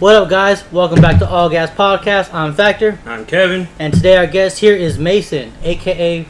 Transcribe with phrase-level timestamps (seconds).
[0.00, 0.70] What up, guys?
[0.72, 2.32] Welcome back to All Gas Podcast.
[2.34, 3.68] I'm Factor, I'm Kevin.
[3.78, 6.26] and today our guest here is Mason, aka.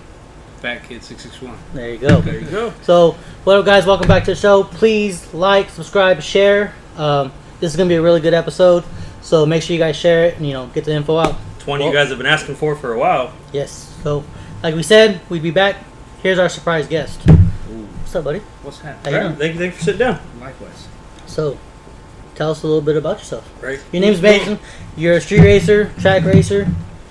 [0.60, 1.56] Fat Kid 661.
[1.74, 2.20] There you go.
[2.20, 2.72] There you go.
[2.82, 3.12] So,
[3.44, 3.86] what up, guys?
[3.86, 4.64] Welcome back to the show.
[4.64, 6.74] Please like, subscribe, share.
[6.96, 8.84] Um, this is gonna be a really good episode,
[9.22, 11.34] so make sure you guys share it and you know get the info out.
[11.56, 13.32] It's one you guys have been asking for for a while.
[13.52, 13.94] Yes.
[14.02, 14.24] So,
[14.62, 15.76] like we said, we'd be back.
[16.22, 17.20] Here's our surprise guest.
[17.28, 18.38] What's up, buddy?
[18.62, 19.14] What's How happening?
[19.14, 19.36] you doing?
[19.36, 20.20] Thank you, thank you for sitting down.
[20.40, 20.88] Likewise.
[21.26, 21.58] So,
[22.34, 23.48] tell us a little bit about yourself.
[23.62, 23.80] Right.
[23.92, 24.58] Your name's Mason.
[24.96, 26.66] You're a street racer, track racer.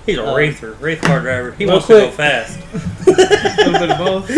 [0.06, 1.52] He's a Uh, wraither, wraith car driver.
[1.52, 2.04] He wants quick.
[2.04, 2.58] to go fast.
[3.06, 4.28] A little bit of both.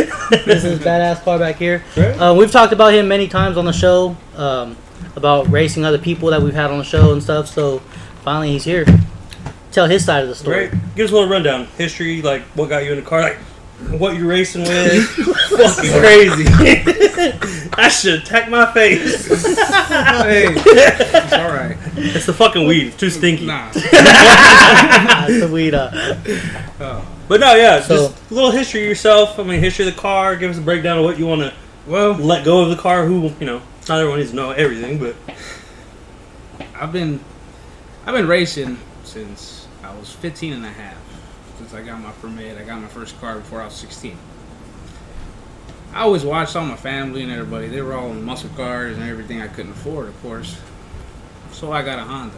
[0.45, 1.83] this is badass car back here.
[1.97, 2.11] Right.
[2.21, 4.77] Uh, we've talked about him many times on the show, um,
[5.17, 7.49] about racing other people that we've had on the show and stuff.
[7.49, 7.81] So
[8.23, 8.85] finally, he's here.
[9.73, 10.69] Tell his side of the story.
[10.69, 10.95] Right.
[10.95, 11.67] Give us a little rundown.
[11.77, 13.39] History, like what got you in the car, like
[13.99, 15.05] what you're racing with.
[15.51, 16.45] Fucking crazy.
[17.79, 19.27] I should attack my face.
[19.27, 21.77] hey, it's all right.
[21.97, 22.89] It's the fucking weed.
[22.89, 23.47] It's too stinky.
[23.47, 23.71] Nah.
[23.73, 25.93] That's the weed up.
[26.81, 27.07] Oh.
[27.29, 29.39] But no, yeah, So- just a little history of yourself.
[29.39, 30.37] I mean, history of the car.
[30.37, 31.53] Give us a breakdown of what you want to
[31.87, 33.05] Well, let go of the car.
[33.07, 35.15] Who, you know, not everyone needs to know everything, but
[36.75, 37.21] I've been
[38.07, 40.96] I've been racing since I was 15 and a half.
[41.77, 44.17] I got my permit, I got my first car before I was 16.
[45.93, 47.69] I always watched all my family and everybody.
[47.69, 50.61] They were all in muscle cars and everything I couldn't afford, of course.
[51.53, 52.37] So I got a Honda.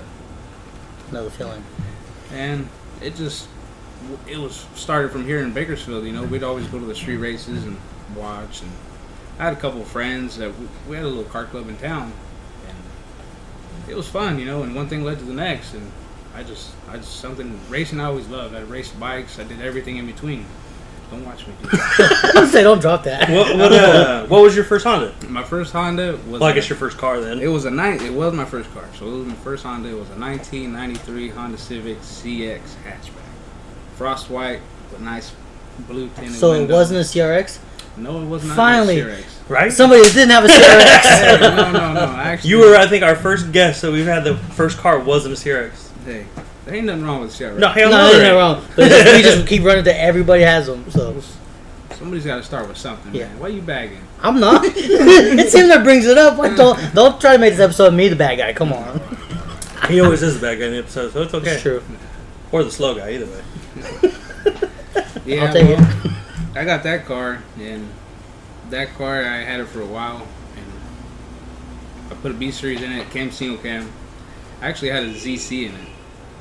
[1.10, 1.64] Another feeling.
[2.32, 2.68] and
[3.00, 3.48] it just
[4.26, 6.04] it was started from here in Bakersfield.
[6.04, 7.76] You know, we'd always go to the street races and
[8.14, 8.62] watch.
[8.62, 8.70] And
[9.38, 11.76] I had a couple of friends that we, we had a little car club in
[11.78, 12.12] town,
[12.68, 14.38] and it was fun.
[14.38, 15.90] You know, and one thing led to the next, and
[16.38, 18.54] I just I just something racing I always loved.
[18.54, 19.40] I raced bikes.
[19.40, 20.46] I did everything in between.
[21.10, 22.48] Don't watch me do that.
[22.52, 23.28] Say, don't drop that.
[23.28, 25.12] what what, uh, what was your first Honda?
[25.28, 26.40] my first Honda was.
[26.40, 27.40] Well, I a- guess your first car then.
[27.40, 28.02] It was a night.
[28.02, 28.84] It was my first car.
[28.96, 29.88] So it was my first Honda.
[29.88, 33.26] It was a 1993 Honda Civic CX hatchback,
[33.96, 34.60] frost white
[34.92, 35.32] with nice
[35.88, 36.34] blue tinted.
[36.34, 37.58] So it wasn't a CRX.
[37.96, 38.54] No, it was not.
[38.54, 39.00] Finally.
[39.00, 39.24] a CRX.
[39.48, 39.72] right?
[39.72, 41.00] Somebody that didn't have a CRX.
[41.00, 42.00] Hey, no, no, no.
[42.16, 45.34] Actually, You were, I think, our first guest, so we've had the first car wasn't
[45.34, 45.87] a CRX.
[46.08, 46.26] Hey,
[46.64, 47.58] there ain't nothing wrong with CRX.
[47.58, 48.06] No, hell no, no.
[48.06, 48.58] no, there no, ain't.
[48.58, 48.68] wrong.
[48.76, 50.90] But just, we just keep running to everybody has them.
[50.90, 51.20] So
[51.92, 53.26] Somebody's got to start with something, Yeah.
[53.28, 53.40] man.
[53.40, 54.00] Why you bagging?
[54.22, 54.62] I'm not.
[54.66, 56.38] it's him that brings it up.
[56.38, 58.52] Like, don't don't try to make this episode me the bad guy.
[58.52, 59.00] Come on.
[59.88, 61.52] He always is the bad guy in the episode, so it's okay.
[61.52, 61.82] It's true.
[62.52, 64.12] Or the slow guy, either way.
[65.26, 66.14] Yeah, I'll take well,
[66.56, 67.86] I got that car, and
[68.70, 70.26] that car I had it for a while,
[70.56, 70.66] and
[72.10, 73.10] I put a B series in it.
[73.10, 73.92] Came single cam.
[74.62, 75.88] I actually had a ZC in it.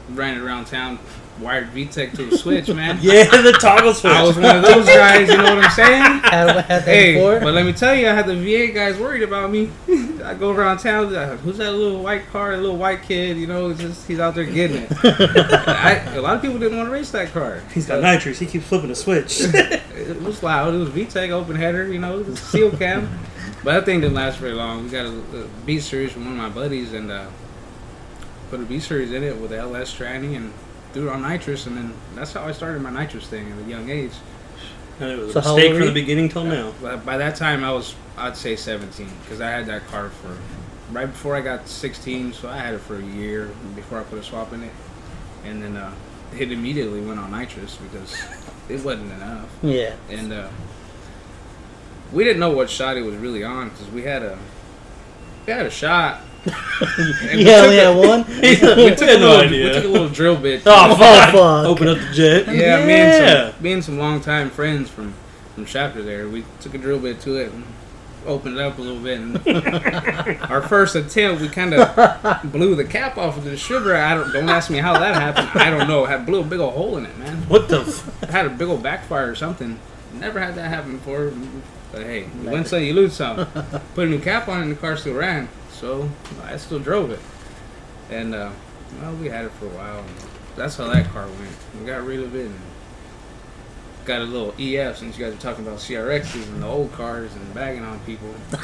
[0.09, 0.99] Ran it around town,
[1.39, 2.97] wired VTEC to a switch, man.
[3.01, 4.13] Yeah, the toggle switch.
[4.13, 5.27] I was one of those guys.
[5.29, 6.01] You know what I'm saying?
[6.27, 7.39] Had, had Hey, before.
[7.41, 9.69] but let me tell you, I had the V8 guys worried about me.
[10.23, 13.37] I go around town, like, who's that little white car, that little white kid?
[13.37, 14.91] You know, it's just he's out there getting it.
[15.03, 17.61] I, a lot of people didn't want to race that car.
[17.73, 18.39] He's got nitrous.
[18.39, 19.41] He keeps flipping the switch.
[19.41, 20.73] It was loud.
[20.73, 23.09] It was VTEC open header, you know, it was seal cam.
[23.63, 24.83] But that thing didn't last very long.
[24.85, 27.25] We got a, a B series from one of my buddies and uh,
[28.49, 30.53] put a B series in it with LS tranny and
[30.93, 33.69] threw it on nitrous, and then that's how I started my nitrous thing at a
[33.69, 34.13] young age.
[34.99, 36.71] and it was So a how mistake from the beginning till now.
[36.81, 40.37] By that time, I was, I'd say 17, because I had that car for
[40.91, 44.17] right before I got 16, so I had it for a year before I put
[44.19, 44.71] a swap in it,
[45.43, 45.93] and then uh,
[46.37, 48.15] it immediately went on nitrous because
[48.69, 49.95] it wasn't enough, yeah.
[50.09, 50.49] and uh,
[52.13, 54.37] we didn't know what shot it was really on because we had a
[55.45, 56.21] we had a shot.
[57.29, 58.25] And we Yeah, took we a- had one.
[58.41, 59.65] We took, had a no little, idea.
[59.67, 60.61] we took a little drill bit.
[60.65, 61.31] Oh, fuck.
[61.31, 61.35] fuck.
[61.65, 62.45] Open up the jet.
[62.53, 65.13] Yeah, me and some me and some longtime friends from
[65.55, 66.27] from chapter there.
[66.27, 67.63] We took a drill bit to it and
[68.25, 69.19] opened it up a little bit.
[69.19, 73.95] And our first attempt, we kind of blew the cap off of the sugar.
[73.95, 75.49] I don't don't ask me how that happened.
[75.61, 76.05] I don't know.
[76.05, 77.37] It had blew a big old hole in it, man.
[77.49, 77.79] What the?
[77.81, 79.79] F- It had a big old backfire or something.
[80.13, 81.31] Never had that happen before.
[81.91, 83.45] But hey, you win some, you lose some.
[83.95, 85.47] Put a new cap on it, and the car still ran.
[85.79, 86.09] So
[86.43, 87.19] I still drove it.
[88.09, 88.51] And uh,
[89.01, 89.99] well, we had it for a while.
[89.99, 90.09] And
[90.55, 91.55] that's how that car went.
[91.79, 92.47] We got rid of it.
[92.47, 92.59] And
[94.05, 97.33] got a little EF since you guys are talking about CRXs and the old cars
[97.35, 98.33] and bagging on people.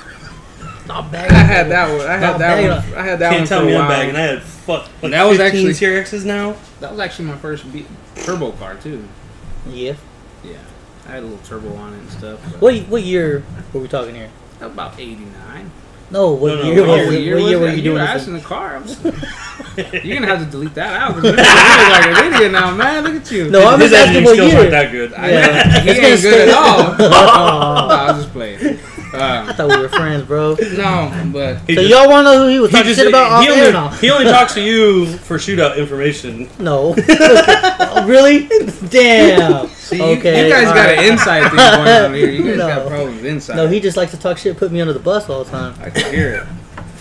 [0.86, 2.08] Stop I had that one.
[2.08, 2.72] I had that one.
[2.72, 4.16] on- I had that can't one tell for me a I'm bagging.
[4.16, 4.90] I had fuck.
[5.02, 6.56] Like That was 15 actually- CRXs now.
[6.80, 7.86] That was actually my first B-
[8.24, 9.06] turbo car too.
[9.70, 9.96] Yeah.
[10.44, 10.58] Yeah,
[11.08, 12.40] I had a little turbo on it and stuff.
[12.62, 14.30] What what year were we talking here?
[14.60, 15.72] About eighty nine.
[16.14, 17.76] No, what No, no, year, what was year- What year, was were that?
[17.78, 18.10] you doing were this?
[18.10, 18.76] asking the car.
[18.78, 19.00] I'm s-
[20.06, 23.04] You're gonna have to delete that out you look like an idiot now, man.
[23.04, 23.50] Look at you.
[23.50, 24.58] No, I'm His just asking what year.
[24.60, 25.14] aren't that good.
[25.16, 26.78] I, he ain't good at all.
[26.98, 27.88] no, Oh.
[27.90, 28.78] I was just playing.
[29.16, 29.18] I
[29.50, 30.56] Uh, thought we were friends, bro.
[30.78, 33.10] no, but So just- y'all want to know who he was he talking just shit
[33.10, 33.88] about off he, only, now?
[33.90, 36.48] he only talks to you for shootout information.
[36.60, 36.94] No.
[36.98, 38.48] Oh, really?
[38.90, 39.70] Damn.
[39.84, 40.98] See, you- Okay, you, guys got alright.
[41.00, 42.30] an inside thing going on here.
[42.30, 42.68] You guys No.
[42.68, 43.56] got problems inside.
[43.58, 45.76] No, he just likes to talk shit, put me under the bus all the time.
[45.82, 46.48] I can hear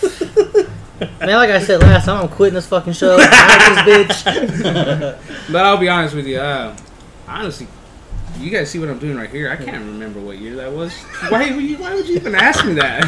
[0.02, 0.69] it.
[1.20, 3.17] Man, like I said last time, I'm quitting this fucking show.
[3.19, 3.25] I
[3.84, 5.19] hate this bitch.
[5.52, 6.38] But I'll be honest with you.
[6.38, 6.76] Uh,
[7.26, 7.67] honestly,
[8.38, 9.50] you guys see what I'm doing right here.
[9.50, 10.93] I can't remember what year that was.
[11.28, 11.50] Why?
[11.50, 13.05] would you- Why would you even ask me that?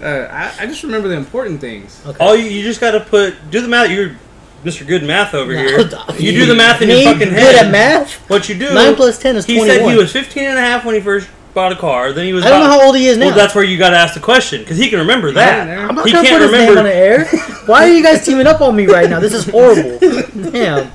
[0.00, 2.00] uh, I, I just remember the important things.
[2.06, 2.24] Okay.
[2.24, 3.90] All you, you just got to put do the math.
[3.90, 4.16] You're
[4.64, 4.86] Mr.
[4.86, 5.80] Good Math over here.
[6.18, 7.02] You do the math in Me?
[7.02, 7.66] your fucking Good head.
[7.66, 8.14] at math?
[8.30, 8.72] What you do?
[8.72, 9.78] 9 plus 10 is He 21.
[9.78, 12.12] said he was 15 and a half when he first bought a car.
[12.12, 12.44] Then he was.
[12.44, 13.26] I don't know how old he is now.
[13.26, 15.66] Well, that's where you got to ask the question because he can remember that.
[15.66, 17.24] Yeah, I'm not he gonna can't put his name remember- on the air.
[17.66, 19.18] Why are you guys teaming up on me right now?
[19.20, 19.98] This is horrible.
[20.52, 20.90] Damn.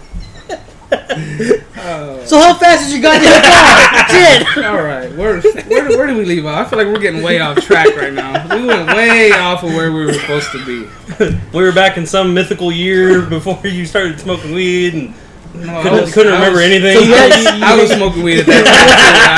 [0.92, 2.24] Oh.
[2.26, 4.10] So how fast is your goddamn car?
[4.58, 4.66] Shit.
[4.66, 6.68] All right, where, where where do we leave off?
[6.68, 8.56] I feel like we're getting way off track right now.
[8.56, 10.88] We went way off of where we were supposed to be.
[11.54, 15.14] we were back in some mythical year before you started smoking weed and
[15.56, 16.98] No, couldn't, was- couldn't remember was- anything.
[16.98, 18.66] So you I was, I was smoking weed at that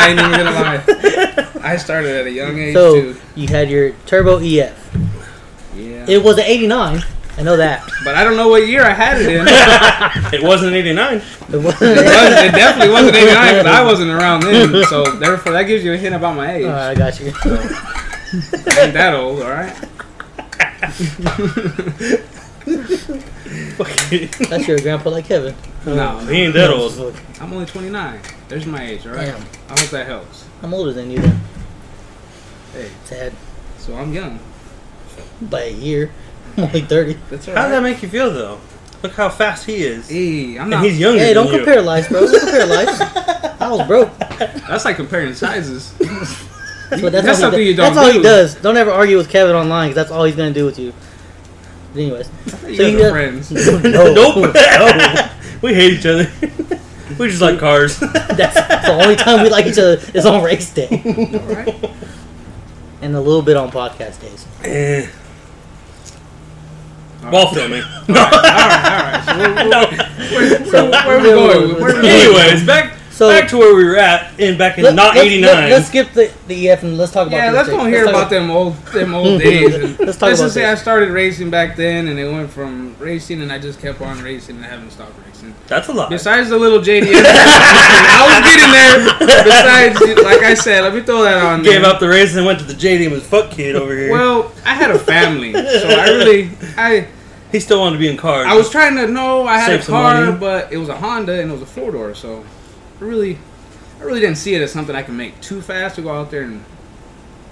[0.08, 0.18] time.
[0.18, 0.24] too.
[0.26, 1.74] I ain't even gonna lie.
[1.74, 3.20] I started at a young age So too.
[3.36, 4.76] you had your Turbo EF.
[5.76, 7.04] Yeah, It was an 89.
[7.40, 7.90] I know that.
[8.04, 9.48] but I don't know what year I had it in.
[10.34, 11.18] it wasn't 89.
[11.18, 11.24] It It,
[11.58, 11.64] wasn't.
[11.64, 14.84] wasn't, it definitely wasn't 89 because I wasn't around then.
[14.86, 16.66] So therefore, that gives you a hint about my age.
[16.66, 17.32] All right, I got you.
[17.44, 19.74] I ain't that old, all right.
[24.50, 25.56] That's your grandpa like Kevin.
[25.86, 27.16] No, he ain't that old.
[27.40, 28.20] I'm only 29.
[28.48, 29.28] There's my age, all right.
[29.28, 29.42] Damn.
[29.70, 30.46] I hope that helps.
[30.62, 31.40] I'm older than you then.
[32.74, 33.34] Hey, Sad.
[33.78, 34.40] so I'm young.
[35.42, 36.12] By a year.
[36.64, 37.18] I'm only 30.
[37.30, 38.60] That's all How does that make you feel though?
[39.02, 40.10] Look how fast he is.
[40.10, 40.84] Hey, I'm And not.
[40.84, 41.60] he's younger Hey, don't than you.
[41.64, 42.22] compare lives, bro.
[42.28, 43.00] Don't compare lives.
[43.02, 44.18] I was broke.
[44.18, 45.94] That's like comparing sizes.
[46.90, 48.56] That's, what, that's, That's all something you don't That's all he does.
[48.56, 50.92] Don't ever argue with Kevin online, because that's all he's gonna do with you.
[51.94, 53.52] Anyways, You So guys you are friends.
[53.52, 54.54] no, Nope.
[54.56, 55.30] no.
[55.62, 56.28] we hate each other.
[57.20, 58.00] we just like cars.
[58.00, 61.92] That's the only time we like each other is on race day, All right.
[63.04, 64.48] and a little bit on podcast days.
[64.64, 65.08] Eh,
[67.24, 67.54] All While right.
[67.54, 67.84] filming.
[67.84, 69.24] All right.
[69.28, 69.28] All right.
[69.28, 69.86] So we're, we're, No.
[70.36, 71.82] where, So- where, where are we going?
[71.82, 72.06] Where are we going?
[72.06, 75.42] Anyways, back So back to where we were at in back in let- not let's-
[75.42, 77.36] Let, let's skip the, the EF and let's talk about.
[77.36, 77.78] Yeah, let's thing.
[77.78, 79.50] go hear talk about them old them old hmm.
[79.50, 79.76] days.
[79.80, 82.96] And Let's talk about just say I started racing back then, and it went from
[82.98, 85.54] racing, and I just kept on racing and I haven't stopped racing.
[85.68, 86.10] That's a lot.
[86.10, 89.44] Besides the little JDM, I was getting there.
[89.44, 91.62] Besides, like I said, let me throw that on.
[91.62, 91.92] Gave there.
[91.92, 94.14] up the racing and went to the JD and was fuck kid over here.
[94.14, 97.06] Well, I had a family, so I really, I,
[97.52, 98.48] he still wanted to be in cars.
[98.48, 101.42] I was trying to know I had Save a car, but it was a Honda
[101.42, 102.59] and it was a four door, so I
[103.00, 103.38] really,
[104.00, 106.32] I really didn't see it as something I can make too fast to go out
[106.32, 106.64] there and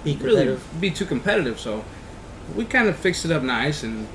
[0.04, 1.58] Be really be too competitive.
[1.60, 1.84] So
[2.56, 4.06] we kind of fixed it up nice and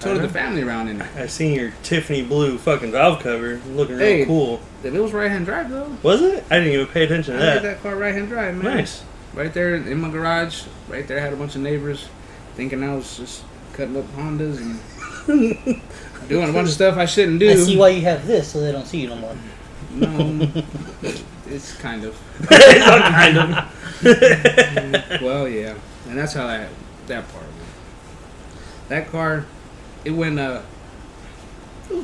[0.00, 0.32] toted the Uh-huh.
[0.32, 1.06] family around in it.
[1.16, 4.16] I seen your Tiffany blue fucking valve cover looking Hey.
[4.18, 4.60] real cool.
[4.84, 5.96] It was right hand drive though.
[6.02, 6.44] Was it?
[6.50, 7.62] I didn't even pay attention I to had that.
[7.62, 8.76] that car right hand drive, man.
[8.76, 9.02] Nice.
[9.34, 10.62] Right there in my garage.
[10.88, 12.08] Right there, I had a bunch of neighbors
[12.54, 13.42] thinking I was just
[13.74, 14.80] cutting up Hondas and
[16.28, 17.50] doing a bunch of stuff I shouldn't do.
[17.50, 19.36] I see why you have this, so they don't see you no more.
[19.96, 20.48] No,
[21.46, 22.16] it's kind of.
[22.48, 23.38] kind
[24.04, 25.22] of.
[25.22, 25.74] Well, yeah,
[26.08, 26.68] and that's how that
[27.06, 28.88] that part went.
[28.88, 29.46] That car,
[30.04, 30.38] it went.
[30.38, 30.62] Uh,
[31.90, 31.94] it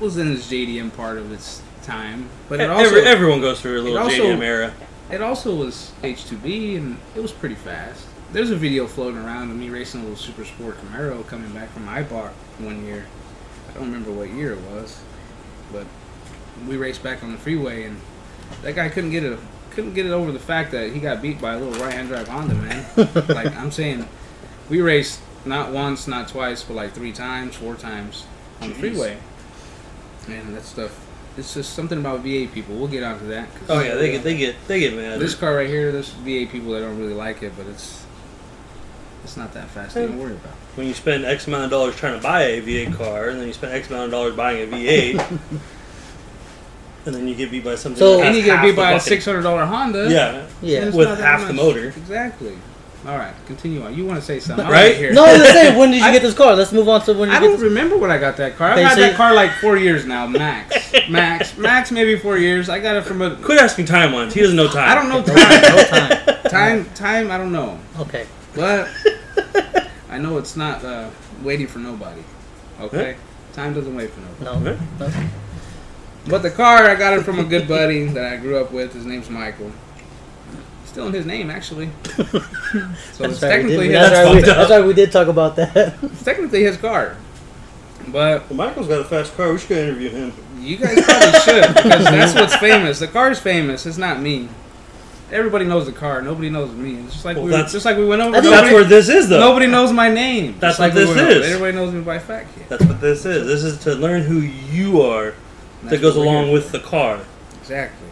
[0.00, 3.80] was, in its JDM part of its time, but it also Every, everyone goes through
[3.80, 4.72] a little also- JDM era.
[5.10, 8.06] it also was H2B and it was pretty fast.
[8.32, 11.68] There's a video floating around of me racing a little Super Sport Camaro coming back
[11.70, 13.06] from IBOC one year.
[13.68, 15.00] I don't remember what year it was,
[15.72, 15.86] but
[16.68, 18.00] we raced back on the freeway and
[18.62, 19.38] that guy couldn't get it
[19.70, 22.08] couldn't get it over the fact that he got beat by a little right hand
[22.08, 22.84] drive Honda man.
[23.28, 24.06] like I'm saying,
[24.68, 28.24] we raced not once, not twice, but like three times, four times
[28.60, 29.16] on the freeway.
[30.28, 31.06] And that stuff.
[31.36, 32.74] It's just something about V8 people.
[32.74, 33.48] We'll get onto that.
[33.54, 35.20] 'cause- Oh yeah, they get they get they get mad.
[35.20, 38.02] this car right here, there's V8 people that don't really like it, but it's
[39.24, 40.52] it's not that fast Don't worry about.
[40.74, 43.46] when you spend X amount of dollars trying to buy a V8 car, and then
[43.46, 45.38] you spend X amount of dollars buying a V8,
[47.06, 47.98] and then you get beat by something.
[47.98, 50.08] So- that has And you get half beat by a six hundred dollar Honda.
[50.10, 50.84] Yeah, Yeah.
[50.86, 51.88] with not that half the motor.
[51.88, 52.56] Exactly.
[53.08, 53.94] All right, continue on.
[53.96, 54.94] You want to say something, I Right?
[54.96, 55.12] wanna.
[55.12, 56.54] No, I was gonna say, when did you I- get this car?
[56.54, 57.62] Let's move on to when you I get don't this.
[57.62, 58.68] remember when I got that car.
[58.68, 62.36] I've Okay, had so that car like four years now, max, max, max, maybe four
[62.36, 62.68] years.
[62.68, 64.32] I got it from a Quit asking timelines.
[64.32, 64.90] He doesn't know time.
[64.90, 65.36] I don't know time.
[65.62, 66.36] No time, time.
[66.50, 67.30] time, time.
[67.30, 68.26] I don't know, Okay.
[68.54, 68.86] but
[70.10, 71.08] I know it's not uh,
[71.42, 72.20] waiting for nobody.
[72.82, 73.16] Okay,
[73.54, 74.60] time doesn't wait for nobody.
[74.64, 74.70] No.
[74.70, 74.78] Okay.
[74.98, 75.06] no.
[76.26, 78.92] But the car, I got it from a good buddy that I grew up with.
[78.94, 79.72] His name's Michael.
[80.84, 81.90] Still in his name, actually.
[82.04, 82.40] so That's
[83.18, 85.56] it's right, we technically did, his, that's, right, we, that's right, we did talk about
[85.56, 85.96] that.
[86.02, 87.16] it's technically his car.
[88.08, 89.52] But Well, Michael's got a fast car.
[89.52, 90.32] We should go interview him.
[90.58, 92.98] you guys probably should because that's what's famous.
[92.98, 93.86] The car's famous.
[93.86, 94.48] It's not me.
[95.30, 96.22] Everybody knows the car.
[96.22, 96.96] Nobody knows me.
[97.04, 98.32] It's just like Well, we that's- just like we went over.
[98.32, 99.38] Nobody, That's where this is, though.
[99.38, 100.56] nobody knows my name.
[100.58, 101.40] That's Just like what we this went over.
[101.40, 101.46] is.
[101.52, 102.64] Everybody knows me by Fat Kid.
[102.68, 103.46] That's what this is.
[103.46, 105.36] This is to learn who you are That's
[105.84, 107.20] that goes along here with the car.
[107.60, 108.08] exactly.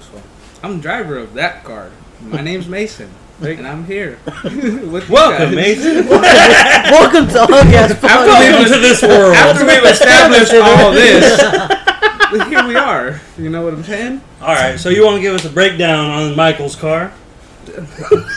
[0.00, 0.22] So
[0.62, 1.90] I'm the driver of that car.
[2.22, 4.18] My name's Mason, and I'm here.
[4.44, 5.54] with Welcome.
[5.54, 6.06] Mason.
[6.08, 9.34] Welcome to All Gas After Welcome we've- to this world.
[9.34, 13.20] After we've established all this, here we are.
[13.38, 14.20] You know what I'm saying?
[14.40, 17.12] All right, so you want to give us a breakdown on Michael's car?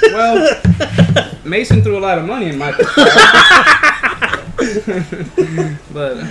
[0.04, 0.62] Well,
[1.46, 2.84] Mason threw a lot of money in my car.
[5.94, 6.28] but uh,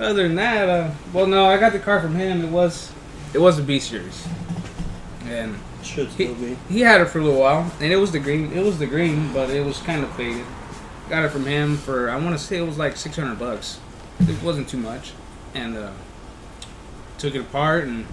[0.00, 2.44] other than that, uh, well, no, I got the car from him.
[2.44, 2.92] It was,
[3.34, 4.26] it was a B series,
[5.26, 6.56] and Should he, still be.
[6.68, 8.52] he had it for a little while, and it was the green.
[8.52, 10.44] It was the green, but it was kind of faded.
[11.08, 13.80] Got it from him for I want to say it was like six hundred bucks.
[14.20, 15.12] It wasn't too much,
[15.54, 15.90] and uh,
[17.18, 18.06] took it apart, and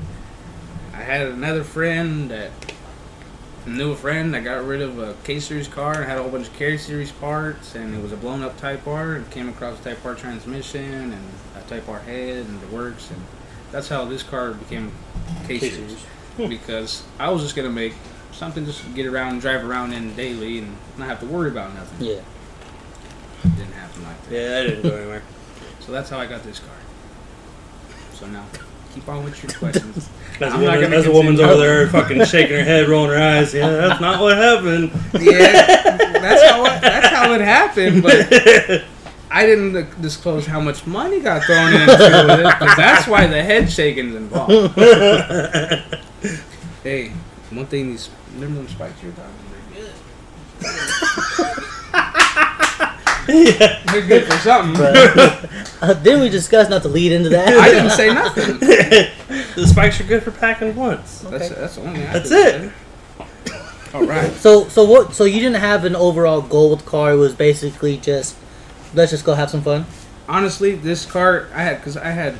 [0.93, 2.51] I had another friend that
[3.65, 6.31] knew a friend that got rid of a K series car and had a whole
[6.31, 9.49] bunch of K series parts, and it was a blown up Type R, and came
[9.49, 11.23] across a Type R transmission and
[11.67, 13.21] Type R head and the works, and
[13.71, 14.91] that's how this car became
[15.47, 16.03] K series
[16.37, 16.47] hmm.
[16.47, 17.93] because I was just gonna make
[18.31, 21.49] something just to get around and drive around in daily and not have to worry
[21.49, 22.07] about nothing.
[22.07, 22.21] Yeah.
[23.43, 24.31] Didn't happen like that.
[24.31, 25.23] Yeah, that didn't go anywhere.
[25.79, 26.75] So that's how I got this car.
[28.11, 28.43] So now,
[28.93, 30.09] keep on with your questions.
[30.41, 33.53] As a, woman, as a woman's over there fucking shaking her head, rolling her eyes.
[33.53, 34.91] Yeah, that's not what happened.
[35.13, 38.03] yeah, that's how it, that's how it happened.
[38.03, 38.83] But
[39.29, 43.69] I didn't disclose how much money got thrown into it because that's why the head
[43.69, 44.73] shaking's involved.
[46.83, 47.11] hey,
[47.49, 49.43] one thing these remember them spikes you were talking about?
[53.27, 53.83] yeah.
[53.91, 54.81] They're good for something.
[55.79, 57.49] Uh, didn't we discuss not to lead into that?
[57.49, 58.57] I didn't say nothing.
[58.59, 61.21] the spikes are good for packing blunts.
[61.21, 62.01] That's that's the only.
[62.01, 62.31] I That's it.
[62.31, 62.73] said.
[63.93, 64.31] All right.
[64.33, 65.13] So so what?
[65.13, 67.11] So you didn't have an overall goal with the car.
[67.11, 68.35] It was basically just
[68.93, 69.85] let's just go have some fun.
[70.29, 72.37] Honestly, this car I had because I had,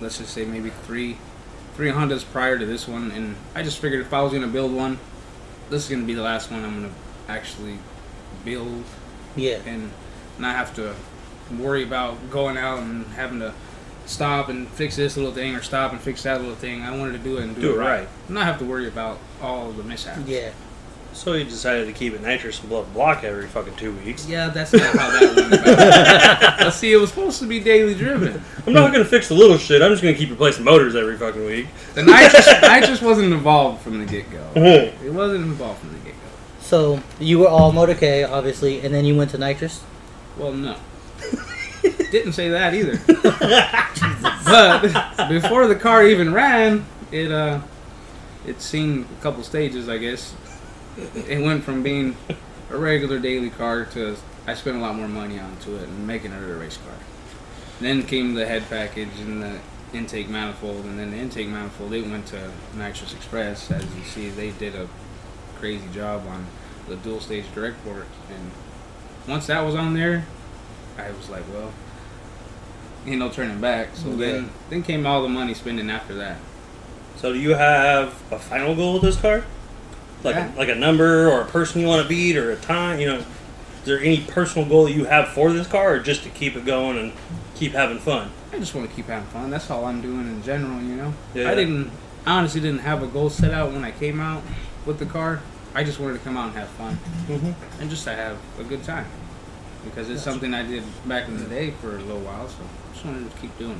[0.00, 1.18] let's just say maybe three,
[1.74, 4.72] three Hondas prior to this one, and I just figured if I was gonna build
[4.72, 4.98] one,
[5.70, 6.94] this is gonna be the last one I'm gonna
[7.28, 7.78] actually
[8.44, 8.84] build
[9.34, 9.58] Yeah.
[9.66, 9.90] and
[10.38, 10.94] not have to
[11.58, 13.52] worry about going out and having to
[14.06, 16.82] stop and fix this little thing or stop and fix that little thing.
[16.82, 17.98] I wanted to do it and do, Do it it right.
[18.00, 18.08] right.
[18.28, 20.20] Not have to worry about all the mishaps.
[20.26, 20.50] Yeah.
[21.16, 24.28] So he decided to keep it nitrous and blow up block every fucking two weeks.
[24.28, 26.60] Yeah, that's not how that went about.
[26.60, 28.42] Let's see, it was supposed to be daily driven.
[28.66, 29.80] I'm not gonna fix the little shit.
[29.80, 31.68] I'm just gonna keep replacing motors every fucking week.
[31.94, 34.52] The nitrous, nitrous wasn't involved from the get go.
[34.56, 36.28] It wasn't involved from the get go.
[36.60, 39.82] So you were all Motor K, obviously, and then you went to nitrous.
[40.36, 40.76] Well, no.
[42.10, 42.98] Didn't say that either.
[44.44, 47.60] but before the car even ran, it uh,
[48.46, 50.34] it seen a couple stages, I guess.
[50.96, 52.16] It went from being
[52.70, 56.32] a regular daily car to I spent a lot more money onto it and making
[56.32, 56.94] it a race car.
[57.80, 59.58] Then came the head package and the
[59.92, 63.70] intake manifold, and then the intake manifold it went to Nitrous Express.
[63.70, 64.88] As you see, they did a
[65.58, 66.46] crazy job on
[66.88, 68.50] the dual stage direct port, and
[69.26, 70.24] once that was on there,
[70.96, 71.72] I was like, well,
[73.06, 73.88] ain't no turning back.
[73.94, 74.16] So Yeah.
[74.16, 76.38] then, then came all the money spending after that.
[77.16, 79.44] So do you have a final goal with this car?
[80.24, 80.50] Like Yeah.
[80.56, 82.98] like a number or a person you want to beat or a time?
[83.00, 83.24] You know, is
[83.84, 86.64] there any personal goal that you have for this car, or just to keep it
[86.64, 87.12] going and
[87.54, 88.30] keep having fun?
[88.52, 89.50] I just want to keep having fun.
[89.50, 91.14] That's all I'm doing in general, you know.
[91.34, 91.50] Yeah.
[91.50, 91.90] I didn't
[92.26, 94.42] I honestly didn't have a goal set out when I came out
[94.84, 95.40] with the car.
[95.74, 97.80] I just wanted to come out and have fun Mm-hmm.
[97.82, 99.06] and just to have a good time
[99.84, 102.48] because it's something I did back in the day for a little while.
[102.48, 103.78] So I just wanted to keep doing it.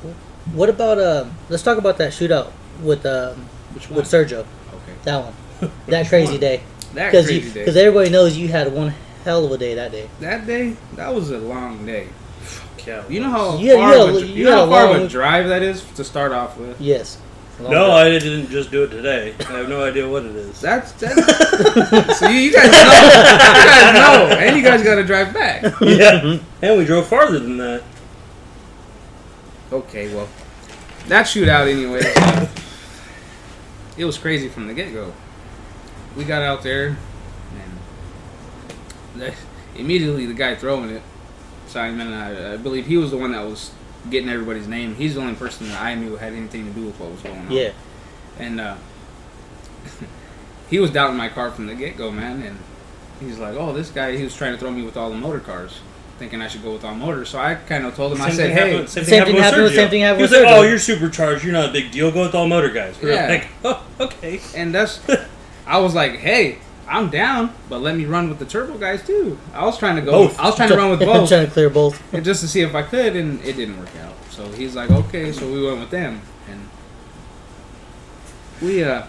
[0.00, 0.14] Cool.
[0.54, 1.24] What about uh?
[1.48, 2.50] Let's talk about that shootout
[2.82, 3.96] with um Which one?
[3.98, 4.40] with Sergio.
[4.40, 4.94] Okay.
[5.04, 5.70] That one.
[5.86, 6.40] That crazy one?
[6.40, 6.60] day.
[6.94, 7.60] That Because crazy day.
[7.60, 8.92] because everybody knows you had one
[9.24, 10.08] hell of a day that day.
[10.20, 12.08] that day, that was a long day.
[12.86, 13.04] Yeah.
[13.08, 14.64] You know how You had- far, you had a, a- dr- you you know how
[14.64, 16.80] a far of a drive that is to start off with.
[16.80, 17.18] Yes.
[17.58, 17.90] No, drive.
[17.90, 19.34] I didn't just do it today.
[19.40, 20.60] I have no idea what it is.
[20.60, 22.14] That's that.
[22.18, 25.62] so you, you guys know, you guys know, and you guys got to drive back.
[25.80, 27.82] yeah, and we drove farther than that.
[29.72, 30.28] Okay, well,
[31.08, 32.02] that shootout anyway.
[33.96, 35.12] it was crazy from the get go.
[36.16, 36.96] We got out there,
[39.14, 39.34] and the,
[39.76, 41.02] immediately the guy throwing it,
[41.66, 43.70] Simon, I, I believe he was the one that was
[44.10, 44.94] getting everybody's name.
[44.94, 47.38] He's the only person that I knew had anything to do with what was going
[47.38, 47.50] on.
[47.50, 47.72] Yeah.
[48.38, 48.76] And uh,
[50.70, 52.58] he was doubting my car from the get go, man, and
[53.20, 55.40] he's like, "Oh, this guy, he was trying to throw me with all the motor
[55.40, 55.80] cars."
[56.18, 58.22] Thinking I should go with all motors, so I kind of told him.
[58.22, 59.90] I said, thing "Hey, happened- same, Same thing thing happened happened with with- same Sergio.
[59.90, 61.44] thing happened He was with like, "Oh, you're supercharged.
[61.44, 62.10] You're not a big deal.
[62.10, 63.28] Go with all motor guys." We were Yeah.
[63.28, 65.00] like, "Oh, okay." and that's
[65.66, 66.58] I was like, hey,
[66.88, 69.36] I'm down, but let me run with the turbo guys too.
[69.52, 70.12] I was trying to go.
[70.12, 70.38] Both.
[70.40, 72.00] I was trying to run with I'm both, trying to clear both.
[72.22, 74.14] just to see if I could, and it didn't work out.
[74.30, 76.60] So he's like, okay, so we went with them, and
[78.62, 79.02] we uh,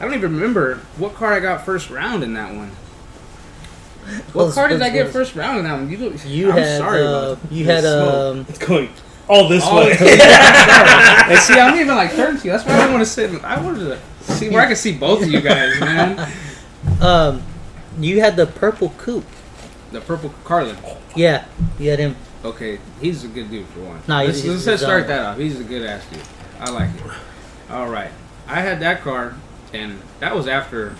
[0.00, 2.70] I don't even remember what car I got first round in that one.
[4.32, 5.90] What Well, car did I get it's- first round in that one?
[5.90, 8.14] You, do- You I'm had sorry uh, about you had smoke.
[8.14, 8.88] um It's going
[9.28, 9.90] all this Oh, way.
[10.00, 11.30] yeah.
[11.30, 12.50] and see, I'm even like turn to you.
[12.52, 13.44] That's why I didn't want to sit.
[13.44, 13.80] I wanted
[14.26, 16.32] to see where I could see both of you guys, man.
[17.00, 17.42] um
[17.98, 19.24] you had the purple coupe.
[19.92, 20.76] The purple Carlin.
[21.16, 21.44] Yeah,
[21.78, 22.16] you had him.
[22.44, 24.00] Okay, he's a good dude for one.
[24.08, 25.38] Nah, he's- let's, he's- let's just he's, start that off.
[25.38, 26.20] He's a good ass dude.
[26.60, 27.12] I like it.
[27.70, 28.10] All right,
[28.48, 29.34] I had that car,
[29.72, 30.94] and that was after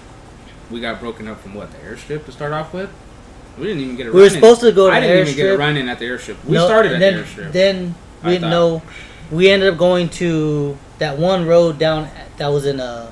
[0.70, 2.90] we got broken up from what the airstrip to start off with.
[3.58, 4.34] We didn't even get a We were run in.
[4.34, 6.42] supposed to go to I didn't even get a run in at the airstrip.
[6.44, 7.52] We No, started at then, the airstrip.
[7.52, 8.82] Then we didn't know.
[9.30, 12.08] We ended up going to that one road down
[12.38, 13.10] that was in a.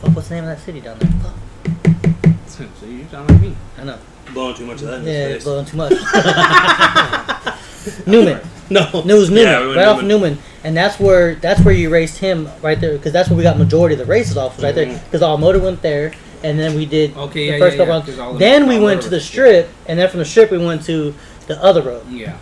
[0.00, 1.10] Fuck, what's the name of that city down there?
[1.10, 3.56] Fuck, so you sound like me.
[3.78, 3.98] I know.
[4.32, 5.92] Blowing too much of that in Yeah, his it's blowing too much.
[8.06, 8.40] Newman.
[8.70, 9.44] No, No, it was Newman.
[9.46, 12.80] Yeah, we went right off Newman, and that's where that's where you raced him right
[12.80, 15.04] there because that's where we got majority of the races off was right there Mhm.
[15.04, 16.12] because all motor went there,
[16.44, 18.38] and then we did Okay, the yeah, first yeah, couple yeah, 'cause all rounds.
[18.38, 20.58] the- Then we all went motor to the strip, and then from the strip we
[20.58, 21.14] went to
[21.48, 22.02] the other road.
[22.10, 22.34] Yeah.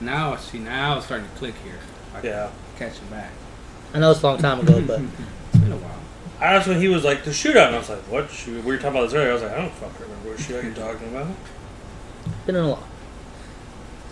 [0.00, 0.58] Now I see.
[0.58, 1.74] Now it's starting to click here.
[2.16, 2.46] I Yeah.
[2.78, 3.30] catch it back.
[3.94, 5.00] I know it's a long time ago, but
[5.52, 5.90] It's been a while.
[6.40, 8.72] I asked when he was like the shootout, and I was like, "What shoot?" We
[8.72, 9.30] were talking about this earlier.
[9.30, 11.26] I was like, "I don't fucking remember what shootout you're talking about."
[12.46, 12.82] been in a lot.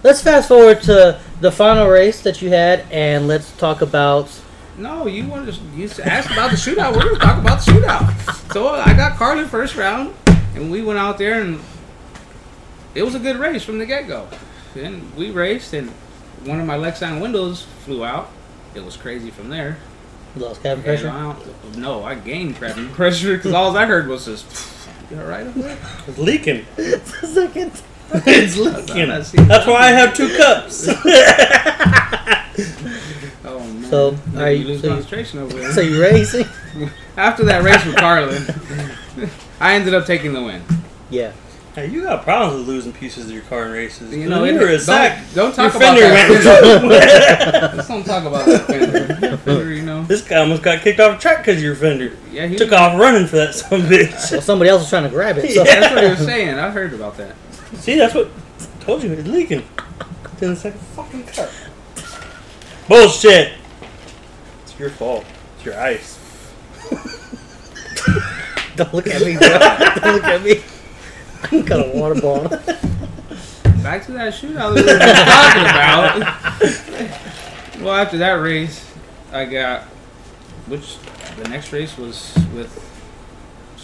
[0.03, 4.31] Let's fast forward to the final race that you had, and let's talk about.
[4.79, 6.95] No, you wanted to you asked about the shootout.
[6.95, 8.53] We're gonna talk about the shootout.
[8.53, 10.15] So uh, I got Carlin first round,
[10.55, 11.61] and we went out there, and
[12.95, 14.27] it was a good race from the get go.
[14.75, 15.91] And we raced, and
[16.45, 18.31] one of my Lexan windows flew out.
[18.75, 19.77] It was crazy from there.
[20.35, 21.11] Lost cabin pressure.
[21.11, 21.37] I uh,
[21.77, 24.79] no, I gained cabin pressure because all I heard was just.
[25.11, 25.79] You all right over there?
[26.07, 26.65] It's leaking.
[27.23, 27.83] Second.
[28.13, 29.09] It's leaking.
[29.09, 30.89] not seeing That's why I have two cups.
[32.63, 32.67] Oh,
[33.45, 33.91] oh man!
[33.91, 34.87] So, Made are me you- lose so
[35.37, 35.73] you- over there?
[35.73, 36.47] So you racing?
[37.17, 38.43] After that race with Carlin,
[39.61, 40.63] I ended up taking the win.
[41.11, 41.33] Yeah.
[41.75, 44.15] hey, you got problems with losing pieces of your car in races.
[44.15, 45.23] You know, you it- were a don't- sack.
[45.35, 46.81] don't talk your about fender that.
[46.83, 46.93] went-
[47.77, 49.37] Let's don't talk about that fender.
[49.39, 50.03] fender you know.
[50.05, 52.13] this guy almost got kicked off a track because of your fender.
[52.31, 54.33] Yeah, he Took off running for that some bitch.
[54.33, 55.51] Well, somebody else was trying to grab it.
[55.53, 56.59] So That's what he was saying.
[56.59, 57.35] I heard about that.
[57.75, 59.63] See, that's what I told you it's leaking.
[60.33, 61.49] It's in the second fucking car.
[62.89, 63.55] Bullshit.
[64.63, 65.25] It's your fault.
[65.57, 66.19] It's your ice.
[68.77, 69.49] don't look at me, bro.
[69.49, 70.63] Don't look at me.
[71.45, 72.49] I got a water bottle.
[73.83, 74.99] Back to that shootout that we were
[75.39, 75.63] talking
[77.77, 77.81] about.
[77.81, 78.85] well, after that race,
[79.33, 79.85] I got
[80.67, 80.99] which
[81.37, 82.90] the next race was with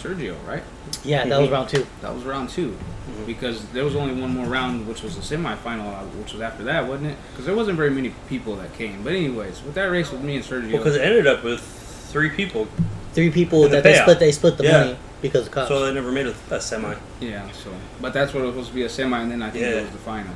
[0.07, 0.63] Sergio, right?
[1.03, 1.85] Yeah, that was round two.
[2.01, 2.77] That was round 2
[3.25, 6.63] because there was only one more round, which was the semifinal, uh, which was after
[6.65, 7.17] that, wasn't it?
[7.31, 9.03] Because there wasn't very many people that came.
[9.03, 11.61] But anyways, with that race with me and Sergio, Well, because it ended up with
[11.61, 12.67] three people,
[13.13, 14.19] Three people And the that they split.
[14.19, 14.79] They split the Yeah.
[14.79, 15.69] money because of cops.
[15.69, 16.93] so they never made a, a semi.
[17.19, 17.49] yeah.
[17.51, 19.63] So, but that's what it was supposed to be a semi, and then I think
[19.63, 19.71] Yeah.
[19.71, 20.33] it was the final.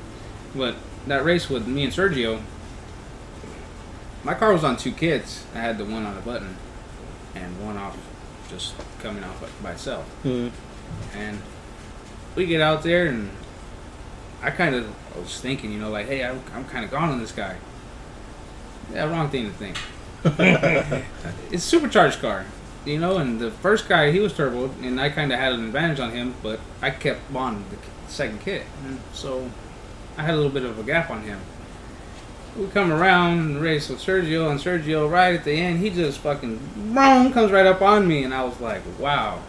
[0.56, 0.76] But
[1.08, 2.42] that race with me and Sergio,
[4.24, 5.44] my car was on two kits.
[5.56, 6.56] I had the one on a button,
[7.36, 7.96] and one off,
[8.52, 10.06] just coming off by itself.
[10.24, 10.52] Mhm.
[11.16, 11.42] And
[12.36, 13.30] we get out there, and
[14.44, 17.20] I kind of was thinking, you know, like, hey, I'm, I'm kind of gone on
[17.20, 17.56] this guy.
[18.94, 19.78] Yeah, wrong thing to think.
[20.24, 22.46] it's a supercharged car,
[22.86, 25.66] you know, and the first guy, he was turbo, and I kind of had an
[25.66, 27.78] advantage on him, but I kept on the
[28.12, 28.66] second kit.
[28.86, 29.50] And so
[30.18, 31.40] I had a little bit of a gap on him.
[32.58, 36.20] We come around and race with Sergio, and Sergio, right at the end, he just
[36.20, 39.42] fucking boom, comes right up on me, and I was like, wow.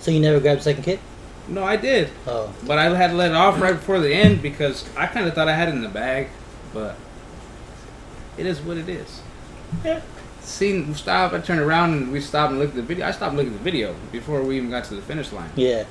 [0.00, 1.00] So you never grabbed the second kit?
[1.48, 2.10] No, I did.
[2.26, 5.26] Oh, But I had to let it off right before the end because I kind
[5.26, 6.28] of thought I had it in the bag,
[6.72, 6.96] but
[8.38, 9.20] it is what it is.
[9.84, 10.00] Yeah.
[10.40, 13.06] Seen we stop, I turned around and we stopped and looked at the video.
[13.06, 15.84] I stopped looking at the video before we even got to the finish line, yeah.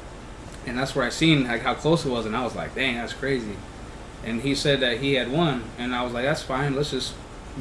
[0.67, 2.95] and that's where I seen like how close it was, and I was like, "Dang,
[2.95, 3.55] that's crazy."
[4.25, 6.75] And he said that he had won, and I was like, "That's fine.
[6.75, 7.13] Let's just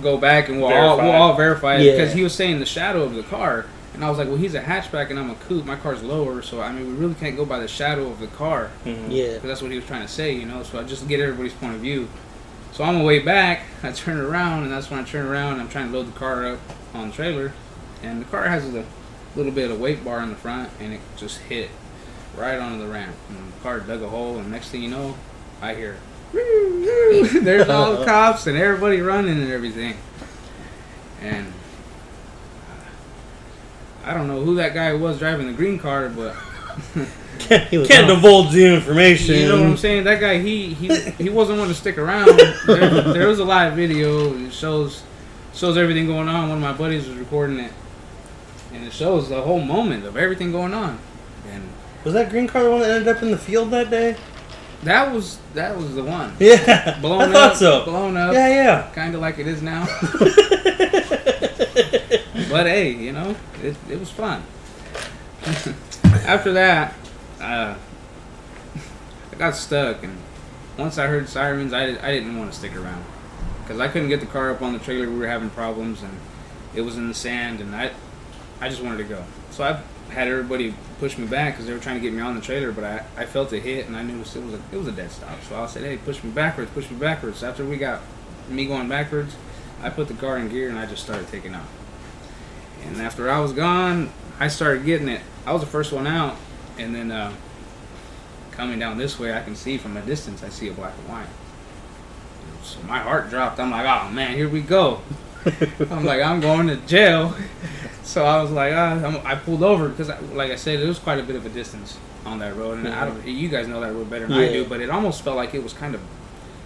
[0.02, 1.02] go back and we'll all Verify.
[1.02, 1.92] we'll all verify it Yeah.
[1.92, 4.54] because he was saying the shadow of the car." And I was like, well, he's
[4.54, 5.66] a hatchback and I'm a coupe.
[5.66, 8.26] My car's lower, so I mean, we really can't go by the shadow of the
[8.26, 8.70] car.
[8.86, 9.08] Mhm.
[9.10, 9.34] Yeah.
[9.34, 10.62] Because that's what he was trying to say, you know.
[10.62, 12.08] So I just get everybody's point of view.
[12.72, 15.54] So on my way back, I turn around, and that's when I turn around.
[15.54, 16.58] and I'm trying to load the car up
[16.94, 17.52] on the trailer,
[18.02, 18.84] and the car has a
[19.36, 21.68] little bit of weight bar in the front, and it just hit
[22.34, 23.14] right onto the ramp.
[23.28, 25.16] And the car dug a hole, and next thing you know,
[25.60, 25.96] I hear,
[27.42, 29.96] there's all the cops and everybody running and everything.
[31.20, 31.46] And
[32.68, 36.34] uh, I don't know who that guy was driving the green car, but
[37.68, 39.34] he was Can't divulge the information.
[39.34, 40.04] you know what I'm saying?
[40.04, 42.28] That guy, he he, he wasn't one to stick around.
[42.66, 44.34] There, there was a live video.
[44.46, 45.02] It shows
[45.54, 46.48] shows everything going on.
[46.48, 47.72] One of my buddies was recording it,
[48.72, 50.98] and it shows the whole moment of everything going on.
[51.50, 51.62] And
[52.04, 54.16] Was that green car the one that ended up in the field that day?
[54.82, 57.84] That was that was the one Yeah, blown I up, thought so.
[57.84, 58.90] blown up, Yeah, yeah.
[58.94, 59.86] kind of like it is now.
[62.50, 64.42] But hey, you know, it, it was fun.
[66.26, 66.94] After that,
[67.40, 67.74] uh,
[69.32, 70.16] I got stuck, and
[70.76, 73.02] once I heard sirens, I, did, I didn't want to stick around
[73.62, 75.08] because I couldn't get the car up on the trailer.
[75.08, 76.12] We were having problems, and
[76.74, 77.92] it was in the sand, and I,
[78.60, 79.24] I just wanted to go.
[79.50, 79.80] So I
[80.12, 82.72] had everybody push me back because they were trying to get me on the trailer,
[82.72, 84.76] but I, I felt a hit, and I knew it was, it was a it
[84.76, 85.42] was a dead stop.
[85.48, 88.00] So I said, "Hey, push me backwards, push me backwards." After we got
[88.48, 89.34] me going backwards,
[89.82, 91.68] I put the car in gear, and I just started taking off.
[92.86, 95.20] And after I was gone, I started getting it.
[95.46, 96.36] I was the first one out,
[96.78, 97.32] and then uh,
[98.52, 100.42] coming down this way, I can see from a distance.
[100.42, 101.26] I see a black and white.
[102.62, 103.58] So my heart dropped.
[103.58, 105.00] I'm like, oh man, here we go.
[105.90, 107.34] I'm like, I'm going to jail.
[108.04, 110.98] So I was like, ah, I'm, I pulled over because, like I said, it was
[110.98, 113.26] quite a bit of a distance on that road, and I don't.
[113.26, 115.62] You guys know that road better than I do, but it almost felt like it
[115.62, 116.00] was kind of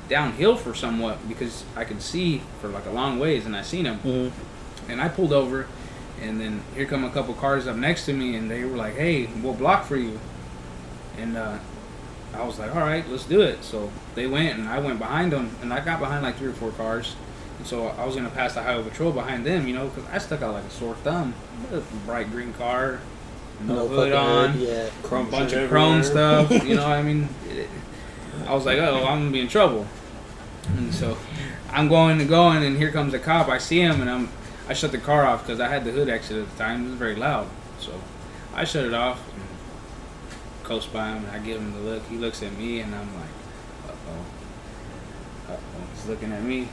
[0.09, 3.85] downhill for somewhat because I could see for like a long ways, and I seen
[3.85, 3.99] them.
[4.05, 4.31] Mhm.
[4.89, 5.67] And I pulled over,
[6.23, 8.95] and then here come a couple cars up next to me, and they were like,
[8.97, 10.19] "Hey, we'll block for you."
[11.19, 11.59] And uh,
[12.35, 15.33] I was like, "All right, let's do it." So they went, and I went behind
[15.33, 17.15] them, and I got behind like three or four cars.
[17.67, 20.41] So I was gonna pass the highway patrol behind them, you know, because I stuck
[20.43, 21.35] out like a sore thumb.
[21.73, 23.01] A bright green car,
[23.61, 24.89] no, hood fucking on, hood, Yeah.
[25.03, 26.51] Chrome bunch of chrome stuff.
[26.65, 27.69] You know, I mean, it,
[28.47, 29.87] I was like, oh, I'm gonna be in trouble.
[30.77, 31.19] And so
[31.73, 33.49] I'm going and going, and here comes a cop.
[33.49, 34.29] I see him, and I'm
[34.69, 36.87] I shut the car off because I had the hood exit at the time.
[36.87, 37.49] It was very loud,
[37.81, 37.93] so
[38.55, 39.21] I shut it off.
[39.35, 39.43] And
[40.65, 42.07] coast by him, and I give him the look.
[42.07, 43.25] He looks at me, and I'm like,
[43.89, 45.87] uh oh, uh oh.
[45.95, 46.69] He's looking at me.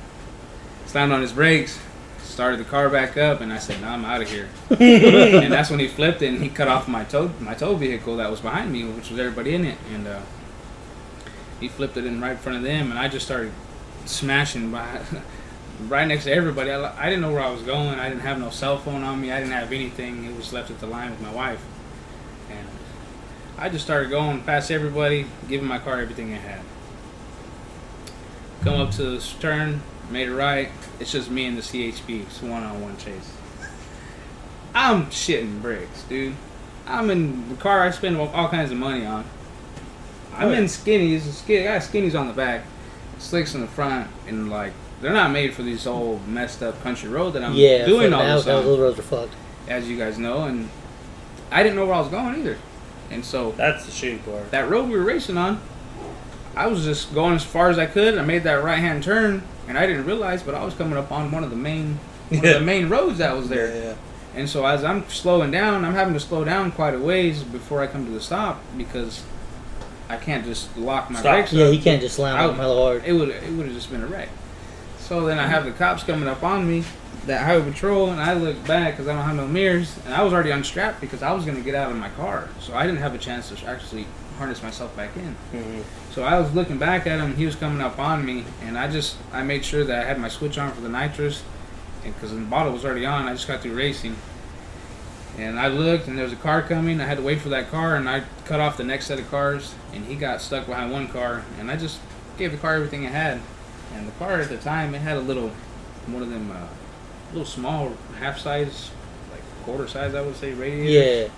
[0.93, 1.79] Slammed on his brakes.
[2.21, 5.71] Started the car back up, and I said, "No, I'm out of here." and that's
[5.71, 8.71] when he flipped and he cut off my tow my tow vehicle that was behind
[8.71, 10.21] me, which was everybody in it, and uh,
[11.59, 13.51] he flipped it in right in front of them, and I just started
[14.05, 15.01] smashing by
[15.87, 16.69] right next to everybody.
[16.69, 17.97] I, I didn't know where I was going.
[17.97, 19.31] I didn't have no cell phone on me.
[19.31, 20.25] I didn't have anything.
[20.25, 21.65] It was left at the line with my wife,
[22.51, 22.67] and
[23.57, 26.61] I just started going past everybody, giving my car everything it had.
[28.61, 30.69] Come up to the turn, made it right.
[30.99, 32.21] It's just me and the CHP.
[32.23, 33.33] It's one on one chase.
[34.75, 36.35] I'm shitting bricks, dude.
[36.87, 39.25] I'm in the car I spend all all kinds of money on.
[40.35, 41.21] I'm in skinnies.
[41.31, 42.63] Skin, I got skinnies on the back,
[43.19, 47.09] slicks in the front, and like they're not made for these old messed up country
[47.09, 47.85] road that I'm yeah.
[47.85, 49.33] doing all that, this that, on, those roads are fucked.
[49.67, 50.69] as you guys know, and
[51.51, 52.57] I didn't know where I was going either.
[53.11, 54.49] And so That's the shitty part.
[54.51, 55.61] that road we were racing on,
[56.55, 58.17] I was just going as far as I could.
[58.17, 61.11] I made that right hand turn, and I didn't realize, but I was coming up
[61.11, 61.99] on one of the main
[62.29, 62.51] one Yeah.
[62.51, 63.75] of the main roads that was there.
[63.75, 63.93] Yeah,
[64.35, 67.81] And so as I'm slowing down, I'm having to slow down quite a ways before
[67.81, 69.21] I come to the stop because
[70.09, 71.33] I can't just lock my Stop.
[71.33, 71.73] brakes Yeah, up.
[71.73, 73.03] you can't just slam I- them hella hard.
[73.05, 74.29] It would it would have just been a wreck.
[74.99, 76.83] So then I have the cops coming up on me,
[77.27, 80.23] that highway patrol, and I look back because I don't have no mirrors, and I
[80.23, 82.99] was already unstrapped because I was gonna get out of my car, so I didn't
[82.99, 85.35] have a chance to actually harness myself back in.
[85.51, 87.35] hmm So I was looking back at him.
[87.35, 90.19] He was coming up on me, and I just I made sure that I had
[90.19, 91.43] my switch on for the nitrous,
[92.03, 94.15] and because the bottle was already on, I just got through racing.
[95.37, 97.01] And I looked, and there was a car coming.
[97.01, 99.29] I had to wait for that car, and I cut off the next set of
[99.31, 101.99] cars, and he got stuck behind one car, and I just
[102.37, 103.39] gave the car everything it had.
[103.95, 105.49] And the car at the time, it had a little,
[106.07, 106.67] one of them, uh,
[107.31, 108.91] little small half size,
[109.31, 111.29] like quarter size, I would say, radiator Yeah.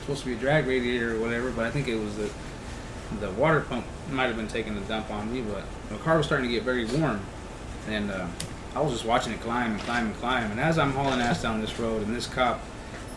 [0.00, 2.30] Supposed to be a drag radiator or whatever, but I think it was the
[3.18, 5.42] the water pump might have been taking a dump on me.
[5.42, 7.20] But the car was starting to get very warm,
[7.88, 8.26] and uh,
[8.74, 10.50] I was just watching it climb and climb and climb.
[10.50, 12.60] And as I'm hauling ass down this road, and this cop,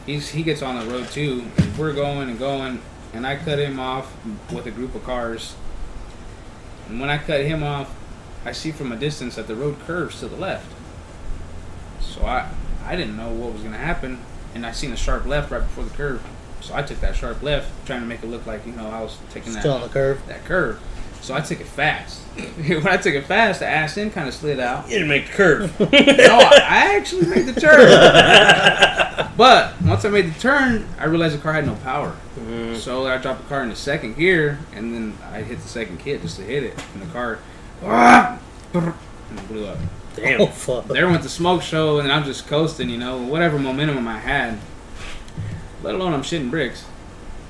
[0.06, 2.82] he's he gets on the road too, and we're going and going,
[3.13, 4.13] and I cut him off
[4.52, 5.56] with a group of cars.
[6.89, 7.96] And when I cut him off,
[8.46, 10.72] I see from a distance that the road curves to the left.
[12.02, 12.50] So I
[12.86, 14.19] I didn't know what was gonna happen,
[14.56, 16.22] and I seen a sharp left right before the curve.
[16.63, 19.02] So I took that sharp left, trying to make it look like you know I
[19.02, 20.28] was taking Still on that the curve.
[20.28, 20.80] that curve.
[21.21, 22.21] So I took it fast.
[22.38, 24.86] when I took it fast, the ass end kind of slid out.
[24.89, 25.80] You didn't make the curve.
[25.80, 27.80] No, I I actually made the turn.
[29.38, 32.15] but once I made the turn, I realized the car had no power.
[32.39, 32.76] Mm.
[32.78, 36.21] So I dropped the car into second gear, and then I hit the second kit
[36.21, 37.39] just to hit it, and the car
[38.73, 38.89] and
[39.39, 39.78] it blew up.
[40.15, 40.41] Damn.
[40.41, 40.88] Oh fuck.
[40.88, 44.60] There went the smoke show, and I'm just coasting, you know, whatever momentum I had.
[45.84, 46.86] Let alone I'm shitting bricks.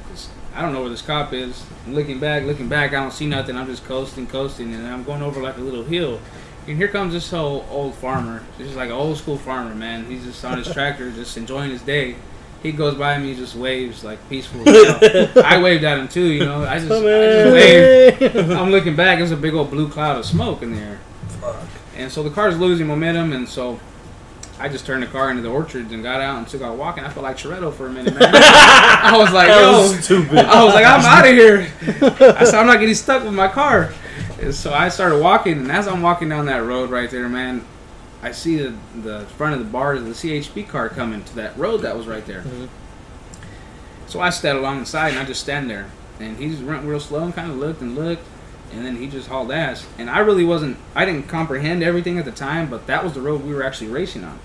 [0.09, 1.63] 'Cause I don't know where this cop is.
[1.85, 2.91] I'm looking back, looking back.
[2.93, 3.55] I don't see nothing.
[3.55, 6.19] I'm just coasting, coasting, and I'm going over like a little hill.
[6.67, 8.41] And here comes this whole old farmer.
[8.57, 10.05] This is like an old school farmer, man.
[10.05, 12.15] He's just on his tractor, just enjoying his day.
[12.63, 14.61] He goes by me, just waves like peaceful.
[14.67, 16.63] I waved at him too, you know.
[16.63, 18.51] I just, I just oh, waved.
[18.51, 19.17] I'm looking back.
[19.17, 20.99] There's a big old blue cloud of smoke in the air.
[21.41, 21.57] Fuck.
[21.97, 23.79] And so the car's losing momentum, and so
[24.59, 27.03] I just turned the car into the orchards and got out and took out walking.
[27.03, 28.21] I felt like Toretto for a minute, man.
[28.33, 30.37] I was like, yo, was stupid.
[30.37, 31.71] I was like, I'm out of here.
[32.37, 33.91] I said, I'm not getting stuck with my car.
[34.39, 37.65] And so I started walking, and as I'm walking down that road right there, man,
[38.21, 41.57] I see the, the front of the bar of the CHP car coming to that
[41.57, 42.41] road that was right there.
[42.41, 42.69] Mhm.
[44.07, 45.89] So I stepped the side, and I just stand there.
[46.19, 48.23] And he just went real slow and kind of looked and looked,
[48.75, 49.85] and then he just hauled ass.
[49.97, 53.21] And I really wasn't, I didn't comprehend everything at the time, but that was the
[53.21, 54.39] road we were actually racing on.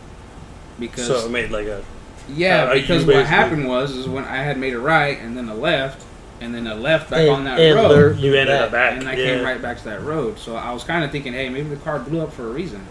[0.78, 1.82] Because So it made like a.
[2.28, 5.48] yeah, Uh, because what happened was is when I had made a right and then
[5.48, 6.04] a left
[6.40, 8.96] and then a left back It- on that it road, lured You ended up back.
[8.98, 9.24] and I yeah.
[9.36, 10.38] came right back to that road.
[10.38, 12.86] So I was kind of thinking, hey, maybe the car blew up for a reason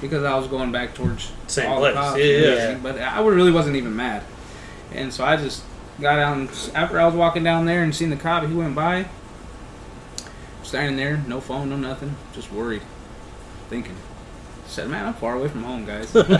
[0.00, 1.94] because I was going back towards Same all place.
[1.94, 2.18] the cops.
[2.18, 2.78] Yeah, and yeah.
[2.82, 4.22] But I really wasn't even mad,
[4.94, 5.64] and so I just
[6.00, 8.74] got out and after I was walking down there and seen the cop, he went
[8.76, 9.06] by,
[10.66, 12.82] standing there, no phone, no nothing, just worried,
[13.70, 13.94] thinking.
[14.66, 16.12] Said, man, I'm far away from home, guys.
[16.14, 16.34] With a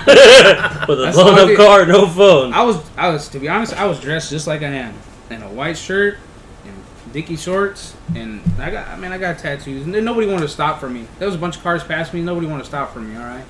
[0.86, 2.52] That's blown up car, no phone.
[2.52, 4.94] I was, I was, to be honest, I was dressed just like I am,
[5.30, 6.18] in a white shirt,
[6.64, 10.40] and dicky shorts, and I got, I mean, I got tattoos, and then nobody wanted
[10.42, 11.06] to stop for me.
[11.20, 13.16] There was a bunch of cars past me, nobody wanted to stop for me.
[13.16, 13.44] All right,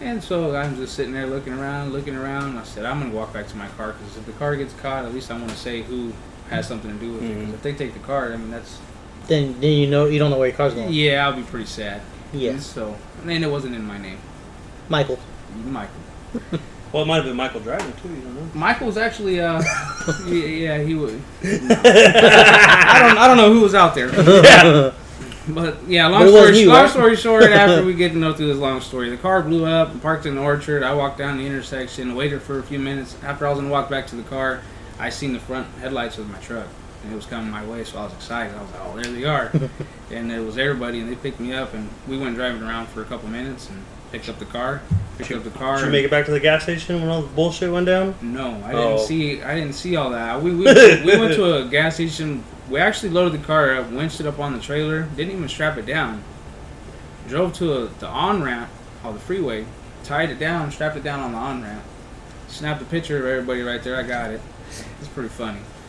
[0.00, 2.56] and so I'm just sitting there looking around, looking around.
[2.58, 5.04] I said, I'm gonna walk back to my car because if the car gets caught,
[5.04, 6.12] at least I want to say who
[6.48, 7.34] has something to do with it.
[7.34, 7.54] 'Cause Mhm.
[7.54, 8.78] if they take the car, I mean, that's
[9.28, 10.92] Then, then you know you don't know where your car's going.
[10.92, 12.00] yeah, I'll be pretty sad.
[12.32, 14.18] And Yes, So, and then it wasn't in my name,
[14.88, 15.18] Michael.
[15.64, 15.94] Michael.
[16.92, 18.08] well, it might have been Michael driving too.
[18.08, 18.48] You don't know.
[18.54, 19.62] Michael was actually, uh,
[20.26, 21.14] yeah, yeah, he was.
[21.42, 24.08] I don't, I don't know who was out there.
[24.14, 24.92] Yeah.
[25.48, 26.90] But yeah, long But story you, long right?
[26.90, 27.44] story short.
[27.44, 30.26] After we get to know through this long story, the car blew up and parked
[30.26, 30.82] in the orchard.
[30.82, 33.16] I walked down the intersection, waited for a few minutes.
[33.22, 34.60] After I was gonna walk back to the car,
[34.98, 36.66] I seen the front headlights of my truck,
[37.06, 37.84] and it was coming my way.
[37.84, 38.54] So I was excited.
[38.56, 39.52] I was like, "Oh, there they are!"
[40.10, 43.00] and it was everybody, and they picked me up, and we went driving around for
[43.02, 44.82] a couple minutes and picked up the car.
[45.18, 45.76] Picked up the car.
[45.78, 48.14] Did you make it back to the gas station when all the bullshit went down?
[48.20, 48.96] no, I Oh.
[48.96, 49.42] didn't see.
[49.42, 50.42] I didn't see all that.
[50.42, 52.42] We we, we went to a gas station.
[52.68, 55.78] We actually loaded the car up, winched it up on the trailer, didn't even strap
[55.78, 56.22] it down.
[57.28, 58.68] Drove to a, the on ramp
[59.04, 59.64] on the freeway,
[60.04, 61.82] tied it down, strapped it down on the on ramp,
[62.48, 63.96] snapped a picture of everybody right there.
[63.96, 64.40] I got it.
[65.00, 65.60] It's pretty funny.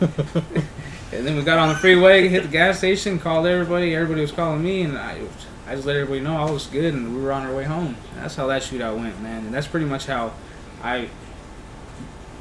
[1.12, 3.94] and then we got on the freeway, hit the gas station, called everybody.
[3.94, 5.18] Everybody was calling me, and I,
[5.66, 7.96] I just let everybody know I was good, and we were on our way home.
[8.16, 9.46] That's how that shootout went, man.
[9.46, 10.32] And that's pretty much how
[10.82, 11.08] I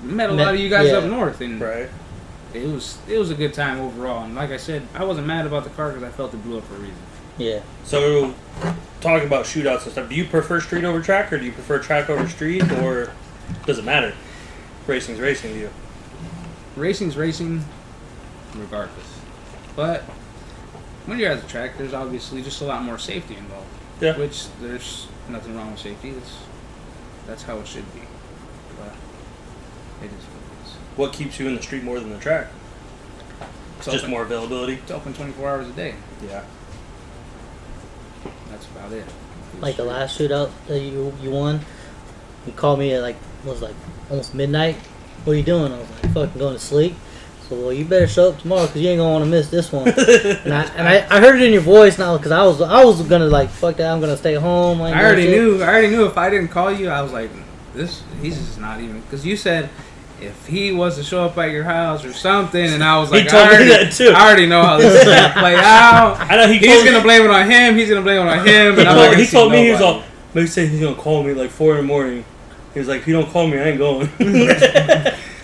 [0.04, 0.98] met a Met- lot of you guys yeah.
[0.98, 1.90] up north, and Right.
[2.54, 4.24] it was it was a good time overall.
[4.24, 6.58] And like I said, I wasn't mad about the car because I felt it blew
[6.58, 6.96] up for a reason.
[7.38, 7.60] Yeah.
[7.84, 8.34] So,
[9.02, 11.78] talking about shootouts and stuff, do you prefer street over track, or do you prefer
[11.80, 13.12] track over street, or
[13.66, 14.14] does it matter?
[14.88, 15.70] Racing's racing to you.
[16.76, 17.64] Racing's racing,
[18.56, 19.20] regardless.
[19.76, 20.02] But
[21.06, 23.68] when you're at the track, there's obviously just a lot more safety involved.
[24.02, 24.18] Yeah.
[24.18, 26.10] Which there's nothing wrong with safety.
[26.10, 26.38] It's
[27.26, 28.02] that's how it should be.
[28.80, 28.94] But
[30.04, 30.74] it is what it is.
[30.96, 32.48] What keeps you in the street more than the track?
[33.78, 34.74] It's Just open- more availability.
[34.74, 35.96] It's open 24 hours a day.
[36.26, 36.44] Yeah.
[38.50, 39.06] That's about it.
[39.60, 41.62] Like the last shootout that you you won,
[42.46, 43.76] you called me at like what was like
[44.10, 44.76] almost midnight.
[45.24, 45.72] What are you doing?
[45.74, 46.96] I was like, fucking going to sleep.
[47.50, 49.72] So well, you better show up tomorrow because you ain't gonna want to miss this
[49.72, 49.88] one.
[49.88, 52.84] and I and I, I heard it in your voice now because I was I
[52.84, 53.90] was gonna like fuck that.
[53.90, 54.82] I'm gonna stay home.
[54.82, 55.32] ain't I already shit.
[55.42, 55.64] knew.
[55.64, 57.30] I already knew if I didn't call you, I was like,
[57.74, 58.04] this.
[58.22, 59.00] He's just not even.
[59.02, 59.70] Because you said
[60.20, 63.20] if he was to show up at your house or something, and I was like,
[63.24, 64.10] He like, told I me already, that, too.
[64.14, 66.18] I already know how this is gonna play out.
[66.20, 66.58] I know he.
[66.58, 67.76] He's gonna blame it on him.
[67.78, 68.46] He's gonna blame it on him.
[68.76, 70.00] He And I'm told, he told me he was nobody.
[70.00, 70.04] all.
[70.34, 72.26] Maybe say he's gonna call me like four in the morning.
[72.74, 74.10] He was like, if you don't call me, I ain't going.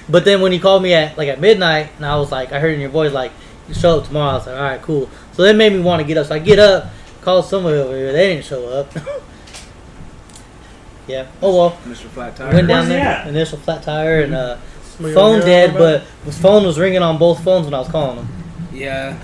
[0.10, 2.60] But then when he called me at like at midnight, and I was like, I
[2.60, 3.32] heard in your voice like,
[3.68, 4.32] you show up tomorrow.
[4.32, 5.10] I was like, all right, cool.
[5.34, 6.28] So that made me want to get up.
[6.28, 6.88] So I get up,
[7.22, 8.12] call somebody over here.
[8.12, 8.92] They didn't show up.
[11.08, 11.28] yeah.
[11.42, 11.72] Oh well.
[11.86, 12.08] Mr.
[12.10, 12.54] Flat tire.
[12.54, 12.70] Went Tire.
[12.78, 13.28] down Where's he there, at?
[13.28, 17.18] initial flat tire, and uh, Somebody phone over dead, but his phone was ringing on
[17.18, 18.28] both phones when I was calling him.
[18.74, 19.18] Yeah.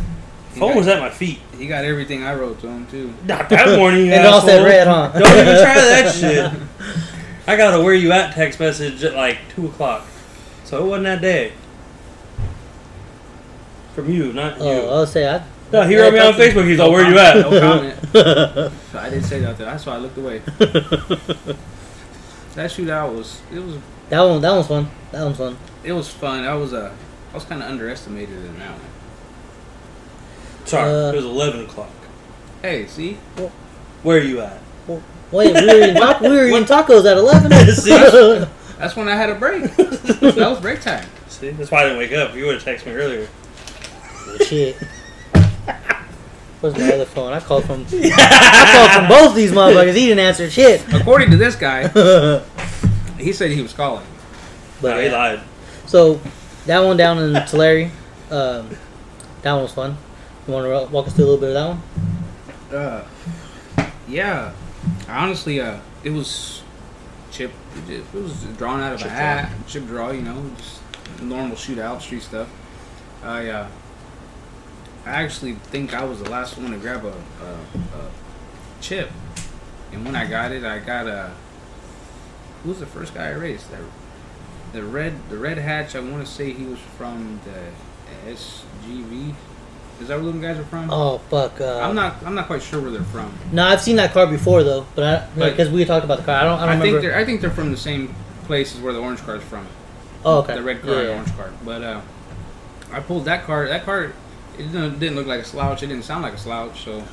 [0.55, 1.39] Phone was at my feet.
[1.57, 3.13] He got everything I wrote to him too.
[3.25, 4.07] Not that morning.
[4.07, 4.65] you It all said asshole.
[4.65, 5.11] red, huh?
[5.19, 6.51] Don't even try that shit.
[7.47, 10.05] I got a where you at text message at like two o'clock,
[10.69, 11.53] so it wasn't that day.
[13.95, 14.63] From you, not you.
[14.63, 15.43] Oh, I'll say I.
[15.71, 16.67] no, he wrote me on Facebook.
[16.67, 17.95] He's all, "Where you at?" No comment.
[18.95, 19.57] I didn't say that.
[19.57, 20.41] That's why I looked away.
[22.55, 23.77] That shootout was it was
[24.09, 24.89] That one, that one's fun.
[25.11, 25.57] That one's fun.
[25.83, 26.43] it was fun.
[26.43, 26.91] I was uh,
[27.31, 28.81] I was kind of underestimated in that one.
[30.65, 31.91] Sorry, Uh, it was eleven o'clock.
[32.61, 33.13] Hey, see,
[34.03, 34.59] Where are you at?
[34.87, 35.01] Wait,
[35.31, 37.51] we were eating, we were eating tacos at eleven.
[37.75, 37.91] See?
[38.79, 39.63] That's when I had a break.
[39.75, 41.05] that was break time.
[41.27, 42.33] See, that's why I didn't wake up.
[42.33, 43.27] You would have texted me earlier.
[44.45, 44.77] Shit.
[46.61, 47.33] Where's my other phone?
[47.33, 47.85] I called from.
[47.91, 49.95] I called from both these motherfuckers.
[49.95, 50.81] He didn't answer shit.
[50.93, 51.89] According to this guy,
[53.17, 54.05] he said he was calling.
[54.81, 55.11] no, he yeah.
[55.11, 55.41] lied.
[55.85, 56.21] So
[56.65, 57.91] that one down in Tulare,
[58.31, 58.69] um,
[59.41, 59.97] that one was fun.
[60.47, 61.79] You want to walk us through a little bit of
[62.71, 62.79] that one?
[62.79, 63.07] Uh,
[64.07, 64.53] yeah.
[65.09, 66.63] Honestly, uh, it was
[67.87, 70.11] It was drawn out of Chip a hat, chip draw.
[70.11, 70.81] You know, just
[71.21, 72.49] normal shootout, street stuff.
[73.23, 73.67] I uh,
[75.05, 77.53] I actually think I was the last one to grab a, a,
[77.97, 78.11] a
[78.81, 79.09] chip,
[79.91, 81.31] and when I got it, I got a.
[82.63, 83.69] Who was the first guy I raced?
[83.71, 83.77] The,
[84.73, 85.95] the red, the red hatch.
[85.95, 89.33] I want to say he was from the SGV.
[90.01, 90.89] Is that where them guys are from?
[90.91, 91.59] Oh fuck!
[91.59, 92.23] Uh, I'm not.
[92.25, 93.33] I'm not quite sure where they're from.
[93.51, 96.23] No, I've seen that car before though, but I But- because we talked about the
[96.23, 96.35] car.
[96.35, 96.59] I don't.
[96.59, 97.01] I I, don't think remember.
[97.09, 97.17] they're.
[97.17, 99.67] I think they're from the same place as where the orange car is from.
[100.25, 100.55] oh, okay.
[100.55, 101.13] The red car, and Yeah.
[101.15, 101.51] orange car.
[101.65, 102.01] But uh,
[102.93, 103.67] I pulled that car.
[103.67, 104.05] That car,
[104.57, 105.83] it didn't, didn't look like a slouch.
[105.83, 106.83] It didn't sound like a slouch.
[106.85, 107.03] So,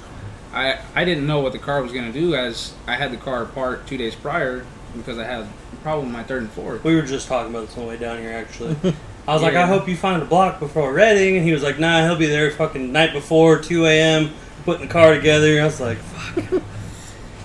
[0.55, 3.42] I I didn't know what the car was gonna do as I had the car
[3.42, 4.64] apart two days prior
[4.96, 5.49] because I had a
[5.83, 6.85] problem with my third and fourth.
[6.85, 8.77] We were just talking about this on the way down here, actually.
[9.28, 11.78] I was like, I hope you find a block before Redding, and he was like,
[11.78, 14.30] Nah, he'll be there fucking night before, 2 a.m.,
[14.64, 15.52] putting the car together.
[15.52, 16.62] And I was like, Fuck.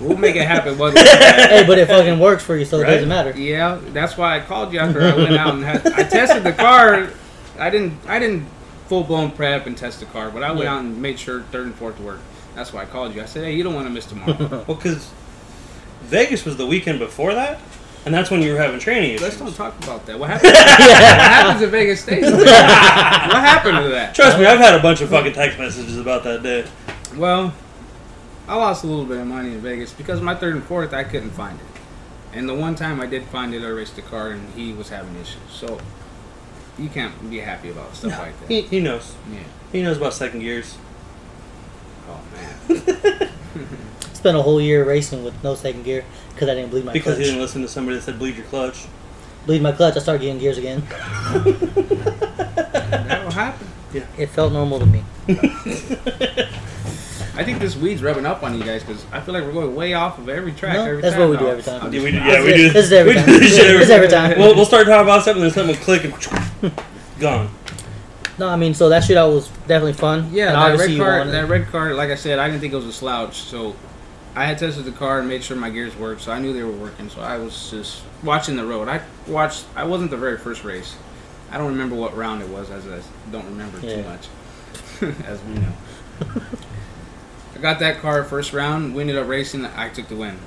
[0.00, 0.76] We'll make it happen.
[0.78, 1.48] Wasn't it?
[1.50, 3.30] Hey, but it fucking works for you, so it doesn't matter.
[3.38, 6.52] Yeah, that's why I called you after I went out and had, I tested the
[6.52, 7.10] car.
[7.56, 8.46] I didn't I didn't
[8.88, 10.74] full blown prep and test the car, but I went Yeah.
[10.74, 12.22] out and made sure third and fourth worked.
[12.56, 13.22] That's why I called you.
[13.22, 14.34] I said, hey, you don't want to miss tomorrow.
[14.66, 15.08] Well, because
[16.02, 17.60] Vegas was the weekend before that,
[18.04, 20.18] and that's when you were having training Let's don't talk about that.
[20.18, 20.52] What happened?
[20.54, 22.30] what happens in Vegas stays.
[22.30, 24.14] what happened to that?
[24.14, 26.66] Trust me, I've had a bunch of fucking text messages about that day.
[27.16, 27.54] Well,
[28.48, 31.04] I lost a little bit of money in Vegas because my third and fourth I
[31.04, 34.30] couldn't find it, and the one time I did find it, I raced the car
[34.30, 35.40] and he was having issues.
[35.50, 35.78] So
[36.78, 38.48] you can't be happy about stuff like that.
[38.48, 39.14] He, he knows.
[39.30, 39.40] Yeah.
[39.70, 40.76] He knows about second gears.
[42.08, 43.30] Oh man.
[44.22, 47.02] Spent a whole year racing with no second gear because I didn't bleed my clutch.
[47.02, 48.86] Because he didn't listen to somebody that said bleed your clutch.
[49.46, 49.96] Bleed my clutch.
[49.96, 50.84] I started getting gears again.
[53.10, 53.66] That'll happen.
[53.92, 54.06] Yeah.
[54.16, 55.02] It felt normal to me.
[57.34, 59.74] I think this weed's rubbing up on you guys because I feel like we're going
[59.74, 60.76] way off of every track.
[60.76, 61.92] No, every that's time what we do every time.
[61.92, 63.26] Yeah, we do, yeah, we do This is every we time.
[63.26, 64.38] do this shit This is every time.
[64.38, 66.04] We'll, we'll start talking about something, and then something will click,
[66.62, 66.72] and
[67.18, 67.50] gone.
[68.38, 70.30] No, I mean, so that shootout was definitely fun.
[70.32, 71.24] Yeah, and that red you car.
[71.24, 71.94] That red car.
[71.94, 73.40] Like I said, I didn't think it was a slouch.
[73.40, 73.74] So
[74.34, 76.22] I had tested the car and made sure my gears worked.
[76.22, 77.10] So I knew they were working.
[77.10, 78.88] So I was just watching the road.
[78.88, 79.66] I watched.
[79.76, 80.96] I wasn't the very first race.
[81.50, 84.28] I don't remember what round it was, as I don't remember too much,
[85.26, 85.72] as we know.
[87.54, 88.94] I got that car first round.
[88.94, 89.66] We ended up racing.
[89.66, 90.38] I took the win.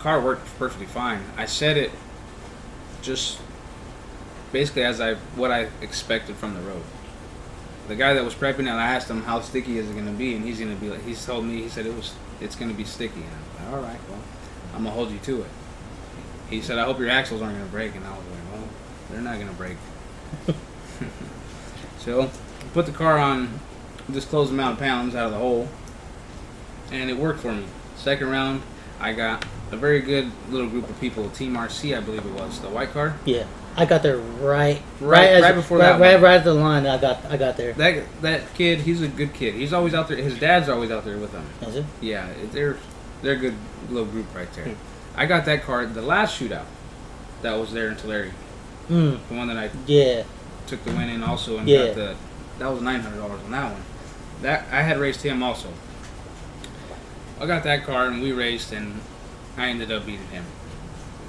[0.00, 1.22] Car worked perfectly fine.
[1.36, 1.92] I said it
[3.00, 3.38] just
[4.50, 6.82] basically as I what I expected from the road
[7.88, 10.12] the guy that was prepping it, I asked him how sticky is it going to
[10.12, 12.56] be, and he's going to be like, he told me, he said it was, it's
[12.56, 13.22] going to be sticky.
[13.22, 14.20] And I'm like, all right, well,
[14.74, 15.50] I'm gonna hold you to it.
[16.50, 18.68] He said, I hope your axles aren't going to break, and I was like, well,
[19.10, 19.76] they're not going to break.
[21.98, 22.30] so,
[22.72, 23.60] put the car on
[24.08, 25.68] this close amount of pounds out of the hole,
[26.92, 27.64] and it worked for me.
[27.96, 28.62] Second round,
[29.00, 32.60] I got a very good little group of people, Team RC, I believe it was,
[32.60, 33.16] the white car.
[33.24, 36.22] Yeah, I got there right, Right- as- right before right, that right, one.
[36.22, 36.86] right at the line.
[36.86, 37.72] I got, I got there.
[37.72, 39.54] That that kid, he's a good kid.
[39.54, 40.16] He's always out there.
[40.16, 41.44] His dad's always out there with him.
[41.62, 41.84] Is it?
[42.00, 42.76] Yeah, they're
[43.22, 43.54] they're a good
[43.90, 44.66] little group right there.
[44.66, 44.74] Hmm.
[45.20, 46.66] I got that car the last shootout
[47.42, 48.30] that was there in Tulare,
[48.90, 50.22] Mm, the one that I yeah.
[50.66, 51.86] took the win in also, and Yeah.
[51.86, 52.14] got the
[52.60, 53.82] that was nine hundred dollars on that one.
[54.42, 55.68] That I had raced him also.
[57.40, 59.00] I got that car and we raced, and
[59.56, 60.44] I ended up beating him.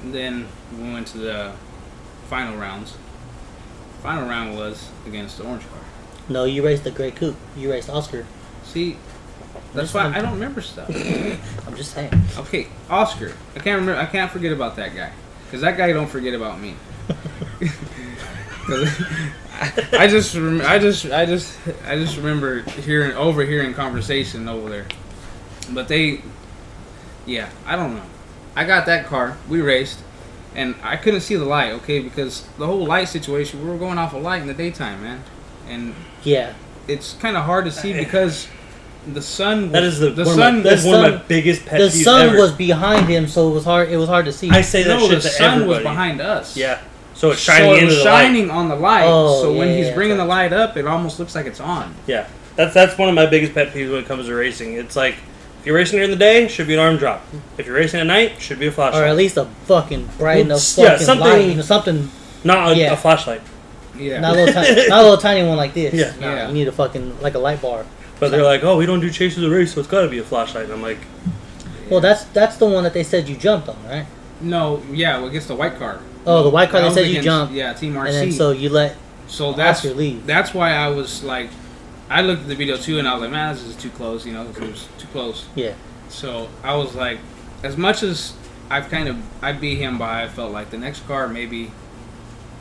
[0.03, 1.51] And then we went to the
[2.29, 2.95] final rounds.
[4.01, 5.79] Final round was against the orange car.
[6.29, 7.35] No, you raced the gray coupe.
[7.57, 8.25] You raced Oscar.
[8.63, 8.97] See,
[9.73, 10.89] that's why I'm- don't remember stuff.
[11.67, 12.13] I'm just saying.
[12.37, 13.33] Okay, Oscar.
[13.55, 13.95] I can't remember.
[13.99, 15.11] I can't forget about that guy
[15.45, 16.75] because that guy don't forget about me.
[18.67, 24.69] I, I just, rem- I just, I just, I just remember hearing overhearing conversation over
[24.69, 24.85] there.
[25.71, 26.21] But they,
[27.25, 28.03] yeah, I don't know.
[28.55, 29.37] I got that car.
[29.49, 29.99] We raced,
[30.55, 31.71] and I couldn't see the light.
[31.73, 35.01] Okay, because the whole light situation, we were going off a light in the daytime,
[35.03, 35.23] man,
[35.67, 35.93] and
[36.23, 36.53] Yeah.
[36.87, 38.47] it's kind of hard to see because
[39.13, 39.63] the sun.
[39.63, 40.55] Was, That is the, the one, sun.
[40.57, 42.37] of my, that's the one of my biggest pet The sun ever.
[42.37, 43.89] was behind him, so it was hard.
[43.89, 44.49] It was hard to see.
[44.49, 45.67] I say that no, shit the to sun everybody.
[45.69, 46.55] was behind us.
[46.57, 46.79] Yeah.
[47.13, 48.55] So it's shining so it into was the shining light.
[48.57, 49.05] on the light.
[49.05, 51.93] Oh, so when he's bringing the light up, it almost looks like it's on.
[52.07, 52.27] Yeah.
[52.57, 54.73] That's that's one of my biggest pet peeves when it comes to racing.
[54.73, 55.34] It's like if
[55.65, 57.21] you're racing during the day, should be an arm drop.
[57.57, 59.03] If you're racing at night, should be a flashlight.
[59.03, 62.09] or at least a fucking bright enough Yeah, fucking something- light, you know, something
[62.43, 62.93] Not a, Yeah.
[62.93, 63.41] a flashlight.
[63.97, 64.19] Yeah.
[64.19, 65.93] not a little tiny, not a little tiny one like this.
[65.93, 66.11] Yeah.
[66.19, 66.47] Nah, Yeah.
[66.49, 67.85] you need a fucking like a light bar.
[68.19, 70.19] But they're like, oh, we don't do chases of race, so it's got to be
[70.19, 70.65] a flashlight.
[70.65, 70.99] And I'm like,
[71.89, 74.05] Well, that's that's the one that they said you jumped on, right?
[74.41, 75.99] no, yeah, well, against the white car.
[76.27, 78.07] Oh, the white car That they was said you against- jumped, Yeah, Team RC.
[78.07, 78.95] and then so you let
[79.27, 80.25] so that's Oscar leave.
[80.27, 81.49] that's why I was like,
[82.09, 84.25] I looked at the video too, and I was like, man, this is too close.
[84.25, 85.47] You know, it was too close.
[85.55, 85.73] Yeah.
[86.09, 87.19] So I was like,
[87.63, 88.33] as much as
[88.69, 91.71] I've kind of I beat him by, I felt like the next car maybe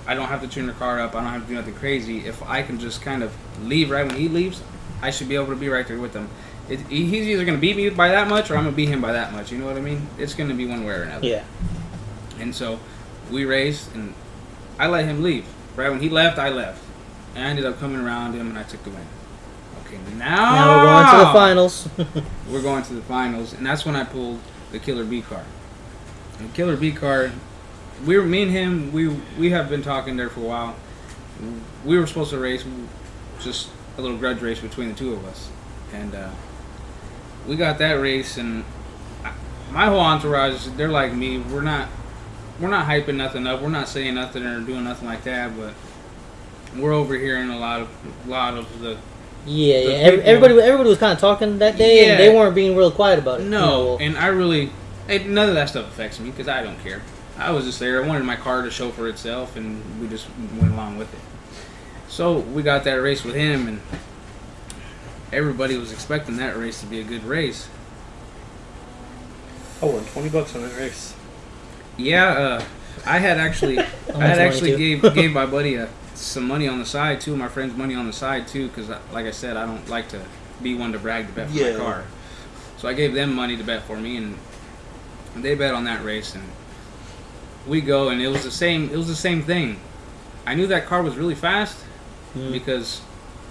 [0.07, 1.15] I don't have to turn the car up.
[1.15, 2.27] I don't have to do nothing crazy.
[2.27, 3.35] If I can just kind of
[3.67, 4.63] leave right when he leaves,
[5.03, 6.29] I should be able to be right there with him.
[6.69, 9.13] It, he's either gonna beat me by that much, or I'm gonna beat him by
[9.13, 9.51] that much.
[9.51, 10.07] You know what I mean?
[10.17, 11.27] It's gonna be one way or another.
[11.27, 11.45] Yeah.
[12.39, 12.79] And so
[13.31, 14.15] we raced, and
[14.79, 15.45] I let him leave.
[15.77, 16.83] Right when he left, I left.
[17.35, 19.07] And I ended up coming around him, and I took the win.
[19.87, 21.89] Okay, now, Now we're going to the finals.
[22.51, 24.41] We're going to the finals, and that's when I pulled
[24.73, 25.45] the Killer B car.
[26.39, 27.31] The Killer B car,
[28.05, 28.93] we were me and him.
[28.93, 29.09] We
[29.39, 30.77] we have been talking there for a while.
[31.85, 32.65] We were supposed to race,
[33.41, 33.69] just
[33.99, 35.51] a little grudge race between the two of us,
[35.93, 36.31] and uh,
[37.47, 38.37] we got that race.
[38.37, 38.65] And
[39.25, 39.33] I,
[39.71, 41.39] my whole entourage, they're like me.
[41.39, 41.89] We're not
[42.61, 43.61] we're not hyping nothing up.
[43.61, 45.75] We're not saying nothing or doing nothing like that, but
[46.77, 47.89] we're overhearing a lot of
[48.27, 48.99] a lot of the
[49.47, 49.89] yeah, yeah.
[49.95, 52.17] Every, people- everybody, everybody was kind of talking that day, and Yeah.
[52.17, 53.45] they weren't being real quiet about it.
[53.45, 54.71] No, You and I really,
[55.09, 57.03] it, none of that stuff affects me because I don't care.
[57.39, 58.03] I was just there.
[58.03, 60.27] I wanted my car to show for itself, and we just
[60.61, 61.21] went along with it.
[62.09, 63.81] So we got that race with him, and
[65.33, 67.69] everybody was expecting that race to be a good race.
[69.83, 71.15] I won 20 bucks on that race.
[71.97, 72.65] Yeah, uh,
[73.05, 73.79] I had actually,
[74.15, 75.01] I had actually 22.
[75.01, 75.89] gave gave my buddy a,
[76.25, 77.37] some money on the side too.
[77.37, 80.21] My friend's money on the side too, because like I said, I don't like to
[80.63, 81.73] be one to brag to bet for Yeah.
[81.73, 82.05] my car.
[82.79, 84.37] So I gave them money to bet for me, and
[85.37, 86.45] they bet on that race, and
[87.67, 88.91] we go, and it was the same.
[88.93, 89.79] It was the same thing.
[90.47, 91.79] I knew that car was really fast
[92.37, 92.53] Mm.
[92.53, 93.01] because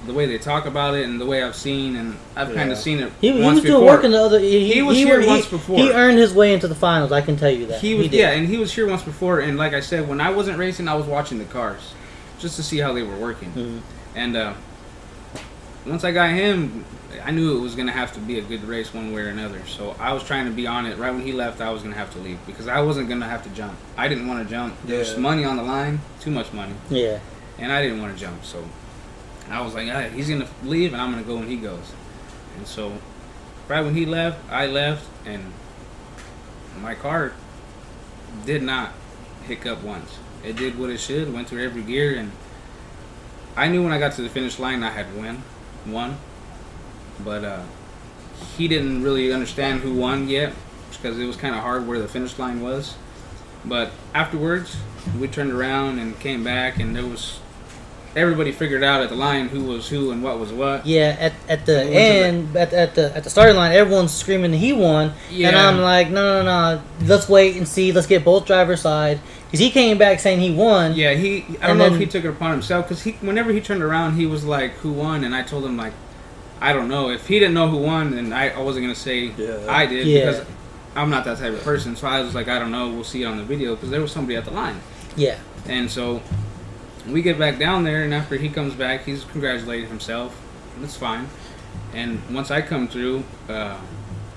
[0.05, 2.77] the way they talk about it and the way I've seen, and I've kind of
[2.77, 3.95] seen it He, he once was doing before.
[3.95, 4.37] work in the other.
[4.39, 5.77] He, He was he, here he- once before.
[5.77, 7.11] He earned his way into the finals.
[7.13, 7.79] I can tell you that.
[7.79, 8.17] He was did.
[8.19, 10.87] yeah, and he was here once before, and like I said, when I wasn't racing,
[10.89, 11.93] I was watching the cars,
[12.43, 13.51] just to see how they were working.
[13.53, 13.79] Mhm.
[14.15, 14.53] And uh,
[15.87, 16.85] once I got him,
[17.25, 19.61] I knew it was gonna have to be a good race one way or another.
[19.65, 20.97] So I was trying to be on it.
[20.97, 23.43] Right when he left, I was gonna have to leave because I wasn't gonna have
[23.43, 23.75] to jump.
[23.97, 24.75] I didn't want to jump.
[24.85, 25.17] Yeah.
[25.17, 27.19] money on the line, too much money, Yeah.
[27.57, 28.43] and I didn't want to jump.
[28.43, 28.63] So
[29.49, 31.87] I was like, "Ah, he's gonna leave, and I'm gonna go when he goes.
[32.57, 32.91] And so,
[33.69, 35.43] right when he left, I left, and
[36.81, 37.31] my car
[38.45, 38.91] did not
[39.47, 40.11] hiccup once.
[40.43, 42.31] It did what it should, went through every gear, and
[43.55, 45.41] I knew when I got to the finish line I had win,
[45.87, 46.17] won.
[47.23, 47.63] But uh,
[48.57, 50.53] he didn't really understand who won yet
[50.91, 52.95] because it was kind of hard where the finish line was.
[53.65, 54.75] But afterwards,
[55.19, 57.39] we turned around and came back, and there was
[58.15, 60.85] everybody figured out at the line who was who and what was what.
[60.85, 64.73] Yeah, at, at the end, at, at the at the starting line, everyone's screaming he
[64.73, 67.93] won, and I'm like, no, no, no, let's wait and see.
[67.93, 69.21] Let's get both drivers' side
[69.53, 70.95] because he came back saying he won.
[70.95, 71.45] Yeah, he.
[71.61, 73.83] I don't know then- if he took it upon himself because he, whenever he turned
[73.83, 75.93] around, he was like, "Who won?" And I told him like,
[76.59, 79.31] "I don't know." If he didn't know who won, then I, I wasn't gonna say
[79.37, 79.57] Yeah.
[79.69, 80.25] I did Yeah.
[80.31, 80.45] because
[80.95, 81.95] I'm not that type of person.
[81.95, 84.01] So I was like, "I don't know." We'll see it on the video because there
[84.01, 84.79] was somebody at the line,
[85.15, 85.35] Yeah,
[85.67, 86.23] and so
[87.07, 90.35] we get back down there, and after he comes back, he's congratulating himself.
[90.81, 91.27] That's fine.
[91.93, 93.75] And once I come through, uh,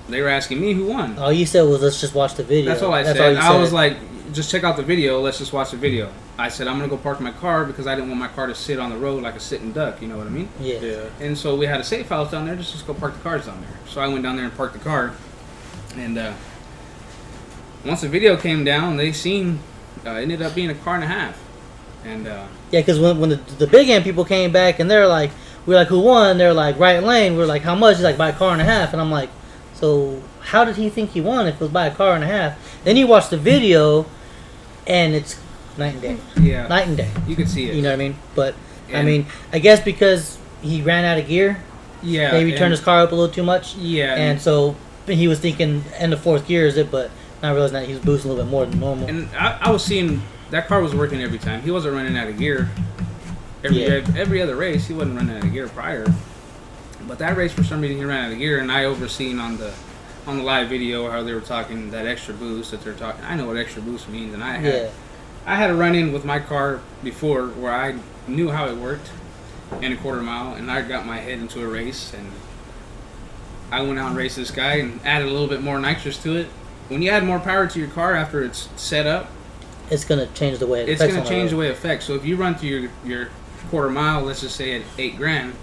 [0.09, 1.17] they were asking me who won.
[1.17, 2.69] all you said was let's just watch the video.
[2.69, 3.33] That's all I That's said.
[3.33, 3.97] you I was like,
[4.37, 5.19] just check out the video.
[5.19, 6.13] Let's just watch the video.
[6.37, 8.55] I said I'm gonna go park my car because I didn't want my car to
[8.55, 10.01] sit on the road like a sitting duck.
[10.01, 10.47] You know what I mean?
[10.61, 11.09] yeah, Yeah.
[11.19, 12.55] And so we had a safe house down there.
[12.55, 13.77] Just just go park the cars down there.
[13.87, 15.13] So I went down there and parked the car.
[15.97, 16.33] And uh,
[17.83, 19.59] once the video came down, they seen
[20.05, 21.43] uh, it ended up being a car and a half.
[22.05, 22.81] And uh, yeah.
[22.81, 25.31] Because when when the, the big end people came back and they're like,
[25.65, 26.37] we're like, who won?
[26.37, 27.35] They're like, right lane.
[27.35, 27.95] We're like, how much?
[27.97, 28.93] He's like, by a car and a half.
[28.93, 29.29] And I'm like,
[29.73, 32.27] so how did he think he won if it was by a car and a
[32.27, 32.83] half?
[32.83, 34.05] Then you watch the video,
[34.87, 35.39] and it's
[35.77, 37.09] night and day, Yeah, night and day.
[37.27, 37.75] you can see it.
[37.75, 38.15] You know what I mean?
[38.35, 38.55] But
[38.93, 41.61] I mean, I guess because he ran out of gear,
[42.01, 44.75] yeah, maybe turned his car up a little too much, Yeah, and so
[45.05, 47.11] he was thinking end of fourth gear is it, but
[47.43, 49.07] not realizing that he was boosting a little bit more than normal.
[49.07, 50.21] And I, I was seeing
[50.51, 51.61] that car was working every time.
[51.61, 52.69] He wasn't running out of gear.
[53.63, 54.01] Every Yeah.
[54.15, 56.05] every other race, he wasn't running out of gear prior.
[57.07, 59.57] But that race, for some reason, he ran out of gear, and I overseen on
[59.57, 59.71] the
[60.27, 63.23] on the live video how they were talking that extra boost that they're talking.
[63.23, 64.89] I know what extra boost means, and I had yeah,
[65.45, 67.97] I had a run in with my car before where I
[68.27, 69.09] knew how it worked
[69.81, 72.29] in a quarter mile, and I got my head into a race, and
[73.71, 76.35] I went out and raced this guy and added a little bit more nitrous to
[76.35, 76.47] it.
[76.89, 79.29] When you add more power to your car after it's set up,
[79.89, 82.05] it's gonna change the way it it's to change the way it affects.
[82.05, 83.29] So if you run through your, your
[83.69, 85.53] quarter mile, let's just say at eight grand,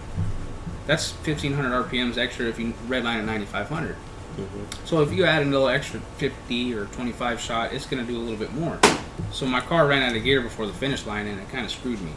[0.87, 3.27] that's 1500 RPMs extra if you redline at
[4.37, 4.87] 9500.
[4.87, 8.19] So if you add a little extra 50 or 25 shot, it's going to do
[8.19, 8.79] a little bit more.
[9.33, 11.71] So my car ran out of gear before the finish line, and it kind of
[11.71, 12.13] screwed me.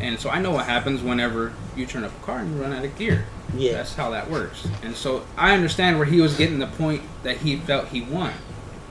[0.00, 2.72] And so I know what happens whenever you turn up a car and you run
[2.72, 3.24] out of gear.
[3.54, 4.68] Yeah, That's how that works.
[4.82, 8.34] And so I understand where he was getting the point that he felt he won.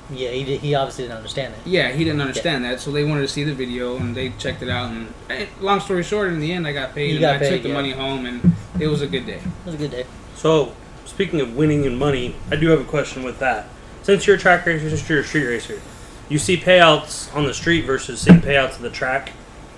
[0.10, 1.60] yeah, he did, he obviously didn't understand it.
[1.66, 4.64] Yeah, he didn't understand that, so they wanted to see the video and they checked
[4.64, 4.90] it out.
[4.92, 7.40] And eh, long story short, in the end, I got paid You and got I
[7.40, 7.74] paid, took the yeah.
[7.76, 9.38] money home, and it was a good day.
[9.38, 10.06] It was a good day.
[10.36, 10.74] So,
[11.06, 13.68] speaking of winning and money, I do have a question with that.
[14.04, 15.82] Since you're a track racer, since you're a street racer,
[16.30, 19.32] you see payouts on the street versus seeing payouts at the track.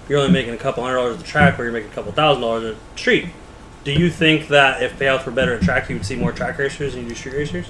[0.09, 2.11] You're only making a couple hundred dollars at the track, where you're making a couple
[2.11, 3.27] thousand dollars at the street.
[3.83, 6.57] Do you think that if payouts were better at track, you would see more track
[6.57, 7.67] racers than you do street racers?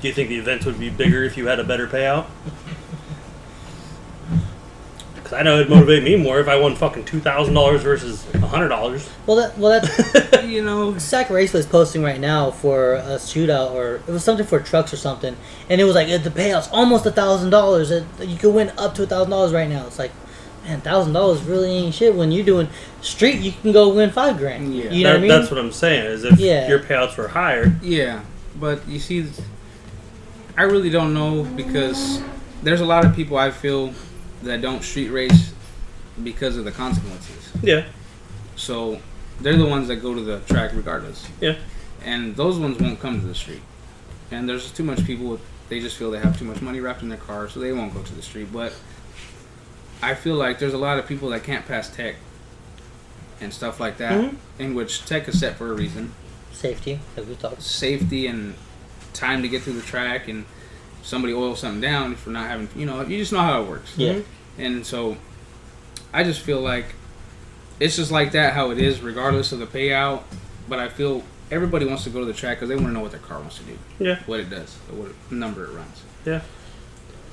[0.00, 2.26] Do you think the events would be bigger if you had a better payout?
[5.28, 8.24] Because I know it'd motivate me more if I won fucking two thousand dollars versus
[8.36, 9.10] hundred dollars.
[9.26, 13.72] Well, that well that's you know, Sac Raceway is posting right now for a shootout,
[13.72, 15.36] or it was something for trucks or something,
[15.68, 17.90] and it was like uh, the payout's almost a thousand dollars.
[17.90, 19.86] You could win up to a thousand dollars right now.
[19.86, 20.12] It's like,
[20.64, 22.14] man, thousand dollars really ain't shit.
[22.14, 22.68] When you're doing
[23.02, 24.74] street, you can go win five grand.
[24.74, 24.90] Yeah.
[24.90, 25.28] You know That- what I mean?
[25.28, 26.06] That's what I'm saying.
[26.06, 26.68] Is if Yeah.
[26.68, 28.22] your payouts were higher, yeah,
[28.58, 29.26] but you see,
[30.56, 32.22] I really don't know because
[32.62, 33.92] there's a lot of people I feel
[34.42, 35.52] that don't street race
[36.22, 37.50] because of the consequences.
[37.62, 37.84] yeah,
[38.56, 39.00] So
[39.40, 41.26] they're the ones that go to the track regardless.
[41.40, 41.56] Yeah.
[42.04, 43.62] And those ones won't come to the street.
[44.30, 47.02] And there's too much people with, they just feel they have too much money wrapped
[47.02, 48.48] in their car, so they won't go to the street.
[48.52, 48.72] But
[50.02, 52.16] I feel like there's a lot of people that can't pass tech
[53.40, 54.36] and stuff like that, Mhm.
[54.58, 56.12] in which tech is set for a reason.
[56.52, 57.62] Safety, as we talked.
[57.62, 58.54] Safety and
[59.12, 60.44] time to get through the track and
[61.08, 63.94] somebody oils something down for not having, you know, you just know how it works.
[63.96, 64.12] Yeah.
[64.12, 64.24] Mhm.
[64.58, 65.16] And so
[66.12, 66.94] I just feel like
[67.80, 70.22] it's just like that how it is, regardless of the payout.
[70.68, 73.00] But I feel everybody wants to go to the track because they want to know
[73.00, 74.18] what their car wants to do, yeah.
[74.26, 76.02] what it does, what number it runs.
[76.26, 76.40] Yeah.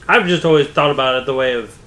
[0.08, 1.78] I've just always thought about it the way of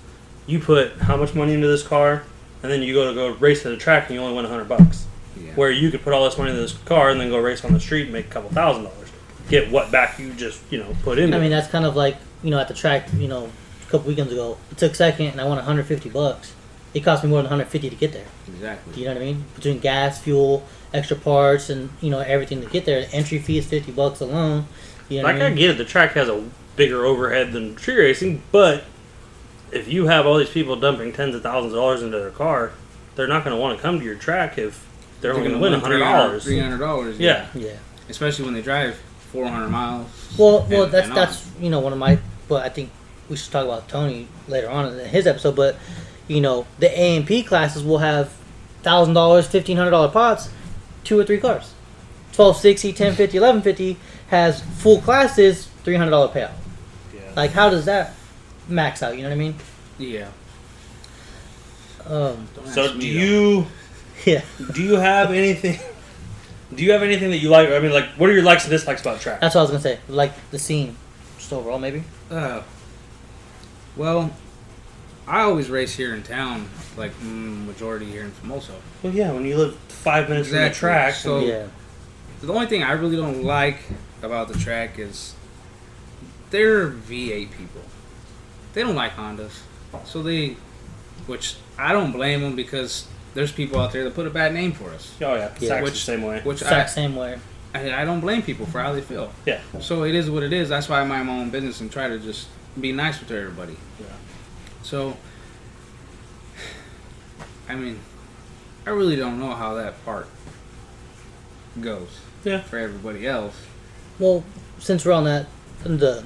[0.47, 2.25] you put how much money into this car,
[2.63, 4.49] and then you go to go race at the track and you only win a
[4.49, 5.07] hundred bucks.
[5.41, 5.53] Yeah.
[5.55, 7.73] Where you could put all this money into this car and then go race on
[7.73, 9.08] the street and make a couple thousand dollars,
[9.49, 11.35] get what back you just you know put in.
[11.35, 13.09] I mean, that's kind of like you know at the track.
[13.15, 13.51] You know,
[13.87, 16.55] a couple weekends ago, I took second and I won 150 bucks.
[16.95, 18.25] It cost me more than 150 to get there.
[18.49, 18.95] exactly.
[18.95, 19.45] Do you know what I mean?
[19.55, 23.05] Between gas, fuel, extra parts, and you know everything to get there.
[23.05, 24.67] The entry fee is 50 bucks alone.
[25.09, 26.45] You know like what I I get it, the track has a
[26.77, 28.85] bigger overhead than tree racing, but
[29.73, 32.73] if you have all these people dumping tens of thousands of dollars into their car,
[33.17, 34.87] they're not going to want to come to your track if
[35.21, 36.45] they're, only going to win hundred dollars.
[36.45, 37.19] Three hundred dollars.
[37.19, 37.49] Yeah.
[37.55, 37.77] Yeah.
[38.09, 38.99] Especially when they drive
[39.33, 40.09] four hundred miles.
[40.39, 42.19] Well, well, and- that's and that's you know one of my.
[42.49, 42.91] But I think
[43.29, 45.55] we should talk about Tony later on in his episode.
[45.57, 45.77] But
[46.29, 48.33] you know the A and P classes will have
[48.83, 50.49] thousand dollars, fifteen hundred dollar pots,
[51.05, 51.75] two or three cars.
[52.37, 53.97] 1260, 1050, 1150
[54.29, 56.53] has full classes, three hundred dollar payout.
[57.15, 57.21] Yeah.
[57.35, 58.15] Like how does that
[58.69, 59.17] max out?
[59.17, 59.55] You know what I mean?
[59.99, 60.29] Yeah.
[62.07, 63.67] Um, So do you
[64.25, 65.79] yeah, do you have anything?
[66.75, 67.71] Do you have anything that you like?
[67.71, 69.41] I mean, like, what are your likes and dislikes about the track?
[69.41, 69.99] that's what I was gonna say.
[70.09, 70.97] Like the scene,
[71.39, 72.03] just overall maybe.
[72.31, 72.63] Uh,
[73.97, 74.31] well,
[75.27, 78.71] I always race here in town, like mm, majority here in Famoso.
[79.03, 81.67] Well, yeah, when you live five minutes from the track, So- yeah,
[82.43, 83.79] The only thing I really don't like
[84.23, 85.35] about the track is
[86.51, 87.83] they're V8 people.
[88.75, 89.61] They don't like Hondas,
[90.05, 90.57] so they,
[91.27, 93.07] which I don't blame them because
[93.39, 95.15] there's people out there that put a bad name for us.
[95.23, 95.71] oh yeah, Yeah.
[95.79, 96.41] Saks Which- the same way.
[96.43, 97.39] Which I, exact same way.
[97.73, 99.33] I I don't blame people for how they feel.
[99.47, 99.61] Yeah.
[99.81, 100.69] So it is what it is.
[100.69, 102.49] That's why I mind my own business and try to just
[102.81, 103.77] be nice with everybody.
[104.01, 104.07] Yeah.
[104.83, 105.17] So,
[107.69, 108.01] I mean,
[108.85, 110.27] I really don't know how that part
[111.81, 112.09] goes.
[112.43, 112.63] Yeah.
[112.63, 113.55] For everybody else.
[114.19, 114.43] Well,
[114.81, 115.47] since we're on that,
[115.85, 116.25] the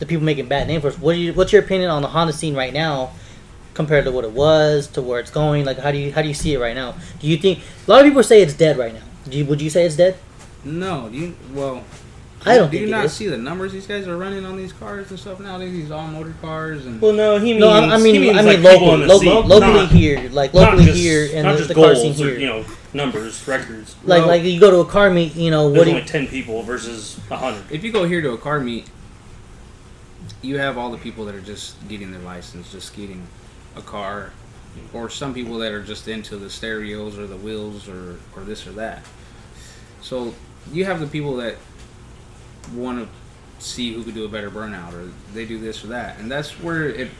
[0.00, 0.98] the people making bad name for us.
[0.98, 1.32] What do you?
[1.34, 3.12] What's your opinion on the Honda scene right now,
[3.78, 5.64] compared to what it was to where it's going?
[5.64, 6.96] Like, how do you how do you see it right now?
[7.20, 9.06] Do you think a lot of people say it's dead right now?
[9.28, 10.16] Do you, would you say it's dead?
[10.64, 11.84] No, do you well.
[12.44, 13.12] I don't Do think you it not is.
[13.12, 15.72] see the numbers these guys are running on these cars and stuff nowadays?
[15.72, 17.60] These all motor cars and Well, no, he means.
[17.60, 19.48] No, I, I mean, he means I like mean, people in locally, the lo- scene,
[19.48, 22.26] locally not- here, like locally just- here, and not the, just the car goals scene
[22.26, 22.38] or, here.
[22.40, 22.64] you know,
[22.94, 23.94] numbers, records.
[24.04, 26.02] like, Well- like you go to a car meet, you know, There's what do only
[26.02, 27.64] you, ten people versus a hundred.
[27.70, 28.86] if you go here to a car meet,
[30.42, 33.26] you have all the people that are just getting their license, just getting
[33.76, 34.32] a car,
[34.92, 38.66] or some people that are just into the stereos or the wheels or, or this
[38.66, 39.04] or that.
[40.02, 40.34] So
[40.72, 41.56] you have the people that
[42.74, 46.18] want to see who could do a better burnout, or they do this or that,
[46.18, 47.10] and that's where it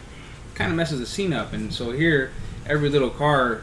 [0.54, 1.52] kind of messes the scene up.
[1.52, 2.32] And so here,
[2.66, 3.62] every little car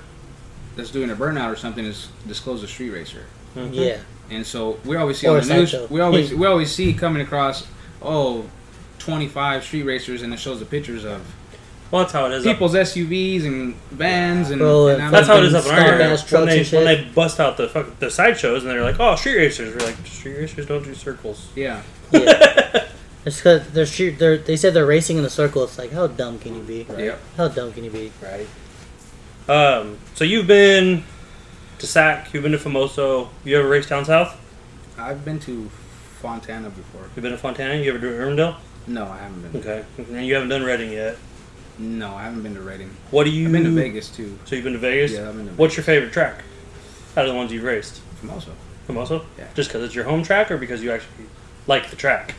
[0.76, 3.26] that's doing a burnout or something is disclosed a street racer.
[3.56, 3.70] Mhm.
[3.74, 3.98] yeah,
[4.30, 5.72] And so we always see Or on the news.
[5.72, 5.88] sideshow.
[5.90, 7.66] We always we always see coming across
[8.02, 8.46] oh,
[9.00, 11.22] 25 street racers, and it shows the pictures of
[11.92, 12.46] Well, that's how it is.
[12.46, 15.78] up- people's SUVs and vans, and, Bro, and That's how it is up in our
[15.78, 16.12] Stock area.
[16.14, 16.78] ass When trucks they, and shit.
[16.78, 19.86] when they bust out the fuck, the sideshows and they're like, "Oh, street racers," we're
[19.86, 21.82] like, "Street racers don't do circles." Yeah,
[22.12, 22.84] yeah.
[23.26, 24.20] It's because they're shoot.
[24.20, 25.64] They're they said they're racing in a circle.
[25.64, 26.84] It's like how dumb can you be?
[26.88, 27.06] Right.
[27.06, 27.20] Yep.
[27.38, 28.12] How dumb can you be?
[28.22, 28.48] Right.
[29.50, 29.98] Um.
[30.14, 31.04] So you've been
[31.80, 32.32] to Sac.
[32.34, 33.30] You've been to Famoso.
[33.44, 34.40] You ever raced down south?
[34.98, 35.70] I've been to
[36.22, 37.10] Fontana before.
[37.16, 37.76] You've been to Fontana.
[37.82, 38.58] You ever do Irwindale?
[38.88, 39.62] No, I haven't been.
[39.62, 39.84] Okay.
[39.98, 41.18] And you haven't done Redding yet.
[41.78, 42.89] No, I haven't been to Redding.
[43.11, 43.47] What do you?
[43.47, 44.38] I've been to Vegas too.
[44.45, 45.11] So you've been to Vegas.
[45.11, 46.43] Yeah, I've been to What's your favorite track?
[47.17, 48.49] Out of the ones you've raced, Famoso.
[48.88, 49.26] Famoso.
[49.38, 49.47] Yeah.
[49.55, 51.26] Just because it's your home track, or because you actually
[51.67, 52.36] like the track?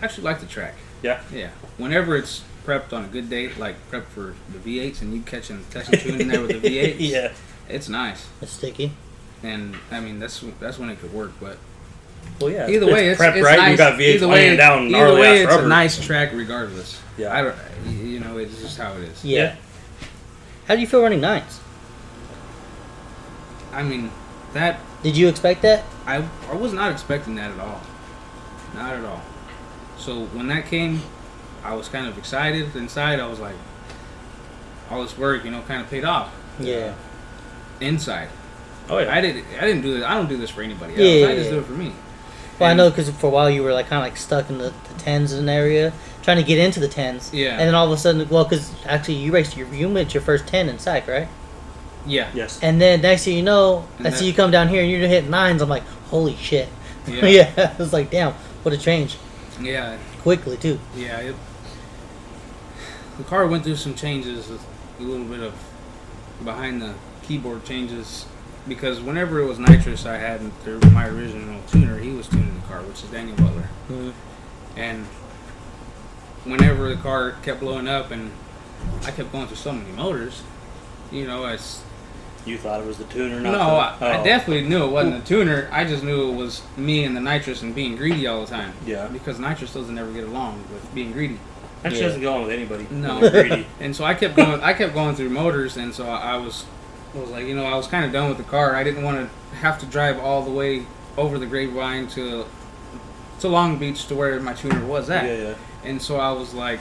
[0.00, 0.74] I actually like the track.
[1.02, 1.20] Yeah.
[1.32, 1.50] Yeah.
[1.76, 5.64] Whenever it's prepped on a good day, like prep for the V8s, and you catching
[5.70, 7.32] catching tune in there with the V8s, yeah.
[7.68, 8.26] it's nice.
[8.40, 8.92] It's sticky.
[9.42, 11.58] And I mean, that's that's when it could work, but.
[12.40, 12.68] Well, yeah.
[12.68, 13.58] Either way, it's, prepped it's right.
[13.58, 13.70] nice.
[13.72, 15.66] You got V8s either laying way, down either gnarly way, it's rubber.
[15.66, 17.00] a nice track regardless.
[17.16, 17.34] Yeah.
[17.34, 17.56] I don't,
[17.98, 19.24] you know, it's just how it is.
[19.24, 19.42] Yeah.
[19.42, 19.56] Yeah.
[20.66, 21.60] How do you feel running nines?
[23.72, 24.10] I mean,
[24.52, 25.84] that Did you expect that?
[26.06, 27.80] I I was not expecting that at all,
[28.74, 29.22] not at all.
[29.98, 31.02] So when that came,
[31.64, 33.20] I was kind of excited inside.
[33.20, 33.56] I was like,
[34.90, 36.32] all this work, you know, kind of paid off.
[36.58, 36.94] Yeah.
[37.80, 38.28] Inside,
[38.88, 39.14] Oh yeah.
[39.14, 39.44] I didn't.
[39.58, 40.04] I didn't do this.
[40.04, 41.02] I don't do this for anybody else.
[41.02, 41.50] Yeah, I yeah, just yeah.
[41.50, 41.92] do it for me.
[42.58, 44.58] Well, I know because for a while you were like kind of like stuck in
[44.58, 45.92] the, the tens in area,
[46.22, 47.32] trying to get into the tens.
[47.32, 47.50] Yeah.
[47.52, 50.22] And then all of a sudden, well, because actually you raced your you went your
[50.22, 51.28] first ten in SAC, right?
[52.06, 52.30] Yeah.
[52.34, 52.58] yes.
[52.62, 55.06] And then next thing you know, And I see you come down here and you're
[55.06, 55.60] hitting nines.
[55.62, 56.68] I'm like, holy shit.
[57.06, 57.26] Yeah.
[57.26, 57.76] Yeah.
[57.78, 58.32] It's like, damn,
[58.62, 59.16] what a change
[59.60, 59.98] Yeah.
[60.22, 60.78] quickly too.
[60.96, 61.36] Yeah, it,
[63.18, 64.58] the car went through some changes, a
[65.02, 65.54] little bit of
[66.44, 68.26] behind the keyboard changes,
[68.68, 72.66] because whenever it was nitrous, I had through my original tuner, he was tuning the
[72.66, 74.12] car, which is Daniel Butler, Mhm.
[74.76, 75.06] and
[76.44, 78.30] whenever the car kept blowing up, and
[79.04, 80.42] I kept going through so many motors,
[81.10, 81.82] you know, I s-
[82.44, 84.24] You thought it was the tuner, not no, the, I, I oh.
[84.24, 85.68] definitely knew it wasn't the tuner.
[85.70, 88.72] I just knew it was me and the nitrous and being greedy all the time.
[88.86, 89.06] Yeah.
[89.08, 91.38] Because nitrous doesn't ever get along with being greedy.
[91.84, 92.06] Actually, Yeah.
[92.06, 92.86] doesn't go on with anybody.
[92.90, 93.18] No.
[93.30, 93.66] Greedy.
[93.80, 94.62] And so I kept going.
[94.62, 96.64] I kept going through motors, and so I was,
[97.14, 98.74] I was like, you know, I was kind of done with the car.
[98.74, 100.86] I didn't want to have to drive all the way
[101.16, 102.44] over the grapevine to,
[103.40, 105.24] to Long Beach to where my tuner was at.
[105.24, 105.54] Yeah, yeah.
[105.84, 106.80] And so I was like,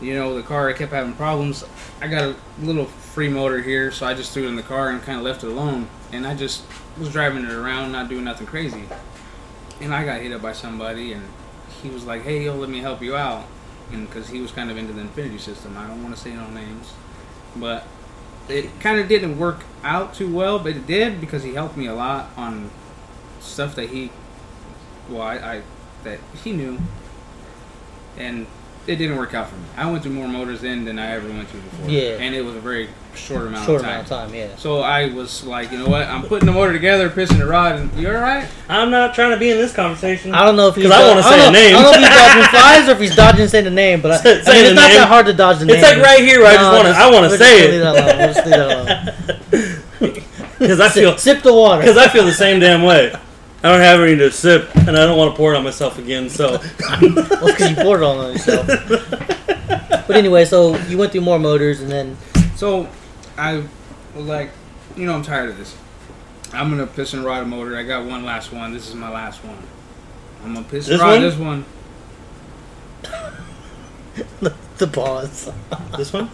[0.00, 1.64] you know, the car I kept having problems.
[2.00, 4.90] I got a little free motor here, so I just threw it in the car
[4.90, 5.88] and kind of left it alone.
[6.12, 6.64] And I just
[6.98, 8.84] was driving it around, not doing nothing crazy.
[9.80, 11.26] And I got hit up by somebody, and
[11.82, 13.44] he was like, "Hey, yo, let me help you out."
[13.92, 16.32] And because he was kind of into the Infinity system, I don't want to say
[16.32, 16.92] no names,
[17.56, 17.86] but
[18.48, 20.58] it kind of didn't work out too well.
[20.58, 22.70] But it did because he helped me a lot on
[23.40, 24.10] stuff that he,
[25.08, 25.62] well, I, I
[26.04, 26.78] that he knew,
[28.16, 28.46] and
[28.86, 29.62] it didn't work out for me.
[29.76, 31.88] I went through more motors then than I ever went through before.
[31.90, 32.18] Yeah.
[32.20, 33.90] and it was a very short amount Short of time.
[33.94, 34.56] amount of time, yeah.
[34.56, 36.02] So I was like, you know what?
[36.08, 38.48] I'm putting the motor together, pissing the rod, and you're all right?
[38.68, 40.34] I'm not trying to be in this conversation.
[40.34, 41.76] I don't know if he's 'Cause I wanna say a name.
[41.76, 44.10] I don't know if he's dodging flies or if he's dodging saying the name, but
[44.12, 44.96] I, I Say- mean, it's not name.
[44.98, 45.76] that hard to dodge the name.
[45.76, 46.94] It's like right here where I just want to.
[46.94, 48.18] I want to say just leave that alone.
[48.18, 49.80] We'll just leave that alone.
[50.58, 51.82] because I feel Sip, sip the water.
[51.82, 53.12] because I feel the same damn way.
[53.64, 55.98] I don't have any to sip, and I don't want to pour it on myself
[55.98, 56.28] again.
[56.28, 56.50] So
[56.90, 58.68] Well, because you poured it all on yourself.
[60.06, 62.18] But anyway, so you went through more motors, and then
[62.56, 62.86] So
[63.38, 63.62] I
[64.14, 64.50] was like,
[64.96, 65.74] you know, I'm tired of this.
[66.52, 67.74] I'm gonna piss and rod a motor.
[67.78, 68.74] I got one last one.
[68.74, 69.56] This is my last one.
[70.44, 71.22] I'm gonna piss and This rod one?
[71.22, 71.64] this one.
[74.78, 75.50] the pause.
[75.96, 76.28] this one,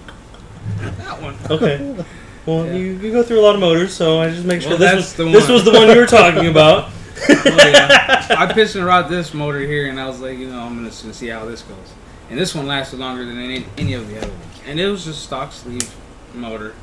[0.81, 1.37] That one.
[1.49, 2.05] okay.
[2.47, 2.73] Well, Yeah.
[2.73, 4.91] you, you go through a lot of motors, so I just make sure Well, this
[4.91, 5.53] that's was the this one.
[5.55, 6.91] was the one you were talking about.
[7.29, 8.27] Well, yeah.
[8.39, 10.93] I pissed and rod this motor here, and I was like, you know, I'm gonna
[10.93, 11.93] see how this goes.
[12.31, 14.61] And this one lasted longer than any, any of the other ones.
[14.67, 15.95] And it was just stock sleeve
[16.35, 16.75] motor.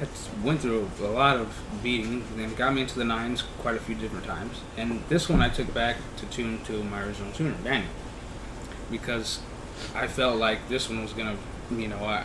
[0.00, 0.08] Had
[0.42, 3.94] went through a lot of beating, and got me into the nines quite a few
[3.94, 4.60] different times.
[4.76, 7.90] And this one I took back to tune to my original tuner, Daniel,
[8.90, 9.40] because
[9.94, 11.36] I felt like this one was gonna,
[11.70, 12.24] you know, I,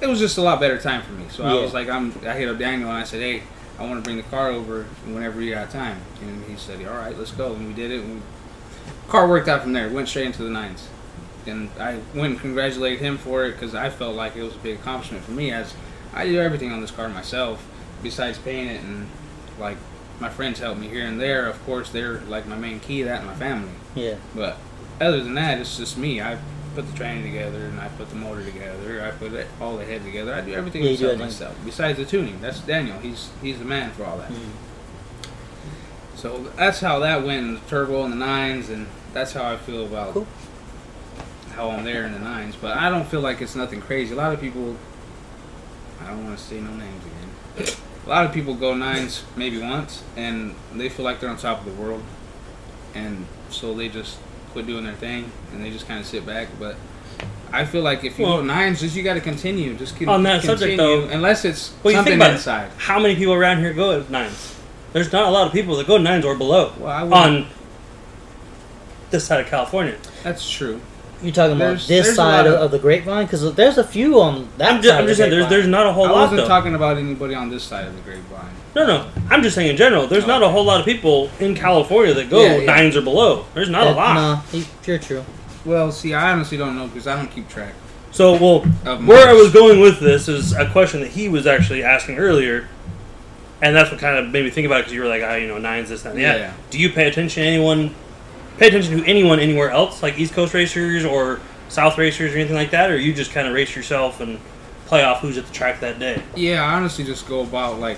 [0.00, 1.26] it was just a lot better time for me.
[1.30, 2.12] So I was like, I'm.
[2.26, 3.42] I hit up Daniel and I said, hey,
[3.82, 6.00] I want to bring the car over whenever you got time.
[6.22, 7.54] And he said, all right, let's go.
[7.54, 8.00] And we did it.
[8.00, 8.20] And we,
[9.08, 9.88] car worked out from there.
[9.90, 10.88] Went straight into the nines.
[11.46, 14.58] And I went and congratulated him for it because I felt like it was a
[14.58, 15.74] big accomplishment for me as
[16.14, 17.66] I do everything on this car myself
[18.02, 19.08] besides paint it and
[19.58, 19.78] like
[20.20, 21.46] my friends help me here and there.
[21.46, 23.72] Of course, they're like my main key that and my family.
[23.96, 24.16] Yeah.
[24.34, 24.58] But
[25.00, 26.20] other than that, it's just me.
[26.20, 26.38] I
[26.74, 29.04] put the training together and I put the motor together.
[29.04, 30.34] I put it, all the head together.
[30.34, 31.56] I do everything Yeah, myself, myself.
[31.64, 32.98] Besides the tuning, that's Daniel.
[32.98, 34.30] He's he's the man for all that.
[34.30, 34.50] Mm.
[36.16, 39.56] So that's how that went in the turbo and the nines, and that's how I
[39.56, 40.26] feel about Cool.
[41.54, 42.54] how I'm there in the nines.
[42.56, 44.12] But I don't feel like it's nothing crazy.
[44.14, 44.76] A lot of people,
[46.00, 47.76] I don't want to say no names again.
[48.06, 51.60] A lot of people go nines maybe once, and they feel like they're on top
[51.60, 52.02] of the world,
[52.94, 54.18] and so they just
[54.52, 56.48] quit doing their thing, and they just kind of sit back.
[56.60, 56.76] But
[57.52, 59.74] I feel like if you Well- go nines, just you got to continue.
[59.74, 62.66] Just keep, On that subject, though, unless it's Well, something think inside.
[62.66, 62.72] it.
[62.78, 64.54] How many people around here go at nines?
[64.92, 67.46] There's not a lot of people that go nines or below Well, I on
[69.10, 69.96] this side of California.
[70.22, 70.80] That's true.
[71.22, 73.26] You're talking about this side of, of- of the grapevine?
[73.26, 74.82] Because there's a few on that I'm side.
[74.82, 75.50] just, I'm just the saying there's grapevine.
[75.50, 76.48] there's not a whole I lot wasn't though.
[76.48, 78.50] talking about anybody on this side of the grapevine.
[78.74, 79.08] No, no.
[79.30, 80.06] I'm just saying in general.
[80.06, 82.66] There's not a whole lot of people in California that go Yeah, yeah.
[82.66, 83.44] nines or below.
[83.54, 84.14] There's not a lot.
[84.14, 85.24] Nah, you- you're true.
[85.64, 87.72] Well, see, I honestly don't know because I don't keep track
[88.10, 89.42] So, well, of where I much.
[89.42, 92.68] was going with this is a question that he was actually asking earlier,
[93.60, 95.34] and that's what kind of made me think about it because you were like, ah,
[95.34, 96.36] you know, nines, this, that, and Yeah.
[96.36, 96.52] yeah.
[96.70, 97.94] Do you pay attention to anyone?
[98.58, 102.56] Pay attention to anyone anywhere else, like East Coast racers or South racers or anything
[102.56, 104.38] like that, or you just kind of race yourself and
[104.86, 106.20] play off who's at the track that day?
[106.36, 107.96] Yeah, I honestly just go about like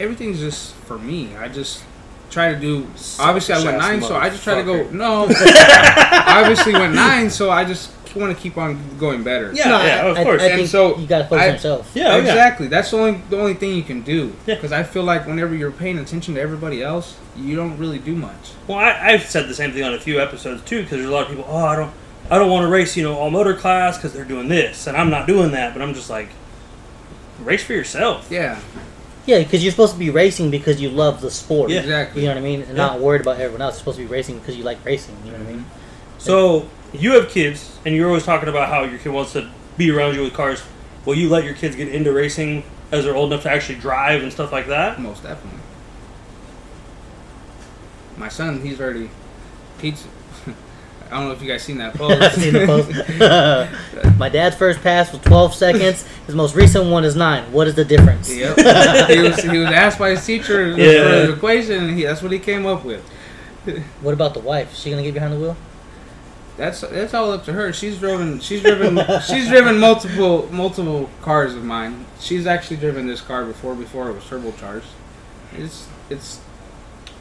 [0.00, 1.36] everything's just for me.
[1.36, 1.84] I just
[2.30, 2.86] try to do.
[3.18, 4.88] Obviously, I went nine, so I just try to go.
[4.90, 5.24] No,
[6.26, 9.52] obviously went nine, so I just want to keep on going better.
[9.52, 10.42] Yeah, No, yeah, I, of I- course.
[10.42, 11.90] I, And think so you gotta focus on yourself.
[11.94, 12.22] Yeah, oh, yeah.
[12.22, 12.66] exactly.
[12.68, 14.34] That's the only the only thing you can do.
[14.46, 14.54] Yeah.
[14.54, 18.14] Because I feel like whenever you're paying attention to everybody else, you don't really do
[18.14, 18.52] much.
[18.68, 21.12] Well, I, I've said the same thing on a few episodes too, because there's a
[21.12, 21.44] lot of people.
[21.48, 21.92] Oh, I don't,
[22.30, 24.96] I don't want to race, you know, all motor class because they're doing this, and
[24.96, 25.72] I'm not doing that.
[25.72, 26.28] But I'm just like,
[27.40, 28.28] race for yourself.
[28.30, 28.60] Yeah,
[29.26, 31.70] Yeah, because you're supposed to be racing because you love the sport.
[31.70, 31.80] Yeah.
[31.80, 32.22] exactly.
[32.22, 32.60] You know what I mean?
[32.62, 32.86] And Yeah.
[32.86, 33.74] not worried about everyone else.
[33.74, 35.16] You're supposed to be racing because you like racing.
[35.24, 35.60] You know what I mean?
[35.60, 36.18] Mm-hmm.
[36.18, 39.48] So you have kids, and you're always talking about how your kid wants to
[39.78, 40.62] be around you with cars.
[41.04, 44.22] Will you let your kids get into racing as they're old enough to actually drive
[44.22, 45.00] and stuff like that?
[45.00, 45.60] Most definitely.
[48.16, 49.10] My son, he's already.
[49.80, 50.06] He's.
[51.14, 52.34] I don't know if you guys seen that post.
[52.40, 54.18] Seen the post.
[54.18, 56.04] My dad's first pass was 12 seconds.
[56.26, 57.50] His most recent one is nine.
[57.52, 58.28] What is the difference?
[58.34, 58.56] Yep.
[59.08, 61.26] he was he was asked by his teacher for Yeah.
[61.26, 63.02] the equation, and he, that's what he came up with.
[64.00, 64.72] What about the wife?
[64.72, 65.56] Is she gonna get behind the wheel?
[66.56, 67.72] That's that's all up to her.
[67.72, 72.06] She's driven she's driven she's driven multiple multiple cars of mine.
[72.20, 74.82] She's actually driven this car before before it was turbocharged.
[75.56, 76.40] It's it's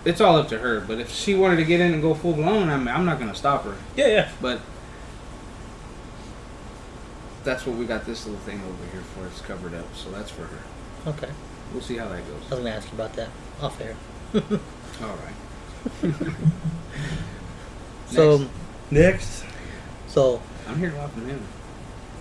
[0.06, 0.80] it's all up to her.
[0.82, 3.36] But if she wanted to get in and go full blown, I'm I'm not gonna
[3.36, 3.76] stop her.
[3.96, 4.32] Yeah, yeah.
[4.42, 4.60] But
[7.44, 9.26] that's what we got this little thing over here for.
[9.28, 10.60] It's covered up, so that's for her.
[11.08, 11.30] Okay.
[11.74, 12.42] We'll see how that goes.
[12.52, 13.30] I was gonna ask you about that.
[13.62, 13.96] Off air.
[14.36, 16.14] All right.
[18.08, 18.48] So,
[18.92, 19.44] Next.
[20.08, 21.42] so I'm here from him.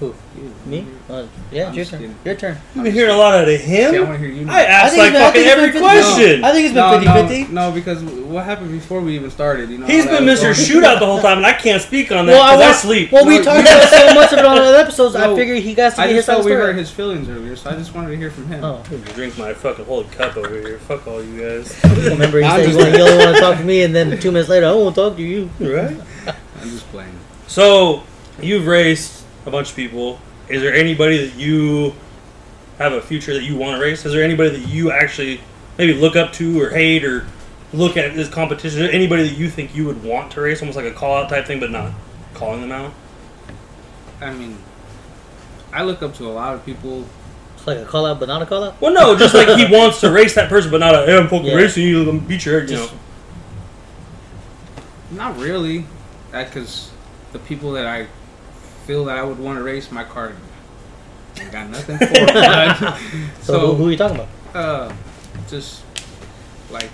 [0.00, 0.14] Who?
[0.36, 0.86] You, Me?
[1.08, 2.00] I'm Uh, yeah, I'm your turn.
[2.00, 2.16] kidding.
[2.24, 2.58] Your turn.
[2.74, 4.08] You've been hearing a lot out of See, I him.
[4.08, 4.48] want to hear you.
[4.50, 5.78] I asked think like it's been- fucking think it's every 50.
[5.80, 6.44] question.
[6.44, 7.52] I think it's no, been no, 50 50.
[7.54, 9.70] no, because what happened before we even started?
[9.70, 10.50] You know, He's how been that Mr.
[10.54, 13.12] Shootout the whole time, and I can't speak on that Well, I because I, sleep.
[13.12, 15.14] Well, we No, talked about so much of it on other episodes.
[15.14, 16.90] I figured he got to I get his just side thought we the hurt his
[16.90, 18.64] feelings earlier, so I just wanted to hear from him.
[18.64, 18.82] Oh,
[19.14, 20.78] drink my fucking whole cup over here.
[20.80, 21.78] Fuck all you guys.
[21.84, 23.94] remember he I'm said he just- wanted, he only want to talk to me, and
[23.94, 25.48] then two minutes later, I don't talk to you.
[25.60, 25.96] right.
[26.60, 27.12] I'm just playing.
[27.46, 28.02] So
[28.40, 30.18] you've raced a bunch of people.
[30.48, 31.94] Is there anybody that you
[32.78, 34.04] have a future that you want to race?
[34.04, 35.40] Is there anybody that you actually
[35.78, 37.26] maybe look up to or hate or
[37.72, 38.80] look at this competition?
[38.80, 41.14] Is there anybody that you think you would want to race, almost like a call
[41.22, 41.92] out type thing, but not
[42.34, 42.92] calling them out?
[44.20, 44.56] I mean,
[45.72, 47.04] I look up to a lot of people.
[47.56, 48.80] It's like a call out, but not a call out.
[48.80, 51.28] Well, no, just like he wants to race that person, but not a hey, I'm
[51.28, 51.54] fucking Yeah.
[51.54, 52.88] racing you, I'm gonna beat your head, you know.
[55.12, 55.86] Not really,
[56.30, 56.90] That because
[57.32, 58.06] the people that I
[58.86, 60.32] feel that I would want to race my car,
[61.36, 62.26] I got nothing for.
[62.32, 62.98] but,
[63.42, 64.28] So, who, who are you talking about?
[64.54, 64.92] uh,
[65.48, 65.82] just
[66.70, 66.90] like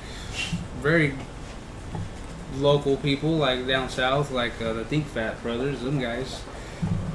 [0.80, 1.14] very
[2.56, 6.40] local people, like down south, like uh, the Think Fat brothers, them guys,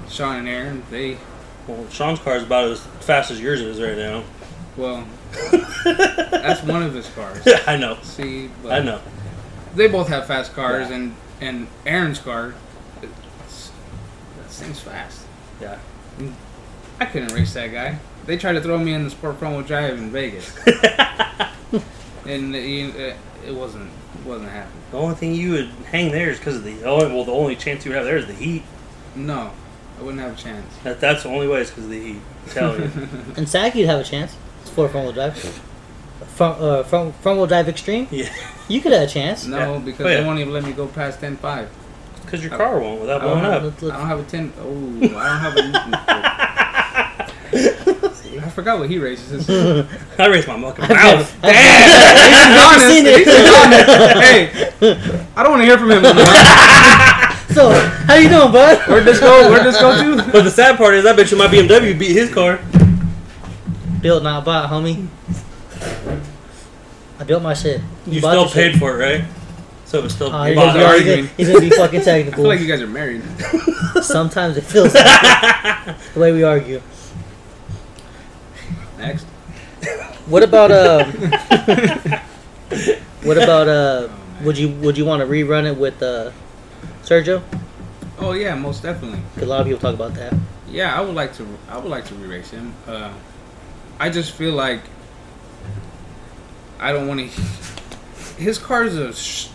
[0.10, 0.84] Sean and Aaron.
[0.92, 1.18] They
[1.68, 4.24] Well, Sean's car is about as fast as yours is right now.
[4.78, 5.06] well,
[5.86, 7.46] that's one of his cars.
[7.68, 7.98] I know.
[8.04, 9.00] See, but I know.
[9.76, 10.96] they both have fast cars, Yeah.
[10.96, 12.58] and and Aaron's car, it's,
[14.60, 15.26] that thing's fast.
[15.62, 15.78] Yeah.
[17.00, 18.00] I couldn't race that guy.
[18.26, 20.56] They tried to throw me in the sport Promo drive in Vegas,
[22.26, 23.16] and it, it,
[23.48, 23.90] it wasn't
[24.26, 24.82] wasn't happening.
[24.92, 27.56] The only thing you would hang there is because of the only well, the only
[27.56, 28.64] chance you would have there is the heat.
[29.16, 29.52] No,
[30.00, 30.74] I wouldn't have a chance.
[30.84, 32.22] That, that's the only way is because of the heat.
[32.46, 32.92] I'm telling you.
[33.38, 34.36] And Sac, you'd have a chance.
[34.62, 35.38] It's for front wheel drive.
[36.36, 38.08] Front, uh, front, front wheel drive extreme.
[38.12, 38.34] yeah.
[38.70, 39.46] You could have a chance.
[39.46, 39.80] No, Yeah.
[39.80, 40.22] because Oh, yeah.
[40.22, 41.68] they won't even let me go past 10.5.
[42.34, 43.80] Because your car won't without I don't, blowing have, up.
[43.80, 44.54] Let's- I don't have a 10.
[44.58, 45.60] Oh, I don't have a.
[48.44, 49.46] I forgot what he races.
[49.46, 49.56] He's
[50.20, 51.44] I raised my fucking I've mouth.
[51.44, 52.88] never- I've honest.
[52.88, 53.18] seen it.
[53.20, 53.86] He's honest.
[54.18, 54.50] Hey,
[55.36, 56.10] I don't want to hear from him no.
[57.54, 57.70] So,
[58.08, 58.80] how you doing, bud?
[58.88, 59.52] Where'd this go?
[59.52, 60.32] Where'd this go to?
[60.32, 62.60] But the sad part is, I bet you my BMW beat his car.
[64.02, 65.06] Built not bought, homie.
[67.20, 67.80] I built my shit.
[68.08, 68.72] You bought still your shit.
[68.74, 69.24] paid for it, right?
[69.94, 71.26] So it was still Oh, you he's, bought gonna, are be- arguing.
[71.26, 72.38] gonna, he's gonna be fucking I technical.
[72.42, 73.22] feel like you guys are married.
[74.02, 76.82] Sometimes it feels like that, the way we argue.
[78.98, 79.26] Next.
[80.26, 81.12] What about um?
[83.22, 84.10] what about uh?
[84.42, 86.32] Would you would you want to rerun it with uh,
[87.04, 87.44] Sergio?
[88.18, 89.22] Oh yeah, most definitely.
[89.44, 90.34] a lot of people talk about that.
[90.70, 91.46] Yeah, I would like to.
[91.70, 92.74] I would like to re-race him.
[92.88, 93.14] Uh,
[94.00, 94.82] I just feel like
[96.80, 97.28] I don't want to.
[98.42, 99.14] His car is a.
[99.14, 99.50] sh-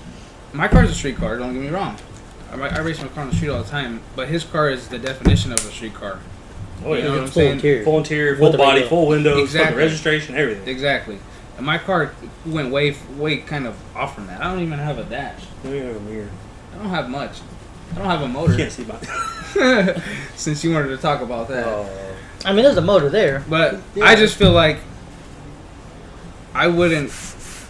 [0.53, 1.37] My car is a street car.
[1.39, 1.97] Don't get me wrong.
[2.51, 4.89] I, I race my car on the street all the time, but his car is
[4.89, 6.19] the definition of a street car.
[6.85, 7.53] Oh You know what I'm Full saying?
[7.55, 7.85] interior.
[7.85, 8.89] full interior, full the body, radio.
[8.89, 9.65] full windows, Exactly.
[9.67, 10.69] fucking registration, everything.
[10.69, 11.19] Exactly.
[11.57, 12.13] And my car
[12.47, 14.41] went way, way kind of off from that.
[14.41, 15.41] I don't even have a dash.
[15.65, 16.29] Let me have a mirror.
[16.75, 17.41] I don't have much.
[17.93, 18.53] I don't have a motor.
[18.53, 20.03] You can't see my.
[20.37, 21.67] Since you wanted to talk about that.
[21.67, 21.91] Oh.
[22.45, 23.43] I mean, there's a motor there.
[23.49, 24.05] But Yeah.
[24.05, 24.79] I just feel like
[26.55, 27.11] I wouldn't.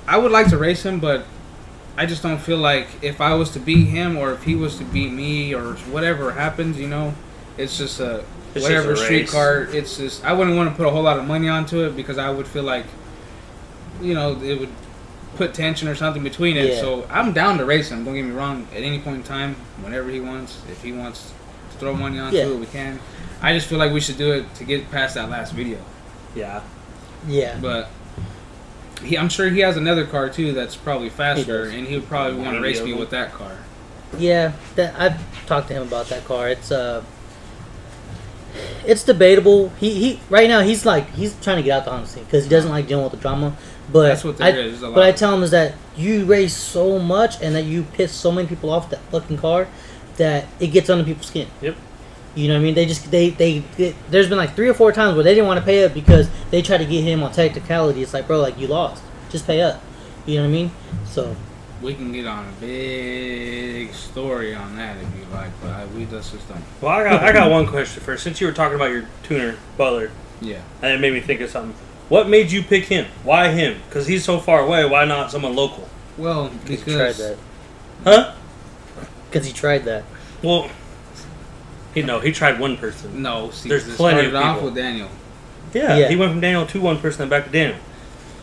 [0.06, 1.24] I would like to race him, but
[1.98, 4.78] I just don't feel like if I was to beat him or if he was
[4.78, 7.12] to beat me or whatever happens, you know,
[7.56, 8.24] it's just a
[8.54, 9.62] It's whatever just a street car.
[9.72, 12.16] It's just I wouldn't want to put a whole lot of money onto it because
[12.16, 12.86] I would feel like,
[14.00, 14.70] you know, it would
[15.36, 16.74] put tension or something between it.
[16.74, 16.80] Yeah.
[16.80, 18.04] So I'm down to race him.
[18.04, 18.68] Don't get me wrong.
[18.72, 21.32] At any point in time, whenever he wants, if he wants
[21.72, 22.46] to throw money onto Yeah.
[22.46, 23.00] it, we can.
[23.42, 25.78] I just feel like we should do it to get past that last video.
[26.34, 26.60] Yeah.
[27.26, 27.58] Yeah.
[27.60, 27.88] But
[29.02, 31.74] he, I'm sure he has another car too that's probably faster, does.
[31.74, 33.56] and he would probably want to race me with that car.
[34.16, 36.48] Yeah, that I've talked to him about that car.
[36.48, 37.04] It's uh,
[38.86, 39.70] it's debatable.
[39.80, 42.44] He he right now he's like he's trying to get out the Honda scene because
[42.44, 43.56] he doesn't like dealing with the drama.
[43.90, 46.98] But That's what there I, is, But I tell him is that you race so
[46.98, 49.66] much and that you piss so many people off that fucking car
[50.18, 51.48] that it gets under people's skin.
[51.62, 51.76] Yep.
[52.34, 52.74] You know what I mean?
[52.74, 55.46] They just they they, they there's been like three or four times where they didn't
[55.48, 58.02] want to pay up because they tried to get him on technicality.
[58.02, 59.82] It's like bro, like you lost, just pay up.
[60.26, 60.70] You know what I mean?
[61.06, 61.34] So
[61.82, 66.04] We can get on a big story on that if you like, but I, we
[66.04, 66.62] just just don't.
[66.80, 68.22] Well, I got I got one question first.
[68.22, 70.10] Since you were talking about your tuner Butler,
[70.40, 70.60] Yeah.
[70.82, 71.74] and it made me think of something.
[72.08, 73.06] What made you pick him?
[73.24, 73.80] Why him?
[73.88, 74.84] Because he's so far away.
[74.88, 75.88] Why not someone local?
[76.16, 77.36] Well, because he tried that.
[78.04, 78.34] Huh?
[79.30, 80.04] Because he tried that.
[80.42, 80.70] Well,
[81.94, 83.22] he no, he tried one person.
[83.22, 84.66] no, see, There's it plenty started of off people.
[84.66, 85.08] with Daniel.
[85.74, 86.08] Yeah, Yeah.
[86.08, 87.78] he went from Daniel to one person and back to Daniel.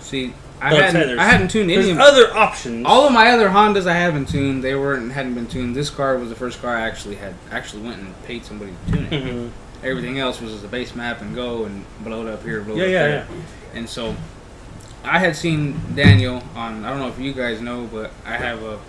[0.02, 2.86] See, I But hadn't, I hadn't tuned any There's of other options.
[2.86, 3.88] all of my other Hondas.
[3.88, 4.64] I haven't tuned.
[4.64, 5.76] They weren't hadn't been tuned.
[5.76, 8.92] This car was the first car I actually had actually went and paid somebody to
[8.92, 9.24] tune it.
[9.26, 9.50] Mhm.
[9.84, 12.76] Everything else was just a base map and go and blow it up here, blow
[12.76, 13.26] Yeah, it up yeah, there.
[13.76, 14.16] And so
[15.04, 18.64] I had seen Daniel on, I don't know if you guys know, but I have
[18.64, 18.80] a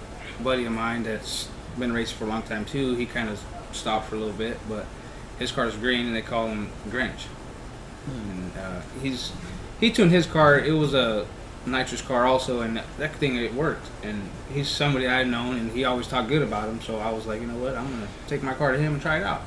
[0.42, 1.48] buddy of mine that's
[1.78, 2.94] been racing for a long time too.
[2.94, 3.40] He kind of
[3.76, 4.86] stopped for a little bit, but
[5.38, 7.26] his car's green and they call him Grinch.
[8.06, 9.32] And uh, he's
[9.80, 10.58] he tuned his car.
[10.58, 11.26] It was a
[11.66, 13.86] nitrous car also, and that, thing it worked.
[14.02, 16.80] And he's somebody I've known, and he always talked good about him.
[16.80, 19.02] So I was like, you know what, I'm gonna take my car to him and
[19.02, 19.40] try it out.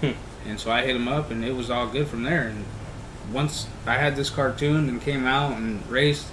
[0.00, 0.12] Hmm.
[0.46, 2.48] And so I hit him up, and it was all good from there.
[2.48, 2.64] And
[3.32, 6.28] once I had this car tuned and came out and raced,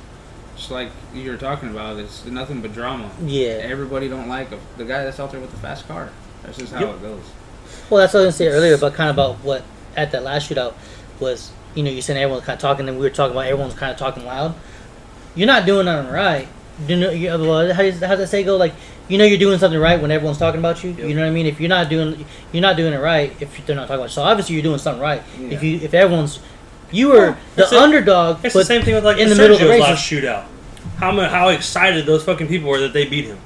[0.56, 3.12] just like you were talking about, it's nothing but drama.
[3.24, 3.60] Yeah.
[3.62, 6.12] Everybody don't like a, the guy that's out there with the fast car.
[6.46, 6.96] That's just how Yep.
[6.96, 7.22] it goes.
[7.90, 9.64] Well, that's what I was going to say earlier, but kind of about what
[9.96, 10.74] at that last shootout
[11.20, 13.46] was, you know, you said everyone was kind of talking, and we were talking about
[13.48, 14.56] everyone's kind of talking loud.
[15.36, 16.48] You're not doing nothing right.
[16.88, 18.58] You know, you, uh, well, how does, how does that say go?
[18.58, 18.74] Like,
[19.08, 20.92] you know, you're doing something right when everyone's talking about you.
[20.92, 21.08] Yep.
[21.08, 21.46] You know what I mean?
[21.46, 24.10] If you're not doing, you're not doing it right if they're not talking about you.
[24.14, 25.22] So obviously, you're doing something right.
[25.40, 26.40] If you, if everyone's,
[26.92, 29.42] you were It's the a- underdog, It's the same thing with like in the the
[29.42, 30.46] middle of the Sergio's last shootout.
[30.98, 33.38] how how excited those fucking people were that they beat him.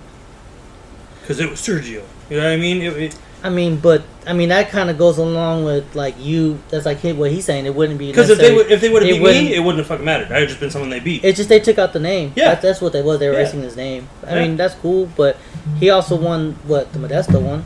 [1.30, 2.04] Because it was Sergio.
[2.32, 2.82] You know what I mean?
[2.82, 6.58] It, it, I mean, but I mean that kind of goes along with like you.
[6.70, 7.68] That's like what he's saying.
[7.68, 9.78] It wouldn't be Because if they would if they would have beat me, it wouldn't
[9.78, 10.32] have fucking mattered.
[10.32, 11.24] I would just been someone they beat.
[11.24, 12.34] It's just they took out the name.
[12.36, 12.46] Yeah.
[12.50, 13.20] that's, that's what they was.
[13.20, 13.42] They were Yeah.
[13.42, 14.10] erasing his name.
[14.26, 14.42] I Yeah.
[14.48, 15.08] mean, that's cool.
[15.16, 15.38] But
[15.80, 17.64] he also won what the Modesto one,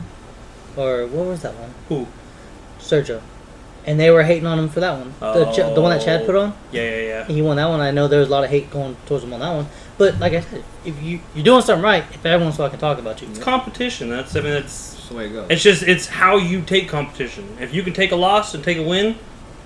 [0.76, 1.72] or what was that one?
[1.88, 2.06] Who?
[2.78, 3.22] Sergio,
[3.86, 5.14] and they were hating on him for that one.
[5.20, 6.50] The, the one that Chad put on.
[6.50, 6.56] Oh.
[6.70, 7.24] Yeah, yeah, yeah.
[7.24, 7.80] He won that one.
[7.80, 9.66] I know there was a lot of hate going towards him on that one.
[9.96, 13.22] But like I said, if you you're doing something right, if everyone's fucking talking about
[13.22, 14.08] you, It's competition.
[14.10, 15.46] That's I mean that's That's the way it goes.
[15.50, 17.56] it's just it's how you take competition.
[17.60, 19.16] If you can take a loss and take a win,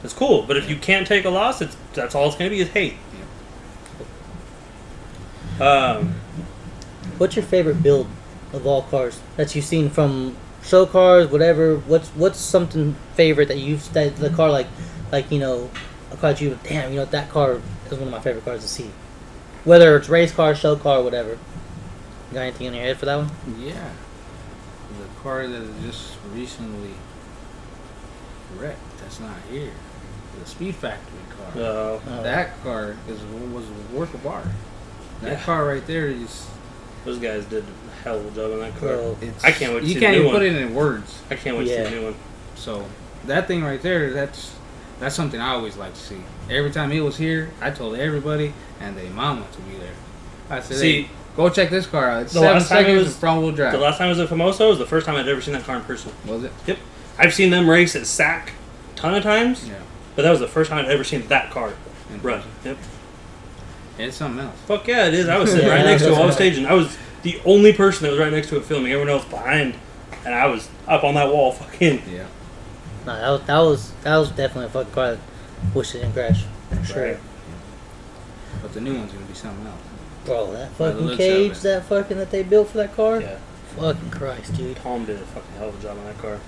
[0.03, 0.43] that's cool.
[0.43, 2.95] But if you can't take a loss, it's that's all it's gonna be is hate.
[5.61, 6.15] Um,
[7.19, 8.07] what's your favorite build
[8.53, 11.77] of all cars that you've seen from show cars, whatever?
[11.77, 14.69] What's what's something favorite that you've that the car like
[15.11, 15.71] like you know
[16.13, 18.63] a car that you damn you know that car is one of my favorite cars
[18.63, 18.91] to see,
[19.69, 21.33] whether it's race car, show car, whatever.
[21.33, 23.31] You got anything in your head for that one?
[23.61, 23.91] Yeah.
[24.99, 26.95] The car that is just recently
[28.59, 29.71] wrecked, that's not here.
[30.41, 31.63] The Speed Factory car.
[31.63, 32.01] uh, Oh.
[32.23, 33.21] That car is
[33.53, 34.47] was worth a work of art.
[35.21, 35.45] That Yeah.
[35.45, 36.47] car right there is.
[37.05, 38.89] those guys did a hell of a job on that car.
[38.91, 41.21] Bro, It's, I can't wait to You can't the new even put it in words.
[41.31, 41.77] I can't wait to Yeah.
[41.85, 42.15] see the new one.
[42.57, 42.85] So
[43.27, 44.51] that thing right there, that's
[45.01, 46.21] that's something I always like to see.
[46.51, 49.93] Every time he was here, I told everybody and they mama to be there.
[50.51, 52.23] I said, See- hey, go check this car out.
[52.23, 53.73] It's The seven last time it seconds was- of front wheel drive.
[53.73, 55.65] The last time I was at Famoso was the first time I'd ever seen that
[55.65, 56.13] car in person.
[56.27, 56.53] was it?
[56.67, 56.79] Yep.
[57.19, 58.53] I've seen them race at SAC
[58.95, 59.75] a ton of times, Yeah.
[60.17, 61.73] but that was the first time I'd ever seen that car
[62.13, 62.39] in run.
[62.39, 62.51] person.
[62.65, 62.77] Yep.
[63.99, 64.57] It's something else.
[64.67, 65.29] Fuck yeah, it is.
[65.29, 66.67] I was sitting right next to it while I was staging.
[66.67, 68.93] I was the only person that was right next to it filming.
[68.93, 69.75] Everyone else behind,
[70.25, 72.03] and I was up on that wall, fucking.
[72.11, 72.25] Yeah.
[73.09, 75.21] No, that was that was that was definitely a fucking car that
[75.75, 76.45] wish it didn't crash.
[76.71, 77.05] For sure.
[77.13, 77.19] Right.
[78.63, 79.81] But the new one's gonna be something else.
[80.27, 83.21] Bro, that fucking cage, that fucking that they built for that car.
[83.21, 83.39] Yeah.
[83.77, 84.77] Fucking Christ, dude.
[84.77, 86.39] Tom did a fucking hell of a job on that car.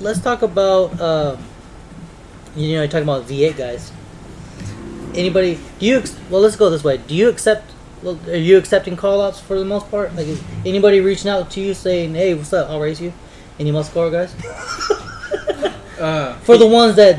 [0.00, 1.38] let's talk about um,
[2.54, 3.92] you know you're talking about V8 guys.
[5.14, 5.58] Anybody?
[5.78, 5.98] Do you?
[5.98, 6.98] ex- Well, let's go this way.
[6.98, 7.72] Do you accept?
[8.02, 10.14] Well, are you accepting call outs for the most part?
[10.14, 12.68] Like, is anybody reaching out to you saying, "Hey, what's up?
[12.68, 13.12] I'll race you"?
[13.58, 14.34] Any muscle car guys?
[15.98, 17.18] Uh, For the ones that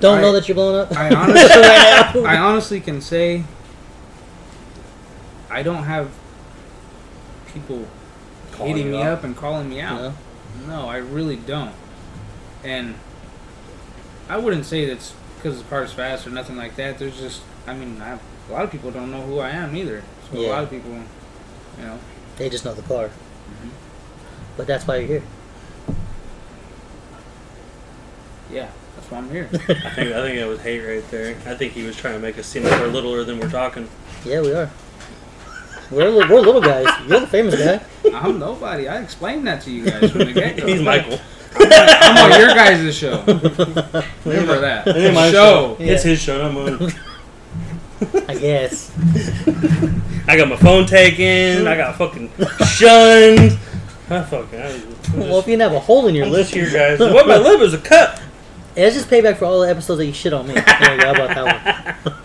[0.00, 0.90] don't I- know that you're blowing up.
[0.96, 3.44] I honestly, I honestly can say
[5.48, 6.10] I don't have
[7.54, 7.86] people
[8.50, 9.18] Calling hitting me out.
[9.18, 10.00] up and calling me out.
[10.00, 10.14] No?
[10.66, 11.72] No, I really don't.
[12.64, 12.96] And
[14.28, 16.98] I wouldn't say that's because the car's fast or nothing like that.
[16.98, 18.18] There's just, I mean, I,
[18.50, 20.02] a lot of people don't know who I am either.
[20.32, 21.98] So a lot of people, you know,
[22.38, 23.06] They just know the car.
[23.06, 23.70] Mhm.
[24.56, 25.22] But that's why you're here.
[28.50, 29.48] Yeah, that's why I'm here.
[29.52, 31.36] I think I think it was hate right there.
[31.46, 33.88] I think he was trying to make us seem like we're littler than we're talking.
[34.24, 34.70] Yeah, we are.
[35.90, 36.86] We're, li- we're little guys.
[37.08, 37.80] You're the famous guy.
[38.12, 38.88] I'm nobody.
[38.88, 40.66] I explained that to you guys from the get go.
[40.72, 41.20] He's Michael.
[41.58, 43.22] I'm on your guys' show.
[44.24, 44.86] Remember that.
[44.88, 45.76] It ain't my show.
[45.78, 45.92] Yeah.
[45.92, 46.92] It's his show, not mine.
[48.28, 48.90] I guess.
[50.28, 51.66] I got my phone taken.
[51.66, 52.30] I got fucking
[52.66, 53.58] shunned.
[54.10, 54.60] I fucking.
[54.60, 56.70] I, I'm Well, if you didn't have a hole in your I'm lip, just here,
[56.70, 56.98] guys.
[56.98, 58.20] What my lip is a cut.
[58.76, 60.54] Yeah, it's just payback for all the episodes that you shit on me.
[60.80, 62.14] There you go, how about that one?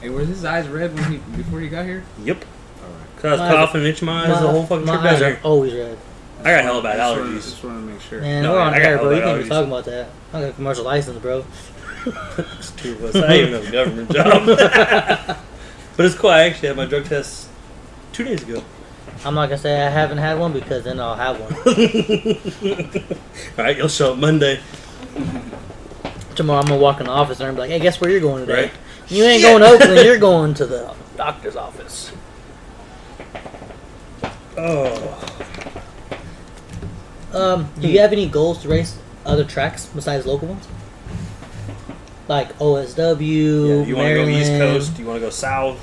[0.00, 2.04] Hey, were his eyes red when he before he got here?
[2.22, 2.36] Yep.
[2.82, 3.16] All right.
[3.16, 5.30] Cause I was My- coughing, itching my eyes the whole fucking my trip eyes are
[5.30, 5.40] here.
[5.42, 5.98] always red.
[6.40, 7.34] I got hella bad Just wanted- allergies.
[7.50, 8.20] Just wanted to make sure.
[8.20, 9.10] Man, No, we're on I got air, bro.
[9.10, 9.48] You can't be allergies.
[9.48, 10.08] talk about that.
[10.34, 11.44] I got a commercial license, bro.
[12.58, 13.16] It's two of us.
[13.16, 14.46] I even have a government job.
[15.96, 16.30] but it's cool.
[16.30, 17.48] I actually had my drug test
[18.12, 18.62] two days ago.
[19.24, 21.52] I'm not gonna say I haven't had one because then I'll have one.
[23.58, 24.60] All right, you'll show up Monday.
[26.36, 28.46] Tomorrow I'm gonna walk in the office and I'm like, hey, guess where you're going
[28.46, 28.62] today?
[28.64, 28.72] Right.
[29.08, 29.50] You ain't Shit.
[29.50, 32.12] going to Oakland, you're going to the doctor's office.
[34.58, 35.22] Oh,
[37.32, 40.66] Um, do you have any goals to race other tracks besides local ones?
[42.28, 44.96] Like OSW, yeah, you want to go East Coast?
[44.96, 45.78] Do you want to go South?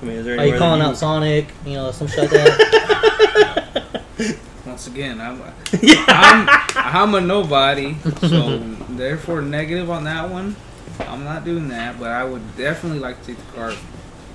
[0.00, 1.46] I mean, is there Are you calling that out Sonic?
[1.64, 4.02] You know, some shit like that.
[4.72, 5.38] Once again, I'm
[5.82, 6.02] yeah.
[6.08, 8.58] I'm I'm a nobody, so
[8.88, 10.56] therefore negative on that one.
[11.00, 13.72] I'm not doing that, but I would definitely like to take the car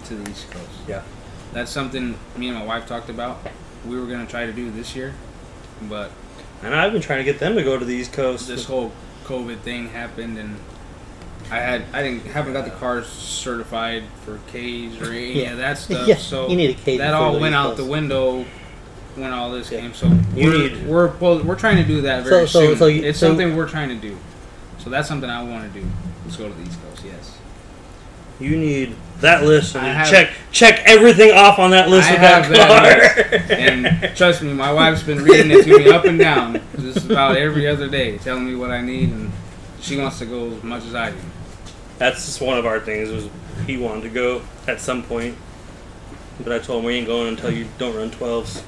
[0.06, 0.70] to the East Coast.
[0.88, 1.02] Yeah.
[1.54, 3.40] That's something me and my wife talked about.
[3.84, 5.16] We were gonna try to do this year,
[5.90, 6.12] but
[6.62, 8.48] And I've been trying to get them to go to the East Coast.
[8.48, 8.92] this whole
[9.26, 10.56] COVID thing happened, and
[11.50, 15.54] I had I didn't haven't got the cars certified for K's or any Yeah.
[15.54, 16.08] of that stuff.
[16.08, 17.78] Yeah, so you need a K that all went East out Coast.
[17.78, 18.46] the window
[19.18, 19.82] when all this Yeah.
[19.82, 19.93] came.
[19.93, 21.07] So You we're, need- we're
[21.43, 22.78] we're trying to do that very so- soon.
[22.78, 24.18] so you- it's so- something we're trying to do.
[24.80, 25.86] So that's something I want to do.
[26.26, 27.03] Let's go to the East Coast.
[27.05, 27.34] Yes.
[28.39, 32.22] You need that list and have- check check everything off on that list I with
[32.22, 33.49] that that.
[33.59, 37.36] And trust me, my wife's been reading it to me up and down, just about
[37.36, 39.32] every other day, telling me what I need, and
[39.82, 41.18] she wants to go as much as I do.
[41.97, 43.09] That's just one of our things.
[43.09, 43.28] Was
[43.65, 45.36] he wanted to go at some point,
[46.43, 48.61] but I told him we ain't going until you don't run twelves.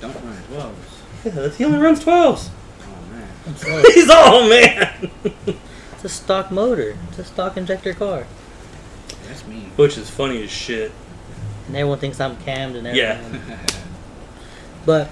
[0.00, 1.02] Don't run twelves.
[1.24, 2.50] Yeah, that's- he only runs twelves.
[2.82, 3.84] Oh man.
[3.94, 5.10] He's all man,
[5.94, 6.96] It's a stock motor.
[7.08, 8.26] It's a stock injector car.
[9.26, 9.70] That's mean.
[9.76, 10.92] which is funny as shit.
[11.66, 13.08] And everyone thinks I'm cammed and everything.
[13.34, 13.36] Yeah.
[13.36, 13.82] everything.
[14.86, 15.08] But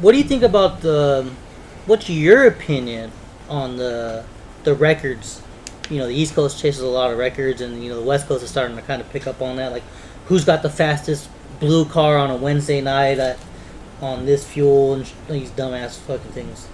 [0.00, 1.24] what do you think about the?
[1.26, 1.36] Um,
[1.86, 3.12] what's your opinion
[3.48, 4.24] on the
[4.64, 5.40] the records?
[5.90, 8.26] You know, the East Coast chases a lot of records, and you know the West
[8.26, 9.70] Coast is starting to kind of pick up on that.
[9.72, 9.82] Like,
[10.26, 11.28] who's got the fastest
[11.64, 13.38] blue car on a Wednesday night at,
[14.00, 16.68] on this fuel and sh- these dumbass fucking things.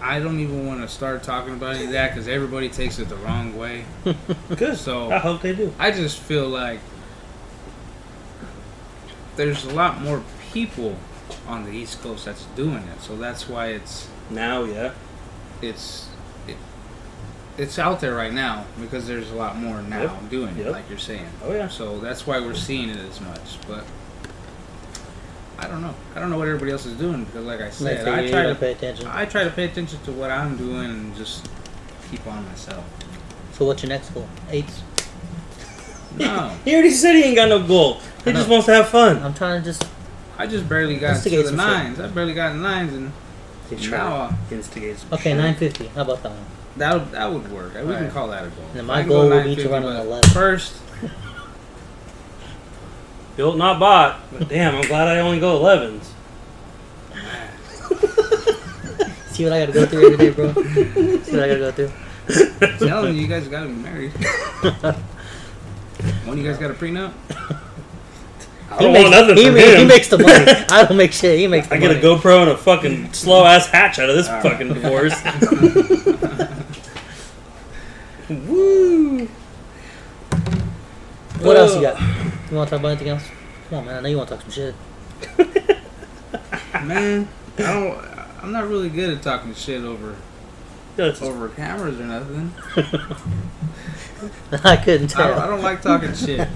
[0.00, 3.08] I don't even want to start talking about any of that because everybody takes it
[3.08, 3.84] the wrong way.
[4.56, 4.76] Good.
[4.76, 5.74] So I hope they do.
[5.78, 6.80] I just feel like
[9.36, 10.22] there's a lot more
[10.52, 10.96] people
[11.46, 13.00] on the East Coast that's doing it.
[13.00, 14.92] So that's why it's Now, yeah.
[15.60, 16.15] it's it,
[17.58, 20.30] it's out there right now because there's a lot more now Yep.
[20.30, 21.26] doing it, like you're saying.
[21.44, 21.68] Oh yeah.
[21.68, 23.58] So that's why we're seeing it as much.
[23.66, 23.84] But
[25.58, 25.94] I don't know.
[26.14, 28.54] I don't know what everybody else is doing because, like I said, I try to
[28.54, 29.06] pay attention.
[29.06, 31.48] I try to pay attention to what I'm doing and just
[32.10, 32.84] keep on myself.
[33.52, 34.28] So what's your next goal?
[34.50, 34.82] Eights.
[36.18, 38.00] No, He already said he ain't got no goal.
[38.24, 39.22] He just wants to have fun.
[39.22, 39.88] I'm trying to just.
[40.38, 41.54] I just barely got to the some shit.
[41.56, 42.00] nines.
[42.00, 43.12] I barely got nines, and
[43.70, 45.36] He's now trying to instigate some Okay, shit.
[45.38, 45.86] 950.
[45.88, 46.44] How about that one?
[46.78, 47.74] That would that would work.
[47.74, 48.12] We can Alright.
[48.12, 48.64] call that a goal.
[48.72, 50.30] then If my goal go will be to 950, run on but 11.
[50.30, 50.80] First,
[53.36, 54.20] Built, not bought.
[54.32, 56.04] But damn, I'm glad I only go 11s.
[59.32, 60.52] See what I gotta go through every day, bro.
[60.54, 61.92] See what I gotta go through.
[62.62, 64.12] I'm telling you, you guys got to be married.
[66.24, 67.12] When you guys got a prenup?
[68.70, 69.78] I don't makes, want nothing he, from ma- him.
[69.78, 70.32] he makes the money.
[70.68, 71.38] I don't make shit.
[71.38, 71.94] He makes the I get a.
[72.00, 74.42] GoPro and a fucking slow ass hatch out of this Alright.
[74.42, 75.14] fucking divorce.
[78.28, 79.26] Woo!
[81.40, 82.00] What else you got?
[82.50, 83.24] You want to talk about anything else?
[83.68, 83.96] Come on, man.
[83.96, 84.74] I know you want to talk some shit.
[86.84, 87.98] Man, I don't.
[88.42, 90.14] I'm not really good at talking shit over
[90.96, 92.52] Yeah, it's just- over cameras or nothing.
[94.64, 95.28] I couldn't tell.
[95.28, 96.46] don't, I don't like talking shit.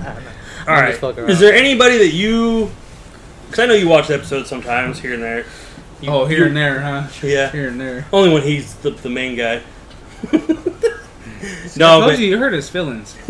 [0.67, 0.89] All I'm right.
[0.91, 1.25] just fucking.
[1.29, 2.71] Is there anybody that you?
[3.47, 5.45] Because I know you watch the episodes sometimes here and there.
[6.01, 7.09] You- oh, here and there, huh?
[7.23, 7.51] Yeah.
[7.51, 8.07] Here and there.
[8.13, 9.61] Only when he's the, the main guy.
[10.33, 10.37] I
[11.77, 13.17] no, told but you, you hurt his feelings.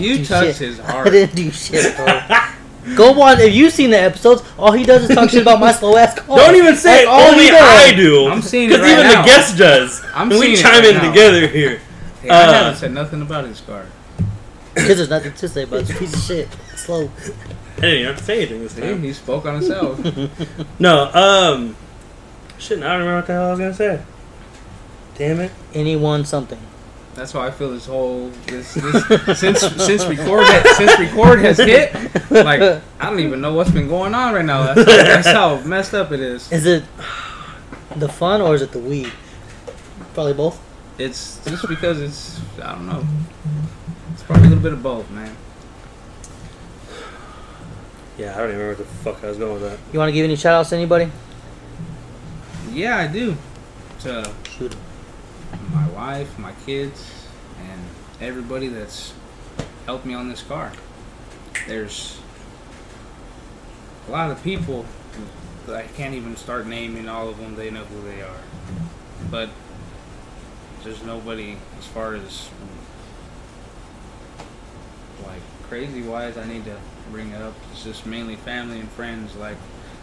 [0.00, 0.68] You do touched shit.
[0.68, 1.10] his I heart.
[1.10, 2.94] didn't do shit, bro.
[2.94, 3.40] Go on.
[3.40, 6.14] If you've seen the episodes, all he does is talk shit about my slow ass
[6.20, 6.36] car.
[6.36, 7.08] don't even say That's it.
[7.08, 7.48] all Only.
[7.50, 8.28] I do.
[8.28, 9.22] I'm seeing it Because right even now.
[9.22, 10.04] the guest does.
[10.14, 11.08] I'm and we seeing it chime right in now.
[11.08, 11.80] together here.
[12.20, 13.86] Hey, I Uh, haven't said nothing about his car.
[14.74, 16.48] Because there's nothing to say about this piece of shit.
[16.76, 17.10] Slow.
[17.78, 19.02] I didn't even have to say anything this See, time.
[19.02, 20.00] he spoke on himself.
[20.80, 21.76] No, um,
[22.58, 22.78] shit.
[22.78, 24.02] I don't remember what the hell I was gonna say.
[25.16, 25.52] Damn it.
[25.74, 26.58] Anyone, something.
[27.14, 27.72] That's why I feel.
[27.72, 30.46] This whole this, this since since record
[30.76, 31.92] since record has hit.
[32.30, 32.60] Like
[33.00, 34.72] I don't even know what's been going on right now.
[34.74, 36.50] That's how, that's how messed up it is.
[36.52, 36.84] Is it
[37.96, 39.12] the fun or is it the weed?
[40.14, 40.60] Probably both.
[40.98, 43.04] It's just because it's I don't know.
[44.28, 45.34] It's probably a little bit of both, man.
[48.18, 49.78] Yeah, I don't even remember what the fuck I was going with that.
[49.90, 51.10] You want to give any shout outs to anybody?
[52.70, 53.38] Yeah, I do.
[54.00, 55.72] To Shoot 'em.
[55.72, 57.10] my wife, my kids,
[57.70, 57.80] and
[58.20, 59.14] everybody that's
[59.86, 60.72] helped me on this car.
[61.66, 62.18] There's
[64.08, 64.84] a lot of people
[65.66, 67.56] that I can't even start naming all of them.
[67.56, 68.42] They know who they are,
[69.30, 69.48] but
[70.84, 72.50] there's nobody as far as
[75.26, 76.36] like crazy wise.
[76.38, 76.76] I need to
[77.10, 77.54] bring it up.
[77.72, 79.34] It's just mainly family and friends.
[79.36, 79.56] Like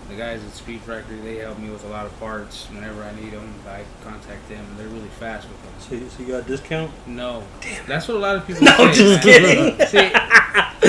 [0.09, 3.13] the guys at Speed Factory, they help me with a lot of parts whenever I
[3.15, 3.53] need them.
[3.67, 4.63] I contact them.
[4.77, 5.73] They're really fast with them.
[5.79, 6.91] So, you- so you got a discount?
[7.07, 7.85] No, Damn.
[7.87, 8.63] that's what a lot of people.
[8.65, 9.77] No, say, just man.
[9.77, 9.87] kidding.
[9.87, 10.11] See,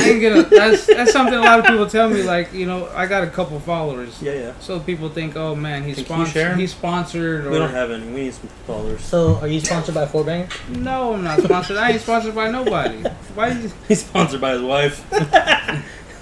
[0.06, 0.42] I ain't gonna.
[0.50, 2.22] That's that's something a lot of people tell me.
[2.22, 4.52] Like you know, I got a couple followers, Yeah, yeah.
[4.60, 6.58] so people think, oh man, he's Think you share 'em?
[6.58, 6.60] sponsored.
[6.60, 7.46] He's sponsored.
[7.46, 8.06] Or We don't have any.
[8.06, 9.00] We need some followers.
[9.02, 10.48] So, are you sponsored by Four Banger?
[10.70, 11.76] no, I'm not sponsored.
[11.76, 13.02] I ain't sponsored by nobody.
[13.34, 13.52] Why?
[13.54, 15.04] Did you, He's sponsored by his wife.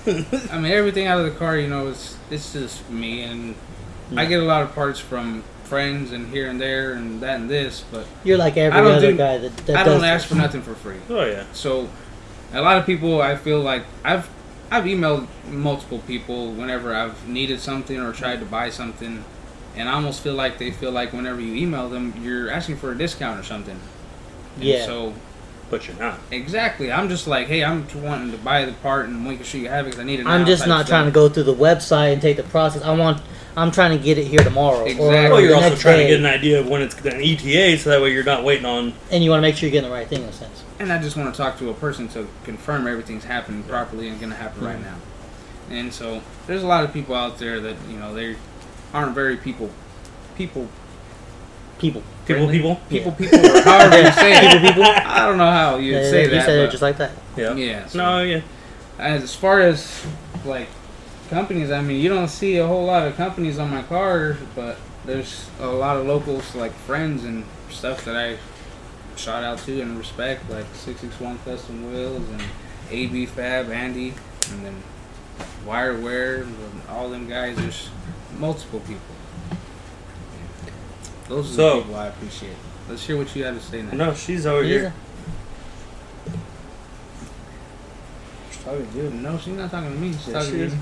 [0.07, 3.55] I mean, everything out of the car, you know, it's it's just me, and
[4.17, 7.49] I get a lot of parts from friends and here and there and that and
[7.49, 10.05] this, but You're like every I don't other do- guy that, that I does don't
[10.05, 10.29] ask this.
[10.29, 10.99] for nothing for free.
[11.09, 11.45] oh yeah.
[11.55, 11.89] So,
[12.55, 14.29] a lot of people, I feel like I've
[14.71, 19.25] I've emailed multiple people whenever I've needed something or tried to buy something,
[19.77, 22.91] and I almost feel like they feel like whenever you email them, you're asking for
[22.91, 23.79] a discount or something.
[24.57, 24.87] And Yeah.
[24.87, 25.13] So
[25.71, 26.19] But you're not.
[26.31, 29.61] exactly, I'm just like, hey, I'm t- wanting to buy the part and making sure
[29.61, 30.27] you have it because I need it.
[30.27, 30.89] I'm just not stuff.
[30.89, 32.83] trying to go through the website and take the process.
[32.83, 33.21] I want.
[33.57, 34.85] I'm trying to get it here tomorrow.
[34.85, 35.07] Exactly.
[35.07, 37.79] Or Well, you're also trying day, to get an idea of when it's an ETA,
[37.79, 38.93] so that way you're not waiting on.
[39.13, 40.64] and you want to make sure you're getting the right thing in a sense.
[40.79, 44.19] And I just want to talk to a person to confirm everything's happening properly and
[44.19, 44.83] going to happen right Mhm.
[44.85, 44.97] now.
[45.71, 48.37] And so there's a lot of people out there that you know they
[48.93, 49.71] aren't very people,
[50.37, 50.69] people,
[51.79, 52.03] People.
[52.27, 52.59] People, friendly?
[52.59, 52.81] people.
[52.89, 54.51] people, people, or however you say it.
[54.63, 54.85] People, people.
[54.85, 56.45] I don't know how you Yeah, would say you that.
[56.47, 57.11] said it just like that.
[57.37, 57.55] Yeah.
[57.55, 57.87] yeah.
[57.87, 58.41] so- No, yeah.
[58.99, 60.07] as far as
[60.45, 60.69] like
[61.31, 64.79] companies, I mean, you don't see a whole lot of companies on my car, but
[65.05, 68.37] there's a lot of locals, like friends and stuff that I
[69.17, 72.43] shout out to and respect, like Six Six One Custom Wheels and
[72.91, 74.15] AB Fab, Andy,
[74.51, 74.83] and then
[75.67, 76.57] Wireware, and
[76.91, 77.57] all them guys.
[77.57, 77.89] There's
[78.39, 79.01] multiple people.
[81.29, 82.57] Those are So- the people I appreciate.
[82.89, 83.93] Let's hear what you have to say now.
[83.93, 84.93] No, she's over He's here.
[88.51, 89.11] She's talking to you.
[89.11, 90.13] No, she's not talking to me.
[90.13, 90.73] She's Yeah, talking she to is.
[90.75, 90.81] you.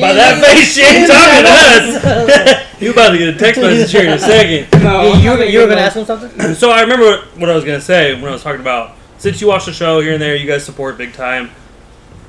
[0.00, 2.66] By that face, she ain't talking to us.
[2.82, 4.68] you about to get a text message here in a second.
[4.82, 6.54] No, you, you, were- you were gonna- gonna ask him something?
[6.54, 8.96] So I remember what, what I was gonna say when I was talking about.
[9.18, 11.50] Since you watch the show here and there, you guys support big time.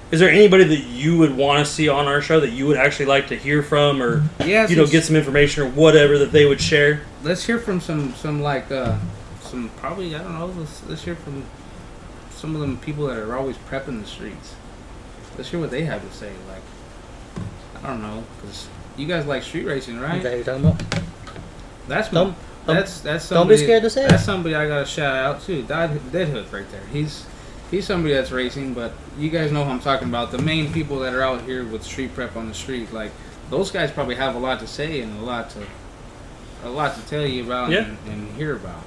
[0.10, 2.78] Is there anybody that you would want to see on our show that you would
[2.78, 6.32] actually like to hear from, or Yeah, you know, get some information or whatever that
[6.32, 7.02] they would share?
[7.24, 8.98] let's hear from some some like uh
[9.41, 11.44] some probably I don't know let's let's hear from
[12.32, 14.56] some of them people that are always prepping the streets.
[15.36, 16.32] Let's hear what they have to say.
[16.48, 16.61] Like
[17.84, 18.68] I don't know because
[18.98, 20.22] you guys like street racing, Is right?
[20.24, 21.04] that what you're talking about?
[21.88, 22.30] That's Don't-
[22.68, 24.08] my, that's that's don't be somebody, scared to say.
[24.08, 25.62] That's somebody I got to shout out to.
[25.64, 26.82] Dead, Dead Hook right there.
[26.91, 27.26] He's
[27.72, 30.32] he's somebody that's racing, but you guys know who I'm talking about.
[30.32, 33.12] The main people that are out here with street prep on the street, like
[33.49, 35.60] those guys probably have a lot to say and a lot to
[36.66, 37.86] a lot to tell you about Yeah.
[37.86, 38.82] and, and hear about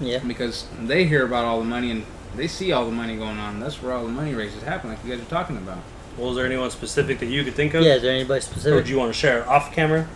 [0.00, 0.18] Yeah.
[0.18, 2.06] because they hear about all the money and
[2.36, 3.58] they see all the money going on.
[3.58, 5.78] That's where all the money races happen, like you guys are talking about.
[6.16, 7.82] Well, is there anyone specific that you could think of?
[7.84, 7.94] Yeah.
[7.96, 8.74] Is there anybody Or specific?
[8.74, 10.06] would you want to share off camera?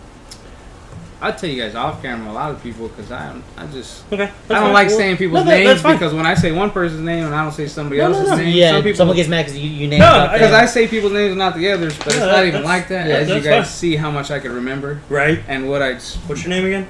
[1.23, 4.31] I'll tell you guys off camera a lot of people because I I just Okay.
[4.49, 7.25] I don't like saying people's No, that- names because when I say one person's name
[7.27, 8.37] and I don't say somebody No, no, else's no.
[8.37, 8.71] name, yeah.
[8.71, 10.59] some people someone gets mad because you, you named No, because there.
[10.59, 12.87] I say people's names and not the others, but No, it's that- not even like
[12.87, 13.07] that.
[13.07, 13.71] yeah, as you that's guys fine.
[13.71, 15.43] see how much I can remember Right.
[15.47, 16.87] and what I s- What's your name again?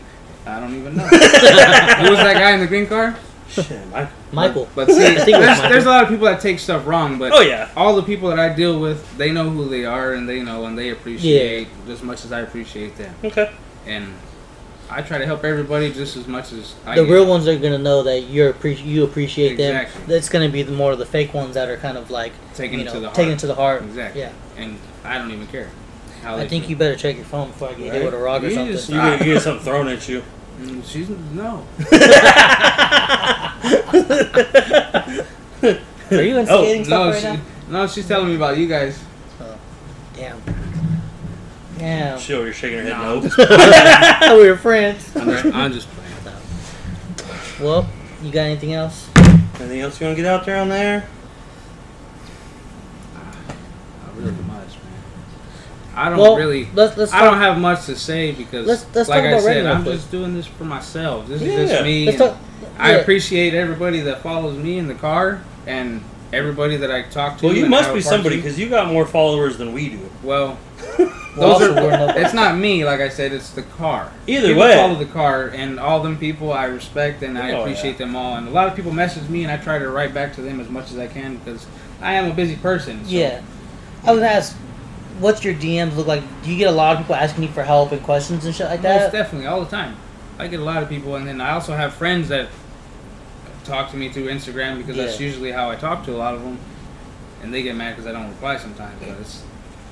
[0.48, 1.04] I don't even know.
[1.08, 3.18] Who was that guy in the green car?
[3.52, 4.10] Shit, Mike.
[4.32, 4.70] Michael.
[4.76, 5.70] But see, I think there's, Michael.
[5.70, 7.70] there's a lot of people that take stuff wrong, but Oh yeah.
[7.76, 10.66] all the people that I deal with, they know who they are and they know
[10.66, 13.14] and they appreciate as much as I appreciate them.
[13.24, 13.52] Okay.
[13.86, 14.14] And
[14.90, 17.14] I try to help everybody just as much as I the can.
[17.14, 20.00] real ones are gonna know that you're appreci- you appreciate Exactly.
[20.02, 20.10] them.
[20.10, 22.80] That's gonna be the more of the fake ones that are kind of like Taking
[22.80, 23.34] you know to the taking heart.
[23.38, 23.84] it to the heart.
[23.84, 24.22] Exactly.
[24.22, 24.32] Yeah.
[24.58, 25.70] And I don't even care.
[26.26, 26.72] I think feel.
[26.72, 28.06] you better check your phone before I get hit Right.
[28.06, 28.72] with a rock or something.
[28.74, 30.24] just- You get, you get something thrown at you.
[30.62, 31.66] Mm, She's no.
[36.12, 37.40] Are you instigating stuff Oh, no, right she, now?
[37.70, 39.00] no, she's telling me about you guys.
[40.16, 40.42] Damn.
[41.78, 42.20] Damn.
[42.20, 42.98] She over here shaking her head.
[42.98, 44.38] No, No.
[44.42, 45.16] we were friends.
[45.16, 46.12] I'm just, I'm just playing.
[47.62, 47.88] Well,
[48.22, 49.10] you got anything else?
[49.60, 51.08] Anything else you want to get out there on there?
[53.16, 55.04] Not really much, man.
[55.96, 56.68] I don't well, really.
[56.74, 59.40] let's let's I talk, don't have much to say because, Let's- let's like talk I
[59.42, 59.96] said, I'm quick.
[59.96, 61.28] just doing this for myself.
[61.28, 62.06] This is just me.
[62.06, 62.38] let's and talk.
[62.80, 66.02] I appreciate everybody that follows me in the car and
[66.34, 67.48] everybody that I talk to.
[67.48, 70.10] Well, you must be somebody because you got more followers than we do.
[70.24, 70.58] Well,
[71.38, 73.34] Well, those we're It's not me, like I said.
[73.34, 74.12] It's the car.
[74.28, 74.76] Either people way.
[74.76, 77.98] follow the car, and all them people I respect and I Oh, appreciate yeah.
[78.06, 78.36] them all.
[78.36, 80.60] And a lot of people message me, and I try to write back to them
[80.62, 81.66] as much as I can because
[82.02, 83.04] I am a busy person.
[83.04, 83.42] So Yeah.
[84.06, 84.56] I was gonna ask,
[85.22, 86.24] what's your DMs look like?
[86.44, 88.66] Do you get a lot of people asking you for help and questions and shit
[88.68, 89.12] like Most that?
[89.12, 89.96] definitely, all the time.
[90.40, 92.50] I get a lot of people, and then I also have friends that
[93.64, 96.42] talk to me through Instagram because that's usually how I talk to a lot of
[96.44, 96.58] them,
[97.44, 98.96] and they get mad because I don't reply sometimes.
[99.00, 99.44] But it's,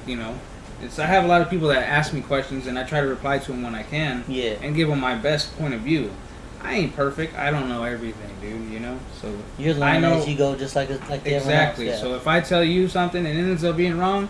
[0.07, 0.35] you know,
[0.81, 3.07] it's I have a lot of people that ask me questions, and I try to
[3.07, 4.53] reply to them when I can, Yeah.
[4.61, 6.11] and give them my best point of view.
[6.61, 7.37] I ain't perfect.
[7.37, 8.69] I don't know everything, dude.
[8.73, 11.89] You know, so You're I learning know- as you go, just like like exactly.
[11.91, 12.01] else.
[12.01, 14.27] So if I tell you something and it ends up being wrong.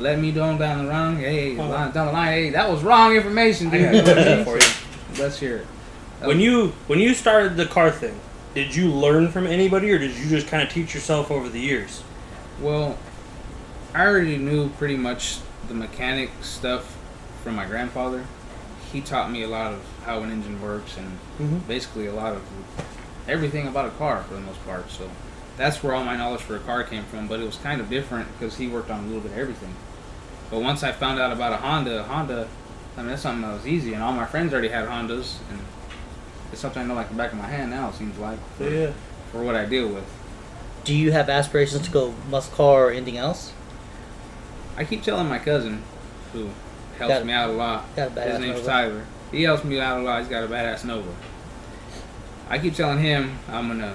[0.00, 1.16] Let me know down the wrong.
[1.18, 1.68] Hey, Oh.
[1.92, 2.32] down the line.
[2.32, 3.82] Hey, that was wrong information, dude.
[3.82, 4.44] got You know what I that mean?
[4.46, 5.22] for you.
[5.22, 5.66] Let's hear it.
[6.26, 8.18] When you when you started the car thing,
[8.54, 11.60] did you learn from anybody or did you just kind of teach yourself over the
[11.60, 12.02] years?
[12.60, 12.98] Well,
[13.94, 16.96] I already knew pretty much the mechanic stuff
[17.44, 18.24] from my grandfather.
[18.92, 21.58] He taught me a lot of how an engine works and Mm-hmm.
[21.68, 22.42] basically a lot of
[23.28, 24.90] everything about a car for the most part.
[24.90, 25.08] So
[25.56, 27.28] that's where all my knowledge for a car came from.
[27.28, 29.74] But it was kind of different because he worked on a little bit of everything.
[30.50, 32.48] But once I found out about a Honda, a Honda,
[32.96, 35.60] I mean that's something that was easy, and all my friends already had Hondas, and
[36.52, 37.88] it's something I know like the back of my hand now.
[37.90, 38.90] It seems like for, Yeah.
[39.32, 40.04] for what I deal with.
[40.84, 43.52] Do you have aspirations to go muscle car or anything else?
[44.76, 45.82] I keep telling my cousin,
[46.32, 46.48] who
[46.98, 47.94] helps Got- me out a lot.
[47.94, 48.66] got a badass His name's Nova.
[48.68, 49.04] Tyler.
[49.30, 50.20] He helps me out a lot.
[50.20, 51.10] He's got a badass Nova.
[52.48, 53.94] I keep telling him I'm gonna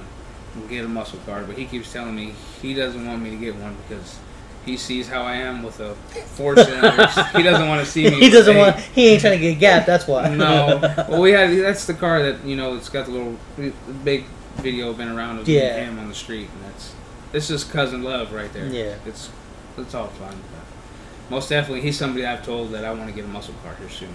[0.70, 3.56] get a muscle car, but he keeps telling me he doesn't want me to get
[3.58, 4.20] one because
[4.66, 7.08] he sees how I am with a four cylinder.
[7.36, 8.20] he doesn't want to see me.
[8.20, 8.76] he doesn't want.
[8.78, 9.86] He ain't trying to get gapped.
[9.88, 10.30] That's why.
[10.36, 10.80] no.
[11.10, 13.72] Well, we had that's the car that you know it's got the little the
[14.04, 14.26] big
[14.58, 15.76] video been around of Yeah.
[15.86, 16.94] him on the street, and that's
[17.34, 18.66] it's just cousin love right there.
[18.68, 18.96] Yeah.
[19.06, 19.30] it's
[19.78, 20.36] it's all fun.
[20.52, 23.76] But most definitely, he's somebody I've told that I want to get a muscle car
[23.76, 24.10] here soon.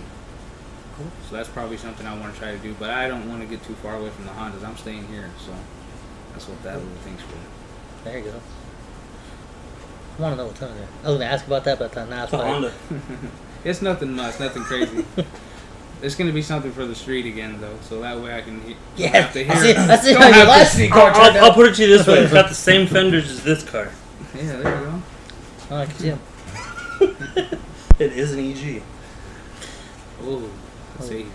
[0.96, 1.06] Cool.
[1.28, 3.46] So that's probably something I want to try to do, but I don't want to
[3.48, 4.64] get too far away from the Hondas.
[4.64, 5.52] I'm staying here, so
[6.32, 7.36] that's what that little thing's for.
[8.04, 8.40] There you go.
[10.20, 10.88] I want to know what ton it is.
[11.02, 12.52] I was gonna ask about that, but I thought, nah, it's It's fine.
[12.52, 12.72] Honda.
[13.64, 15.04] It's nothing much, nothing crazy.
[16.02, 18.68] it's gonna be something for the street again, though, so that way I can he-
[18.74, 19.56] don't Yeah, have to I hear.
[19.56, 21.88] see, I see don't have to see- car I'll, turned I'll put it to you
[21.96, 23.90] this way: it's got the same fenders as this car.
[24.34, 25.02] Yeah, there you go.
[25.70, 26.20] Oh, I can see 'em.
[27.98, 28.82] It is an EG.
[30.24, 30.50] Ooh,
[30.98, 31.16] let's see.
[31.18, 31.34] he's wrong.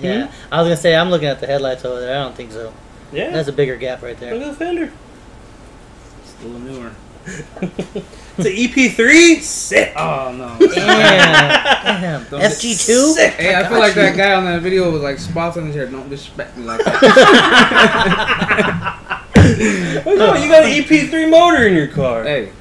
[0.00, 0.54] Yeah, hmm?
[0.54, 2.18] I was gonna say I'm looking at the headlights over there.
[2.18, 2.72] I don't think so.
[3.12, 3.30] Yeah.
[3.30, 4.32] That's a bigger gap right there.
[4.34, 4.50] Look there.
[4.52, 4.92] at the fender.
[6.22, 6.92] It's a little newer.
[7.26, 9.40] It's an EP3.
[9.40, 9.92] Sick.
[9.96, 10.56] Oh no.
[10.74, 12.24] Damn, damn.
[12.30, 13.12] Don't- FG two.
[13.12, 13.34] Sick.
[13.34, 15.86] Hey, I feel like that guy on that video was like spots on his hair.
[15.86, 17.00] Don't disrespect me like that.
[19.42, 22.22] Oh, no, you got an EP3 motor in your car.
[22.24, 22.52] hey,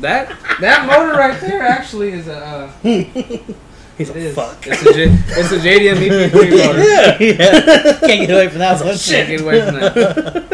[0.00, 2.36] that that motor right there actually is a.
[2.36, 4.34] Uh, He's it like, is.
[4.34, 4.66] fuck.
[4.66, 5.96] It's a, J, it's a JDM
[6.30, 6.32] EP3
[6.66, 6.78] motor.
[6.78, 7.18] Yeah.
[7.20, 7.98] yeah.
[8.00, 8.96] Can't get away from that one.
[8.96, 10.46] Can't get away from that.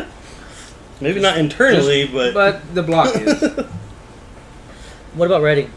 [1.01, 3.43] Maybe not internally, but, But the block is.
[5.15, 5.71] What about Redding?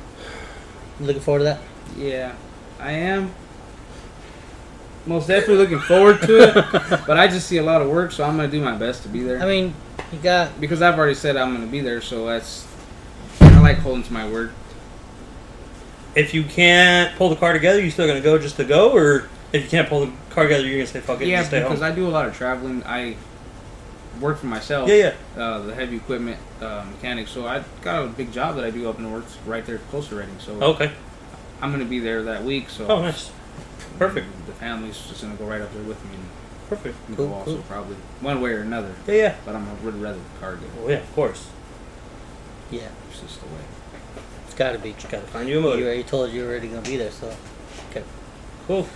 [1.00, 1.60] You looking forward to that?
[1.98, 2.34] Yeah,
[2.78, 3.32] I am.
[5.06, 6.54] Most definitely looking forward to it,
[7.08, 9.10] but I just see a lot of work, so I'm gonna do my best to
[9.10, 9.42] be there.
[9.42, 9.74] I mean,
[10.12, 12.68] you got because I've already said I'm gonna be there, so that's.
[13.40, 14.52] I like holding to my word.
[16.16, 19.30] if you can't pull the car together, you still gonna go just to go, or
[19.54, 21.50] if you can't pull the car together, you're gonna say fuck it, and Yeah, just
[21.50, 21.92] stay because home.
[21.92, 22.84] I do a lot of traveling.
[22.86, 23.16] I
[24.20, 24.90] work for myself.
[24.90, 25.42] yeah, yeah.
[25.44, 27.28] Uh, the heavy equipment uh, mechanic.
[27.28, 30.16] So I got a big job that I do up north, right there close to
[30.16, 30.40] Redding.
[30.40, 30.92] So Okay.
[31.62, 32.70] I'm gonna be there that week.
[32.70, 33.32] So Oh, nice.
[33.98, 34.28] Perfect.
[34.46, 36.26] The family's just gonna go right up there with me and
[36.70, 36.96] Perfect.
[37.10, 37.64] we Cool, go also cool.
[37.64, 38.94] probably one way or another.
[39.08, 39.36] Yeah, yeah.
[39.46, 40.66] But I'm would rather the car go.
[40.82, 41.48] Well, yeah, of course.
[42.72, 42.88] yeah.
[43.10, 43.62] It's just the way.
[44.46, 44.94] It's got to be.
[44.94, 47.34] Just gotta find you a You already told you were already gonna be there, so
[47.92, 48.04] Okay.
[48.68, 48.88] Cool.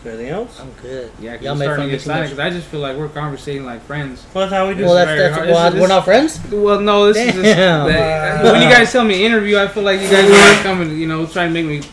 [0.00, 0.60] Is anything else?
[0.60, 1.10] I'm good.
[1.20, 3.64] Yeah, Y'all I'm starting fun to get excited because I just feel like we're conversating
[3.64, 4.24] like friends.
[4.32, 4.84] Well, that's how we do.
[4.84, 5.04] Well, it.
[5.04, 5.48] that's very that's hard.
[5.48, 6.40] well, This- we're not friends.
[6.52, 7.88] Well, no, this is just Damn.
[7.88, 11.06] that- when you guys tell me interview, I feel like you guys are coming, you
[11.08, 11.88] know, trying to make me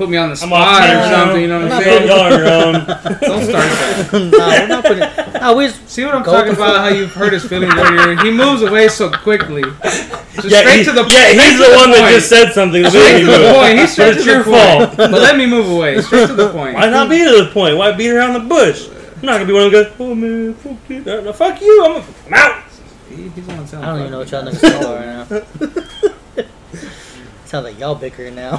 [0.00, 1.42] put me on the spot or something.
[1.42, 2.08] You know what I'm I'm saying?
[2.08, 2.72] Y'all are your.
[2.72, 4.08] Don't start that.
[4.12, 5.40] no, we're not putting.
[5.40, 6.78] No, we just See what I'm Go talking with about?
[6.80, 8.16] How you've hurt his feelings earlier.
[8.24, 9.62] He moves away so quickly.
[9.62, 11.12] So Yeah, straight he- to the point.
[11.12, 12.14] yeah, straight he's to the one that point.
[12.14, 12.82] just said something.
[12.82, 13.78] that straight to the point.
[13.78, 14.96] He's straight But to it's the your point.
[14.96, 14.96] fault.
[14.96, 16.00] But let me move away.
[16.00, 16.74] Straight to the point.
[16.76, 17.76] Why not be to the point?
[17.76, 18.88] Why beat around the bush?
[18.88, 19.92] I'm not gonna be one of them guys.
[20.00, 21.00] Oh man, fuck you.
[21.04, 21.84] No, no, fuck you.
[21.84, 22.64] I'm, I'm out.
[23.10, 26.36] He- He's the one telling I don't even know what y'all niggas talking about right
[26.38, 26.44] now.
[27.44, 28.52] Sounds like y'all bickering now.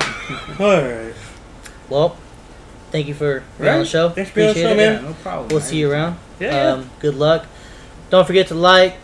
[0.60, 1.14] All right.
[1.92, 2.16] Well,
[2.92, 4.10] thank you for being on the show.
[4.10, 4.78] Thanks for being on the show, it.
[4.78, 5.04] man.
[5.04, 5.48] Yeah, no problem.
[5.50, 5.68] We'll man.
[5.70, 6.18] see you around.
[6.40, 6.52] Yeah.
[6.52, 6.72] yeah.
[6.74, 7.46] Um, good luck.
[8.10, 8.96] Don't forget to like,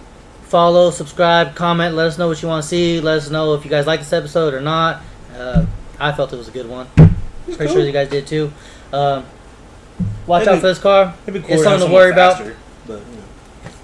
[0.43, 1.95] follow, subscribe, comment.
[1.95, 2.99] Let us know what you want to see.
[3.01, 5.01] Let us know if you guys like this episode or not.
[5.35, 5.65] Uh,
[5.99, 6.88] I felt it was a good one.
[7.45, 7.68] Pretty cool.
[7.68, 8.51] sure you guys did too.
[8.93, 9.26] Um,
[10.26, 11.14] watch Maybe- out for this car.
[11.26, 12.38] Be cool It's something to someone worry about.
[12.38, 12.55] faster,
[12.88, 13.23] But, you know.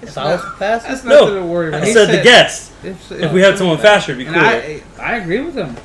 [0.02, 1.82] If I was fast, That's No, nothing to worry about.
[1.82, 2.72] I He said the guest.
[2.82, 4.42] If, If we had someone faster, it'd be cool.
[4.42, 5.76] I, I agree with him.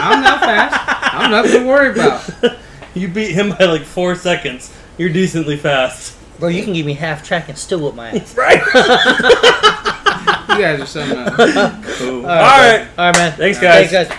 [0.00, 1.14] I'm not fast.
[1.14, 2.28] I'm nothing to worry about.
[3.00, 4.74] you beat him by like four seconds.
[4.96, 6.16] You're decently fast.
[6.38, 8.34] bro, you can give me half track and still whip my ass.
[8.36, 8.60] Right.
[10.48, 11.36] You guys are so else.
[11.98, 12.26] cool.
[12.26, 12.88] All All right, right.
[12.98, 13.32] All right, man.
[13.36, 13.90] Thanks, guys.
[13.90, 14.16] Thanks, guys.